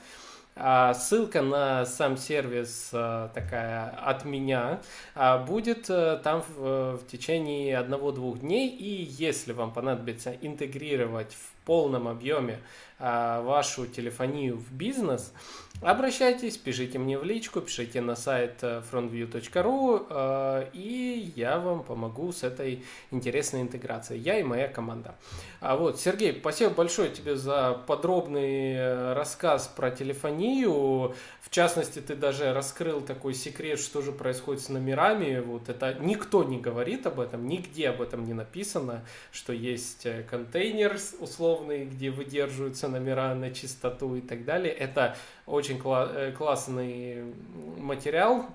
А 0.57 0.93
ссылка 0.93 1.41
на 1.41 1.85
сам 1.85 2.15
сервис 2.15 2.89
а, 2.93 3.27
такая 3.33 3.89
от 3.89 4.23
меня 4.23 4.79
а, 5.13 5.37
будет 5.37 5.89
а, 5.89 6.17
там 6.17 6.45
в, 6.47 6.95
в 6.95 7.07
течение 7.07 7.77
одного-двух 7.77 8.39
дней. 8.39 8.69
И 8.69 9.03
если 9.03 9.51
вам 9.51 9.73
понадобится 9.73 10.31
интегрировать 10.31 11.33
в 11.33 11.65
полном 11.65 12.07
объеме 12.07 12.59
а, 12.99 13.41
вашу 13.41 13.85
телефонию 13.85 14.55
в 14.55 14.71
бизнес, 14.71 15.33
Обращайтесь, 15.81 16.57
пишите 16.57 16.97
мне 16.99 17.17
в 17.19 17.25
личку, 17.25 17.59
пишите 17.59 17.99
на 17.99 18.15
сайт 18.15 18.59
э, 18.61 18.81
frontview.ru, 18.89 20.07
э, 20.09 20.69
и 20.73 21.33
я 21.35 21.59
вам 21.59 21.83
помогу 21.83 22.31
с 22.31 22.43
этой 22.43 22.83
интересной 23.11 23.61
интеграцией. 23.61 24.21
Я 24.21 24.39
и 24.39 24.43
моя 24.43 24.69
команда. 24.69 25.15
А 25.59 25.75
вот, 25.75 25.99
Сергей, 25.99 26.37
спасибо 26.39 26.71
большое 26.71 27.09
тебе 27.09 27.35
за 27.35 27.73
подробный 27.87 28.73
э, 28.73 29.13
рассказ 29.13 29.67
про 29.67 29.91
телефонию. 29.91 31.13
В 31.41 31.49
частности, 31.51 31.99
ты 31.99 32.15
даже 32.15 32.53
раскрыл 32.53 33.01
такой 33.01 33.33
секрет, 33.33 33.79
что 33.79 34.01
же 34.01 34.11
происходит 34.11 34.63
с 34.63 34.69
номерами. 34.69 35.39
Вот 35.39 35.67
это 35.69 35.93
никто 35.99 36.43
не 36.43 36.57
говорит 36.57 37.05
об 37.05 37.19
этом, 37.19 37.47
нигде 37.47 37.89
об 37.89 38.01
этом 38.01 38.25
не 38.25 38.33
написано, 38.33 39.05
что 39.31 39.51
есть 39.53 40.07
контейнер 40.29 40.97
условный, 41.19 41.85
где 41.85 42.09
выдерживаются 42.09 42.87
номера 42.87 43.35
на 43.35 43.51
чистоту 43.51 44.15
и 44.15 44.21
так 44.21 44.45
далее. 44.45 44.73
Это 44.73 45.15
очень 45.45 45.64
кла- 45.73 46.11
э, 46.13 46.31
классный 46.31 47.33
материал. 47.77 48.47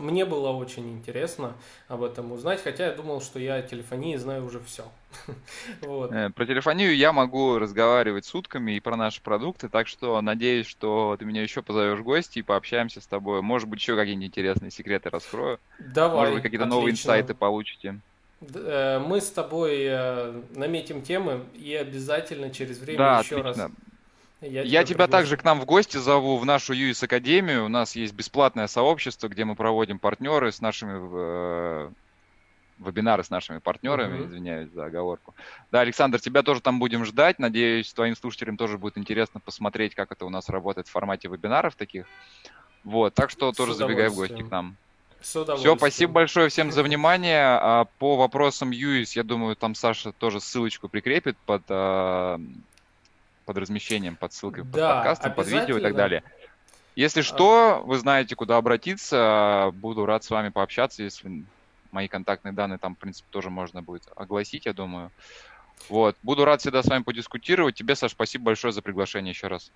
Мне 0.00 0.24
было 0.24 0.48
очень 0.50 0.90
интересно 0.94 1.52
об 1.88 2.02
этом 2.02 2.32
узнать, 2.32 2.62
хотя 2.62 2.86
я 2.86 2.92
думал, 2.92 3.20
что 3.20 3.38
я 3.38 3.56
о 3.56 3.62
телефонии 3.62 4.16
знаю 4.16 4.46
уже 4.46 4.60
все. 4.60 4.84
вот. 5.82 6.10
Э, 6.12 6.30
про 6.30 6.46
телефонию 6.46 6.96
я 6.96 7.12
могу 7.12 7.58
разговаривать 7.58 8.24
сутками 8.24 8.72
и 8.72 8.80
про 8.80 8.96
наши 8.96 9.20
продукты, 9.20 9.68
так 9.68 9.86
что 9.86 10.20
надеюсь, 10.22 10.66
что 10.66 11.16
ты 11.18 11.24
меня 11.24 11.42
еще 11.42 11.60
позовешь 11.62 11.98
в 11.98 12.02
гости 12.02 12.38
и 12.38 12.42
пообщаемся 12.42 13.00
с 13.00 13.06
тобой. 13.06 13.42
Может 13.42 13.68
быть, 13.68 13.80
еще 13.80 13.96
какие-нибудь 13.96 14.28
интересные 14.28 14.70
секреты 14.70 15.10
раскрою. 15.10 15.58
Давай. 15.78 16.16
Может 16.16 16.34
быть, 16.34 16.42
какие-то 16.42 16.66
новые 16.66 16.92
инсайты 16.92 17.34
получите. 17.34 18.00
Э, 18.54 18.98
мы 18.98 19.20
с 19.20 19.30
тобой 19.30 19.86
наметим 20.54 21.02
темы 21.02 21.44
и 21.54 21.74
обязательно 21.74 22.50
через 22.50 22.78
время 22.78 22.98
да, 22.98 23.20
еще 23.20 23.40
отлично. 23.40 23.64
раз. 23.64 23.72
Я, 24.44 24.62
Я 24.62 24.84
тебя, 24.84 24.94
тебя 24.94 25.06
также 25.06 25.36
к 25.36 25.44
нам 25.44 25.60
в 25.60 25.64
гости 25.64 25.96
зову 25.96 26.36
в 26.36 26.44
нашу 26.44 26.74
ЮИС 26.74 27.02
Академию. 27.02 27.64
У 27.64 27.68
нас 27.68 27.96
есть 27.96 28.14
бесплатное 28.14 28.66
сообщество, 28.66 29.28
где 29.28 29.44
мы 29.44 29.54
проводим 29.54 29.98
партнеры 29.98 30.52
с 30.52 30.60
нашими 30.60 31.00
э, 31.00 31.90
вебинары 32.78 33.24
с 33.24 33.30
нашими 33.30 33.58
партнерами, 33.58 34.18
uh-huh. 34.18 34.26
извиняюсь 34.26 34.70
за 34.70 34.86
оговорку. 34.86 35.34
Да, 35.70 35.80
Александр, 35.80 36.20
тебя 36.20 36.42
тоже 36.42 36.60
там 36.60 36.78
будем 36.78 37.04
ждать. 37.04 37.38
Надеюсь, 37.38 37.92
твоим 37.92 38.16
слушателям 38.16 38.56
тоже 38.56 38.78
будет 38.78 38.98
интересно 38.98 39.40
посмотреть, 39.40 39.94
как 39.94 40.12
это 40.12 40.26
у 40.26 40.30
нас 40.30 40.48
работает 40.48 40.88
в 40.88 40.90
формате 40.90 41.28
вебинаров 41.28 41.74
таких. 41.74 42.06
Вот, 42.82 43.14
так 43.14 43.30
что 43.30 43.52
тоже 43.52 43.74
забегай 43.74 44.08
в 44.08 44.14
гости 44.14 44.42
к 44.42 44.50
нам. 44.50 44.76
Все, 45.20 45.76
спасибо 45.76 46.12
большое 46.12 46.50
всем 46.50 46.70
за 46.70 46.82
внимание. 46.84 47.42
А 47.42 47.86
по 47.98 48.16
вопросам 48.16 48.70
ЮИС, 48.70 49.16
я 49.16 49.22
думаю, 49.22 49.56
там 49.56 49.74
Саша 49.74 50.12
тоже 50.12 50.40
ссылочку 50.40 50.88
прикрепит 50.88 51.38
под, 51.46 51.62
а, 51.70 52.38
под 53.44 53.58
размещением, 53.58 54.16
под 54.16 54.32
ссылкой, 54.32 54.64
под 54.64 54.72
да, 54.72 54.94
подкастом, 54.96 55.34
под 55.34 55.46
видео 55.48 55.78
и 55.78 55.82
так 55.82 55.94
далее. 55.94 56.22
Если 56.96 57.20
а. 57.20 57.24
что, 57.24 57.82
вы 57.84 57.98
знаете, 57.98 58.36
куда 58.36 58.56
обратиться. 58.56 59.70
Буду 59.74 60.06
рад 60.06 60.24
с 60.24 60.30
вами 60.30 60.50
пообщаться, 60.50 61.02
если 61.02 61.44
мои 61.90 62.08
контактные 62.08 62.52
данные 62.52 62.78
там, 62.78 62.94
в 62.94 62.98
принципе, 62.98 63.26
тоже 63.30 63.50
можно 63.50 63.82
будет 63.82 64.04
огласить, 64.16 64.66
я 64.66 64.72
думаю. 64.72 65.10
Вот. 65.88 66.16
Буду 66.22 66.44
рад 66.44 66.60
всегда 66.60 66.82
с 66.82 66.86
вами 66.86 67.02
подискутировать. 67.02 67.74
Тебе, 67.74 67.94
Саш, 67.94 68.12
спасибо 68.12 68.44
большое 68.46 68.72
за 68.72 68.82
приглашение 68.82 69.30
еще 69.30 69.48
раз. 69.48 69.70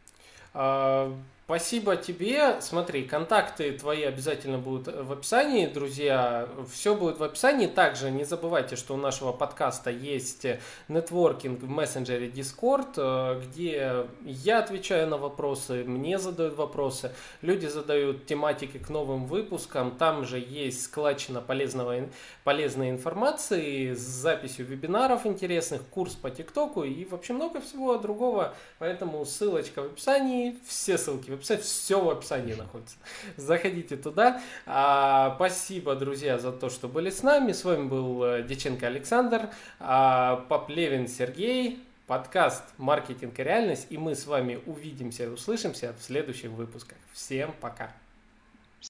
Спасибо 1.50 1.96
тебе. 1.96 2.60
Смотри, 2.60 3.04
контакты 3.04 3.72
твои 3.72 4.02
обязательно 4.02 4.58
будут 4.58 4.94
в 4.94 5.10
описании, 5.10 5.64
друзья. 5.64 6.46
Все 6.70 6.94
будет 6.94 7.18
в 7.18 7.22
описании. 7.22 7.66
Также 7.66 8.10
не 8.10 8.24
забывайте, 8.24 8.76
что 8.76 8.92
у 8.92 8.98
нашего 8.98 9.32
подкаста 9.32 9.88
есть 9.88 10.46
нетворкинг 10.88 11.62
в 11.62 11.66
мессенджере 11.66 12.28
Discord, 12.28 12.90
э, 12.98 13.40
где 13.40 14.06
я 14.26 14.58
отвечаю 14.58 15.08
на 15.08 15.16
вопросы, 15.16 15.84
мне 15.84 16.18
задают 16.18 16.54
вопросы, 16.54 17.12
люди 17.40 17.64
задают 17.64 18.26
тематики 18.26 18.76
к 18.76 18.90
новым 18.90 19.24
выпускам. 19.24 19.92
Там 19.92 20.26
же 20.26 20.38
есть 20.38 20.82
складчина 20.82 21.40
полезного, 21.40 22.10
полезной 22.44 22.90
информации 22.90 23.94
с 23.94 24.00
записью 24.00 24.66
вебинаров 24.66 25.24
интересных, 25.24 25.80
курс 25.86 26.14
по 26.14 26.28
ТикТоку 26.28 26.84
и 26.84 27.06
вообще 27.06 27.32
много 27.32 27.62
всего 27.62 27.96
другого. 27.96 28.54
Поэтому 28.78 29.24
ссылочка 29.24 29.80
в 29.80 29.86
описании 29.86 30.54
все 30.66 30.98
ссылки 30.98 31.30
в 31.30 31.37
описании, 31.38 31.62
все 31.62 32.00
в 32.00 32.10
описании 32.10 32.54
находится. 32.54 32.96
Заходите 33.36 33.96
туда. 33.96 34.42
А, 34.66 35.34
спасибо, 35.36 35.94
друзья, 35.94 36.38
за 36.38 36.52
то, 36.52 36.70
что 36.70 36.88
были 36.88 37.10
с 37.10 37.22
нами. 37.22 37.52
С 37.52 37.64
вами 37.64 37.88
был 37.88 38.24
э, 38.24 38.42
Деченко 38.42 38.86
Александр, 38.86 39.50
а, 39.80 40.44
Поплевин 40.48 41.08
Сергей, 41.08 41.82
подкаст 42.06 42.64
«Маркетинг 42.78 43.38
и 43.38 43.42
реальность». 43.42 43.86
И 43.90 43.98
мы 43.98 44.14
с 44.14 44.26
вами 44.26 44.60
увидимся 44.66 45.24
и 45.24 45.28
услышимся 45.28 45.94
в 45.98 46.02
следующих 46.02 46.50
выпусках. 46.50 46.98
Всем 47.12 47.54
пока! 47.60 47.92